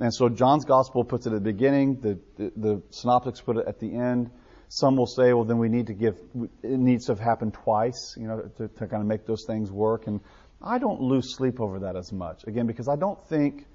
and 0.00 0.14
so 0.14 0.28
John's 0.28 0.64
gospel 0.64 1.04
puts 1.04 1.26
it 1.26 1.30
at 1.30 1.34
the 1.34 1.52
beginning. 1.52 2.00
The, 2.00 2.18
the, 2.36 2.52
the, 2.56 2.82
synoptics 2.90 3.40
put 3.40 3.56
it 3.56 3.66
at 3.66 3.80
the 3.80 3.92
end. 3.92 4.30
Some 4.68 4.96
will 4.96 5.06
say, 5.06 5.32
well, 5.32 5.44
then 5.44 5.58
we 5.58 5.68
need 5.68 5.86
to 5.86 5.94
give, 5.94 6.18
it 6.62 6.78
needs 6.78 7.06
to 7.06 7.12
have 7.12 7.20
happened 7.20 7.54
twice, 7.54 8.14
you 8.18 8.26
know, 8.26 8.42
to, 8.58 8.68
to 8.68 8.86
kind 8.86 9.00
of 9.00 9.06
make 9.06 9.26
those 9.26 9.44
things 9.46 9.70
work. 9.70 10.06
And 10.06 10.20
I 10.60 10.78
don't 10.78 11.00
lose 11.00 11.34
sleep 11.34 11.60
over 11.60 11.80
that 11.80 11.96
as 11.96 12.12
much. 12.12 12.44
Again, 12.46 12.66
because 12.66 12.88
I 12.88 12.96
don't 12.96 13.22
think 13.28 13.66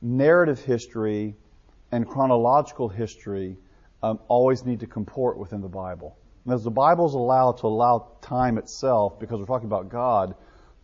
narrative 0.00 0.60
history 0.60 1.36
and 1.92 2.08
chronological 2.08 2.88
history 2.88 3.56
um, 4.02 4.18
always 4.26 4.64
need 4.64 4.80
to 4.80 4.86
comport 4.86 5.38
within 5.38 5.60
the 5.60 5.68
Bible. 5.68 6.16
And 6.44 6.54
as 6.54 6.64
the 6.64 6.70
Bible 6.70 7.06
is 7.06 7.14
allowed 7.14 7.58
to 7.58 7.66
allow 7.66 8.16
time 8.20 8.58
itself, 8.58 9.20
because 9.20 9.38
we're 9.38 9.46
talking 9.46 9.68
about 9.68 9.90
God, 9.90 10.34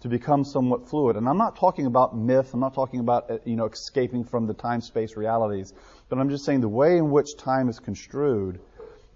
to 0.01 0.09
become 0.09 0.45
somewhat 0.45 0.89
fluid. 0.89 1.17
And 1.17 1.29
I'm 1.29 1.39
not 1.39 1.57
talking 1.57 1.87
about 1.87 2.17
myth. 2.17 2.55
I'm 2.55 2.61
not 2.61 2.75
talking 2.75 3.01
about, 3.01 3.29
uh, 3.29 3.39
you 3.45 3.57
know, 3.57 3.67
escaping 3.67 4.23
from 4.23 4.47
the 4.47 4.55
time-space 4.55 5.17
realities. 5.17 5.73
But 6.09 6.21
I'm 6.21 6.31
just 6.31 6.45
saying 6.45 6.61
the 6.61 6.69
way 6.69 6.99
in 6.99 7.11
which 7.11 7.37
time 7.37 7.69
is 7.69 7.81
construed 7.81 8.61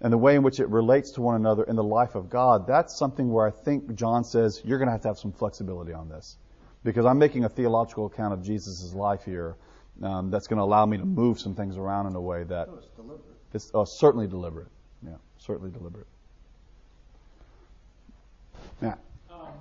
and 0.03 0.11
the 0.11 0.17
way 0.17 0.35
in 0.35 0.43
which 0.43 0.59
it 0.59 0.67
relates 0.67 1.11
to 1.11 1.21
one 1.21 1.35
another 1.35 1.63
in 1.63 1.77
the 1.77 1.83
life 1.83 2.15
of 2.15 2.29
God, 2.29 2.67
that's 2.67 2.95
something 2.95 3.31
where 3.31 3.47
I 3.47 3.51
think 3.51 3.95
John 3.95 4.25
says 4.25 4.61
you're 4.65 4.77
going 4.77 4.87
to 4.87 4.91
have 4.91 5.01
to 5.01 5.07
have 5.07 5.17
some 5.17 5.31
flexibility 5.31 5.93
on 5.93 6.09
this. 6.09 6.37
Because 6.83 7.05
I'm 7.05 7.17
making 7.17 7.45
a 7.45 7.49
theological 7.49 8.07
account 8.07 8.33
of 8.33 8.43
Jesus' 8.43 8.93
life 8.93 9.23
here 9.23 9.55
um, 10.01 10.29
that's 10.29 10.47
going 10.47 10.57
to 10.57 10.63
allow 10.63 10.85
me 10.85 10.97
to 10.97 11.05
move 11.05 11.39
some 11.39 11.55
things 11.55 11.77
around 11.77 12.07
in 12.07 12.15
a 12.15 12.21
way 12.21 12.43
that 12.43 12.67
oh, 12.69 12.75
it's 12.75 12.87
deliberate. 12.97 13.21
It's 13.53 13.71
uh, 13.73 13.85
certainly 13.85 14.27
deliberate. 14.27 14.67
Yeah, 15.05 15.15
certainly 15.37 15.71
deliberate. 15.71 16.07
Yeah. 18.81 18.95
Um, 19.31 19.53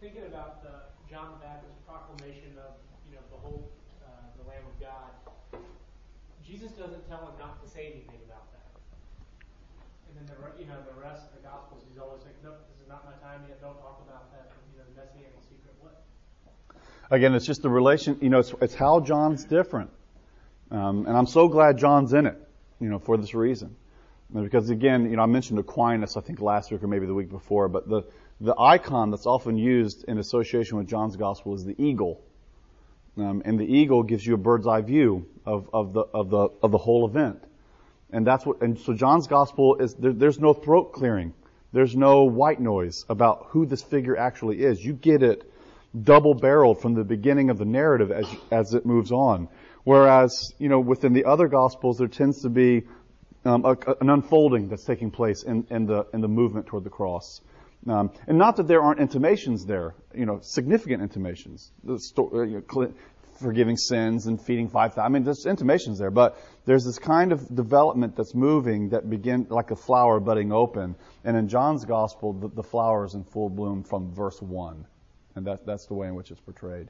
thinking 0.00 0.26
about 0.26 0.62
the 0.62 0.70
John 1.10 1.32
the 1.40 1.46
Baptist's 1.46 1.80
proclamation 1.88 2.54
of, 2.58 2.78
you 3.10 3.16
know, 3.16 3.22
behold 3.32 3.66
uh, 4.06 4.10
the 4.40 4.48
Lamb 4.48 4.62
of 4.62 4.80
God, 4.80 5.60
Jesus 6.46 6.70
doesn't 6.72 7.08
tell 7.08 7.26
him 7.26 7.34
not 7.40 7.60
to 7.64 7.68
say 7.68 7.86
anything 7.86 8.20
about 8.28 8.52
that. 8.52 8.67
And 10.08 10.16
then 10.16 10.26
the 10.26 10.62
you 10.62 10.68
know 10.68 10.76
the 10.86 11.00
rest 11.00 11.22
of 11.24 11.36
the 11.36 11.46
Gospels, 11.46 11.82
he's 11.88 11.98
always 12.00 12.22
like, 12.24 12.34
nope, 12.42 12.58
this 12.68 12.82
is 12.82 12.88
not 12.88 13.04
my 13.04 13.12
time 13.26 13.42
yet. 13.48 13.60
Don't 13.60 13.78
talk 13.80 14.02
about 14.08 14.32
that. 14.32 14.50
You 14.72 14.78
know, 14.78 14.84
the 14.94 15.00
messianic 15.00 15.40
secret. 15.48 15.74
What? 15.80 16.02
Again, 17.10 17.34
it's 17.34 17.46
just 17.46 17.62
the 17.62 17.70
relation. 17.70 18.18
You 18.20 18.30
know, 18.30 18.38
it's, 18.40 18.54
it's 18.60 18.74
how 18.74 19.00
John's 19.00 19.44
different, 19.44 19.90
um, 20.70 21.06
and 21.06 21.16
I'm 21.16 21.26
so 21.26 21.48
glad 21.48 21.78
John's 21.78 22.12
in 22.12 22.26
it. 22.26 22.38
You 22.80 22.88
know, 22.88 22.98
for 22.98 23.16
this 23.16 23.34
reason. 23.34 23.76
Because 24.32 24.68
again, 24.68 25.10
you 25.10 25.16
know, 25.16 25.22
I 25.22 25.26
mentioned 25.26 25.58
Aquinas, 25.58 26.16
I 26.16 26.20
think 26.20 26.40
last 26.40 26.70
week 26.70 26.82
or 26.82 26.86
maybe 26.86 27.06
the 27.06 27.14
week 27.14 27.30
before, 27.30 27.68
but 27.68 27.88
the, 27.88 28.02
the 28.40 28.54
icon 28.58 29.10
that's 29.10 29.24
often 29.24 29.56
used 29.56 30.04
in 30.04 30.18
association 30.18 30.76
with 30.76 30.86
John's 30.86 31.16
gospel 31.16 31.54
is 31.54 31.64
the 31.64 31.74
eagle. 31.82 32.20
Um, 33.16 33.42
and 33.44 33.58
the 33.58 33.64
eagle 33.64 34.02
gives 34.02 34.24
you 34.24 34.34
a 34.34 34.36
bird's 34.36 34.66
eye 34.66 34.82
view 34.82 35.26
of, 35.44 35.70
of 35.72 35.92
the 35.92 36.00
of 36.00 36.30
the 36.30 36.50
of 36.62 36.70
the 36.70 36.78
whole 36.78 37.08
event. 37.08 37.42
And 38.10 38.26
that's 38.26 38.46
what 38.46 38.62
and 38.62 38.78
so 38.78 38.94
John's 38.94 39.26
gospel 39.26 39.76
is 39.76 39.94
there, 39.94 40.12
there's 40.12 40.38
no 40.38 40.54
throat 40.54 40.92
clearing. 40.92 41.34
There's 41.72 41.94
no 41.94 42.24
white 42.24 42.60
noise 42.60 43.04
about 43.08 43.48
who 43.50 43.66
this 43.66 43.82
figure 43.82 44.16
actually 44.16 44.62
is. 44.62 44.82
You 44.82 44.94
get 44.94 45.22
it 45.22 45.50
double 46.02 46.34
barreled 46.34 46.80
from 46.80 46.94
the 46.94 47.04
beginning 47.04 47.50
of 47.50 47.58
the 47.58 47.66
narrative 47.66 48.10
as 48.10 48.26
as 48.50 48.74
it 48.74 48.86
moves 48.86 49.12
on. 49.12 49.48
Whereas, 49.84 50.52
you 50.58 50.68
know, 50.68 50.80
within 50.80 51.12
the 51.12 51.24
other 51.24 51.48
gospels 51.48 51.98
there 51.98 52.08
tends 52.08 52.42
to 52.42 52.48
be 52.48 52.84
um, 53.44 53.64
a, 53.64 53.76
an 54.00 54.10
unfolding 54.10 54.68
that's 54.68 54.84
taking 54.84 55.10
place 55.10 55.42
in, 55.42 55.66
in 55.70 55.86
the 55.86 56.06
in 56.12 56.20
the 56.20 56.28
movement 56.28 56.66
toward 56.66 56.84
the 56.84 56.90
cross. 56.90 57.42
Um, 57.86 58.10
and 58.26 58.38
not 58.38 58.56
that 58.56 58.66
there 58.66 58.82
aren't 58.82 59.00
intimations 59.00 59.64
there, 59.64 59.94
you 60.14 60.26
know, 60.26 60.40
significant 60.42 61.00
intimations, 61.00 61.70
story, 61.98 62.50
you 62.50 62.56
know, 62.56 62.92
forgiving 63.38 63.76
sins 63.76 64.26
and 64.26 64.40
feeding 64.40 64.68
5,000. 64.68 65.02
I 65.02 65.08
mean, 65.08 65.24
there's 65.24 65.46
intimations 65.46 65.98
there, 65.98 66.10
but 66.10 66.38
there's 66.64 66.84
this 66.84 66.98
kind 66.98 67.32
of 67.32 67.54
development 67.54 68.16
that's 68.16 68.34
moving 68.34 68.90
that 68.90 69.08
begin 69.08 69.46
like 69.50 69.70
a 69.70 69.76
flower 69.76 70.20
budding 70.20 70.52
open. 70.52 70.96
And 71.24 71.36
in 71.36 71.48
John's 71.48 71.84
gospel, 71.84 72.32
the, 72.32 72.48
the 72.48 72.62
flower 72.62 73.04
is 73.04 73.14
in 73.14 73.24
full 73.24 73.48
bloom 73.48 73.84
from 73.84 74.12
verse 74.12 74.40
1. 74.40 74.86
And 75.34 75.46
that, 75.46 75.64
that's 75.64 75.86
the 75.86 75.94
way 75.94 76.08
in 76.08 76.14
which 76.14 76.30
it's 76.30 76.40
portrayed. 76.40 76.88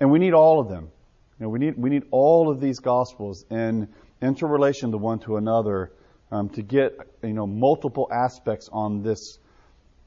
And 0.00 0.10
we 0.10 0.18
need 0.18 0.34
all 0.34 0.60
of 0.60 0.68
them. 0.68 0.90
You 1.38 1.44
know, 1.44 1.50
we 1.50 1.58
need, 1.58 1.76
we 1.76 1.90
need 1.90 2.04
all 2.10 2.50
of 2.50 2.60
these 2.60 2.80
gospels 2.80 3.44
in 3.50 3.88
interrelation 4.20 4.90
to 4.90 4.98
one 4.98 5.20
to 5.20 5.36
another 5.36 5.92
um, 6.30 6.48
to 6.50 6.62
get, 6.62 6.98
you 7.22 7.32
know, 7.32 7.46
multiple 7.46 8.08
aspects 8.12 8.68
on 8.72 9.02
this 9.02 9.38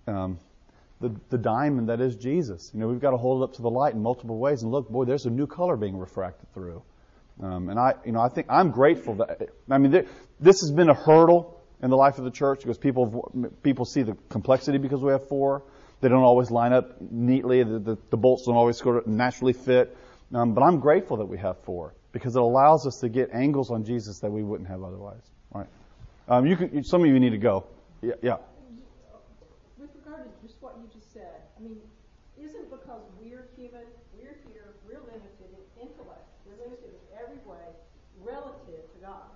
um, 0.07 0.39
the, 1.02 1.14
the 1.30 1.38
diamond 1.38 1.89
that 1.89 1.99
is 1.99 2.16
Jesus. 2.16 2.72
You 2.74 2.80
know, 2.80 2.88
we've 2.88 3.02
got 3.02 3.12
to 3.12 3.18
hold 3.18 3.41
it 3.41 3.45
up 3.45 3.54
to 3.56 3.62
the 3.62 3.70
light 3.70 3.93
in 3.93 4.02
multiple 4.02 4.38
ways 4.38 4.62
and 4.62 4.72
look, 4.72 4.89
boy, 4.89 5.06
there's 5.06 5.26
a 5.26 5.30
new 5.30 5.47
color 5.47 5.76
being 5.76 5.97
refracted 5.97 6.54
through. 6.54 6.84
Um, 7.41 7.70
and 7.70 7.80
I, 7.80 7.95
you 8.06 8.12
know, 8.12 8.22
I 8.22 8.30
think 8.30 8.47
I'm 8.49 8.72
grateful 8.72 9.16
that, 9.16 9.49
I 9.70 9.78
mean, 9.80 9.91
there, 9.91 10.06
this 10.39 10.62
has 10.62 10.72
been 10.72 10.89
a 10.89 10.93
hurdle 10.93 11.60
in 11.82 11.89
the 11.89 11.97
life 11.97 12.20
of 12.20 12.24
the 12.24 12.32
church 12.32 12.60
because 12.60 12.78
people, 12.78 13.52
people 13.64 13.86
see 13.86 14.04
the 14.04 14.16
complexity 14.30 14.78
because 14.78 15.02
we 15.02 15.12
have 15.12 15.28
four. 15.28 15.64
They 16.02 16.10
don't 16.10 16.24
always 16.24 16.52
line 16.52 16.74
up 16.74 17.02
neatly. 17.02 17.64
The, 17.64 17.80
the, 17.80 17.97
the 18.12 18.18
bolts 18.18 18.45
don't 18.45 18.56
always 18.56 18.82
naturally 19.08 19.54
fit. 19.54 19.97
Um, 20.34 20.54
but 20.54 20.62
I'm 20.62 20.80
grateful 20.80 21.18
that 21.18 21.26
we 21.26 21.39
have 21.39 21.58
four 21.64 21.95
because 22.12 22.36
it 22.36 22.41
allows 22.41 22.86
us 22.86 22.99
to 22.99 23.10
get 23.10 23.32
angles 23.34 23.72
on 23.72 23.84
Jesus 23.84 24.20
that 24.20 24.32
we 24.32 24.43
wouldn't 24.43 24.70
have 24.70 24.84
otherwise. 24.84 25.24
Right. 25.54 25.68
Um, 26.28 26.45
you 26.45 26.56
can, 26.56 26.84
some 26.84 27.02
of 27.02 27.08
you 27.08 27.20
need 27.20 27.32
to 27.32 27.38
go. 27.38 27.66
Yeah. 28.02 28.14
yeah. 28.22 28.38
I 31.62 31.64
mean, 31.64 31.78
isn't 32.38 32.72
because 32.72 33.02
we're 33.22 33.45
human, 33.62 33.86
we're 34.18 34.41
here, 34.49 34.74
we're 34.89 35.05
limited 35.05 35.49
in 35.53 35.86
intellect, 35.86 36.26
we're 36.49 36.57
limited 36.57 36.97
in 36.97 37.03
every 37.14 37.38
way 37.45 37.78
relative 38.18 38.89
to 38.89 38.97
God. 39.05 39.30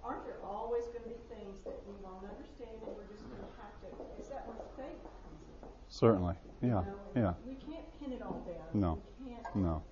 Aren't 0.00 0.24
there 0.24 0.40
always 0.40 0.84
going 0.96 1.04
to 1.04 1.12
be 1.12 1.20
things 1.28 1.60
that 1.68 1.76
we 1.84 1.92
won't 2.00 2.24
understand 2.24 2.72
and 2.80 2.92
we're 2.96 3.08
just 3.12 3.24
going 3.28 3.44
to 3.44 3.52
have 3.60 3.76
to, 3.84 3.88
is 4.16 4.32
that 4.32 4.48
where 4.48 4.56
faith 4.80 4.96
comes 4.96 5.44
in? 5.44 5.68
Certainly, 5.92 6.34
yeah, 6.64 6.88
you 7.14 7.20
know? 7.20 7.36
yeah. 7.36 7.44
We 7.44 7.56
can't 7.60 7.84
pin 8.00 8.16
it 8.16 8.22
all 8.24 8.40
down. 8.48 8.64
No, 8.72 8.96
we 9.20 9.36
can't 9.36 9.44
no. 9.56 9.84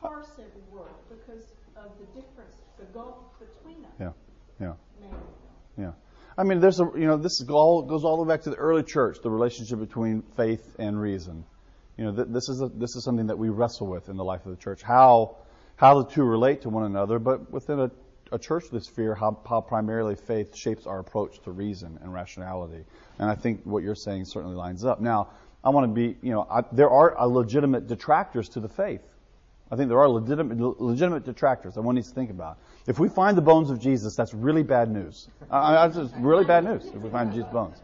parse 0.00 0.36
every 0.36 0.64
word 0.68 0.92
because 1.08 1.56
of 1.80 1.96
the 1.96 2.20
difference, 2.20 2.60
the 2.76 2.84
gulf 2.92 3.16
between 3.40 3.80
us. 3.84 3.96
Yeah. 3.98 4.12
Yeah. 4.60 4.76
Maybe. 5.00 5.16
Yeah. 5.78 5.92
I 6.36 6.44
mean, 6.44 6.60
there's 6.60 6.80
a, 6.80 6.90
you 6.94 7.06
know, 7.06 7.16
this 7.16 7.42
all, 7.48 7.80
goes 7.82 8.04
all 8.04 8.16
the 8.16 8.22
way 8.24 8.28
back 8.28 8.42
to 8.44 8.50
the 8.50 8.56
early 8.56 8.82
church, 8.82 9.18
the 9.22 9.30
relationship 9.30 9.80
between 9.80 10.22
faith 10.36 10.76
and 10.78 11.00
reason. 11.00 11.44
You 12.00 12.06
know, 12.06 12.12
th- 12.12 12.28
this 12.30 12.48
is 12.48 12.62
a, 12.62 12.68
this 12.68 12.96
is 12.96 13.04
something 13.04 13.26
that 13.26 13.38
we 13.38 13.50
wrestle 13.50 13.86
with 13.86 14.08
in 14.08 14.16
the 14.16 14.24
life 14.24 14.46
of 14.46 14.52
the 14.52 14.56
church. 14.56 14.80
How, 14.80 15.36
how 15.76 16.02
the 16.02 16.08
two 16.08 16.24
relate 16.24 16.62
to 16.62 16.70
one 16.70 16.84
another, 16.84 17.18
but 17.18 17.52
within 17.52 17.78
a, 17.78 17.90
a 18.32 18.38
churchly 18.38 18.80
sphere, 18.80 19.14
how, 19.14 19.38
how 19.46 19.60
primarily 19.60 20.14
faith 20.14 20.56
shapes 20.56 20.86
our 20.86 20.98
approach 20.98 21.42
to 21.42 21.50
reason 21.50 21.98
and 22.00 22.10
rationality. 22.10 22.86
And 23.18 23.28
I 23.28 23.34
think 23.34 23.60
what 23.64 23.82
you're 23.82 23.94
saying 23.94 24.24
certainly 24.24 24.56
lines 24.56 24.82
up. 24.82 25.02
Now, 25.02 25.28
I 25.62 25.68
want 25.68 25.90
to 25.90 25.92
be, 25.92 26.16
you 26.22 26.32
know, 26.32 26.46
I, 26.50 26.62
there 26.72 26.88
are 26.88 27.28
legitimate 27.28 27.86
detractors 27.86 28.48
to 28.50 28.60
the 28.60 28.68
faith. 28.70 29.02
I 29.70 29.76
think 29.76 29.90
there 29.90 30.00
are 30.00 30.08
legitimate, 30.08 30.58
legitimate 30.80 31.26
detractors 31.26 31.74
that 31.74 31.82
one 31.82 31.96
needs 31.96 32.08
to 32.08 32.14
think 32.14 32.30
about. 32.30 32.56
If 32.86 32.98
we 32.98 33.10
find 33.10 33.36
the 33.36 33.42
bones 33.42 33.68
of 33.68 33.78
Jesus, 33.78 34.16
that's 34.16 34.32
really 34.32 34.62
bad 34.62 34.90
news. 34.90 35.28
Uh, 35.50 35.86
that's 35.86 36.14
really 36.14 36.46
bad 36.46 36.64
news 36.64 36.86
if 36.86 36.96
we 37.02 37.10
find 37.10 37.30
Jesus' 37.30 37.52
bones. 37.52 37.76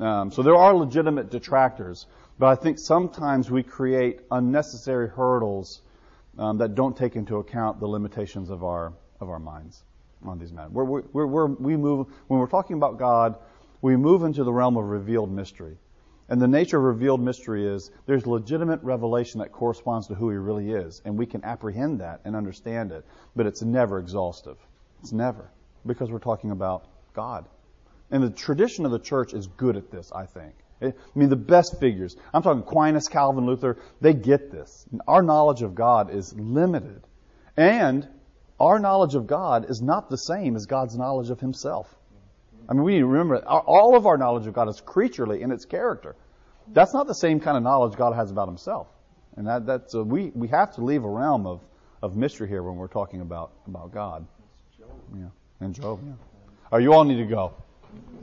Um, 0.00 0.32
so 0.32 0.42
there 0.42 0.56
are 0.56 0.74
legitimate 0.74 1.30
detractors, 1.30 2.06
but 2.38 2.46
I 2.46 2.54
think 2.54 2.78
sometimes 2.78 3.50
we 3.50 3.62
create 3.62 4.20
unnecessary 4.30 5.08
hurdles 5.08 5.82
um, 6.38 6.58
that 6.58 6.74
don't 6.74 6.96
take 6.96 7.16
into 7.16 7.36
account 7.36 7.80
the 7.80 7.86
limitations 7.86 8.50
of 8.50 8.62
our 8.62 8.92
of 9.20 9.28
our 9.28 9.38
minds 9.40 9.82
on 10.24 10.38
these 10.38 10.52
matters. 10.52 10.72
We're, 10.72 10.84
we're, 10.84 11.26
we're, 11.26 11.46
we 11.46 11.76
move 11.76 12.06
when 12.26 12.40
we're 12.40 12.46
talking 12.46 12.76
about 12.76 12.98
God, 12.98 13.36
we 13.80 13.96
move 13.96 14.22
into 14.22 14.44
the 14.44 14.52
realm 14.52 14.76
of 14.76 14.84
revealed 14.84 15.30
mystery. 15.30 15.76
And 16.28 16.40
the 16.42 16.48
nature 16.48 16.76
of 16.76 16.84
revealed 16.84 17.22
mystery 17.22 17.66
is 17.66 17.90
there's 18.06 18.26
legitimate 18.26 18.82
revelation 18.82 19.40
that 19.40 19.50
corresponds 19.50 20.08
to 20.08 20.14
who 20.14 20.30
he 20.30 20.36
really 20.36 20.70
is, 20.70 21.00
and 21.04 21.16
we 21.16 21.24
can 21.24 21.42
apprehend 21.42 22.00
that 22.00 22.20
and 22.24 22.36
understand 22.36 22.92
it, 22.92 23.06
but 23.34 23.46
it's 23.46 23.62
never 23.62 23.98
exhaustive. 23.98 24.58
It's 25.00 25.12
never, 25.12 25.50
because 25.86 26.10
we're 26.10 26.18
talking 26.18 26.50
about 26.50 26.86
God. 27.14 27.46
And 28.10 28.22
the 28.22 28.30
tradition 28.30 28.84
of 28.84 28.90
the 28.90 28.98
church 28.98 29.32
is 29.32 29.46
good 29.46 29.76
at 29.76 29.90
this, 29.90 30.12
I 30.12 30.26
think. 30.26 30.54
I 30.80 30.92
mean, 31.14 31.28
the 31.28 31.36
best 31.36 31.80
figures, 31.80 32.16
I'm 32.32 32.42
talking 32.42 32.62
Aquinas, 32.62 33.08
Calvin, 33.08 33.46
Luther, 33.46 33.78
they 34.00 34.14
get 34.14 34.52
this. 34.52 34.86
Our 35.06 35.22
knowledge 35.22 35.62
of 35.62 35.74
God 35.74 36.14
is 36.14 36.32
limited. 36.34 37.02
And 37.56 38.06
our 38.60 38.78
knowledge 38.78 39.14
of 39.14 39.26
God 39.26 39.68
is 39.70 39.82
not 39.82 40.08
the 40.08 40.18
same 40.18 40.54
as 40.54 40.66
God's 40.66 40.96
knowledge 40.96 41.30
of 41.30 41.40
himself. 41.40 41.92
I 42.68 42.74
mean, 42.74 42.82
we 42.82 42.92
need 42.94 43.00
to 43.00 43.06
remember 43.06 43.42
all 43.46 43.96
of 43.96 44.06
our 44.06 44.18
knowledge 44.18 44.46
of 44.46 44.52
God 44.52 44.68
is 44.68 44.80
creaturely 44.80 45.42
in 45.42 45.50
its 45.50 45.64
character. 45.64 46.16
That's 46.72 46.92
not 46.92 47.06
the 47.06 47.14
same 47.14 47.40
kind 47.40 47.56
of 47.56 47.62
knowledge 47.62 47.96
God 47.96 48.14
has 48.14 48.30
about 48.30 48.48
Himself, 48.48 48.88
and 49.36 49.46
that 49.46 49.64
that's 49.64 49.94
uh, 49.94 50.04
we 50.04 50.30
we 50.34 50.48
have 50.48 50.74
to 50.74 50.84
leave 50.84 51.04
a 51.04 51.08
realm 51.08 51.46
of 51.46 51.62
of 52.02 52.14
mystery 52.14 52.46
here 52.48 52.62
when 52.62 52.76
we're 52.76 52.88
talking 52.88 53.22
about 53.22 53.52
about 53.66 53.92
God. 53.92 54.26
Yeah, 55.16 55.24
and 55.60 55.74
Job. 55.74 56.00
Yeah. 56.04 56.12
Oh, 56.70 56.76
you 56.76 56.92
all 56.92 57.04
need 57.04 57.16
to 57.16 57.24
go. 57.24 57.54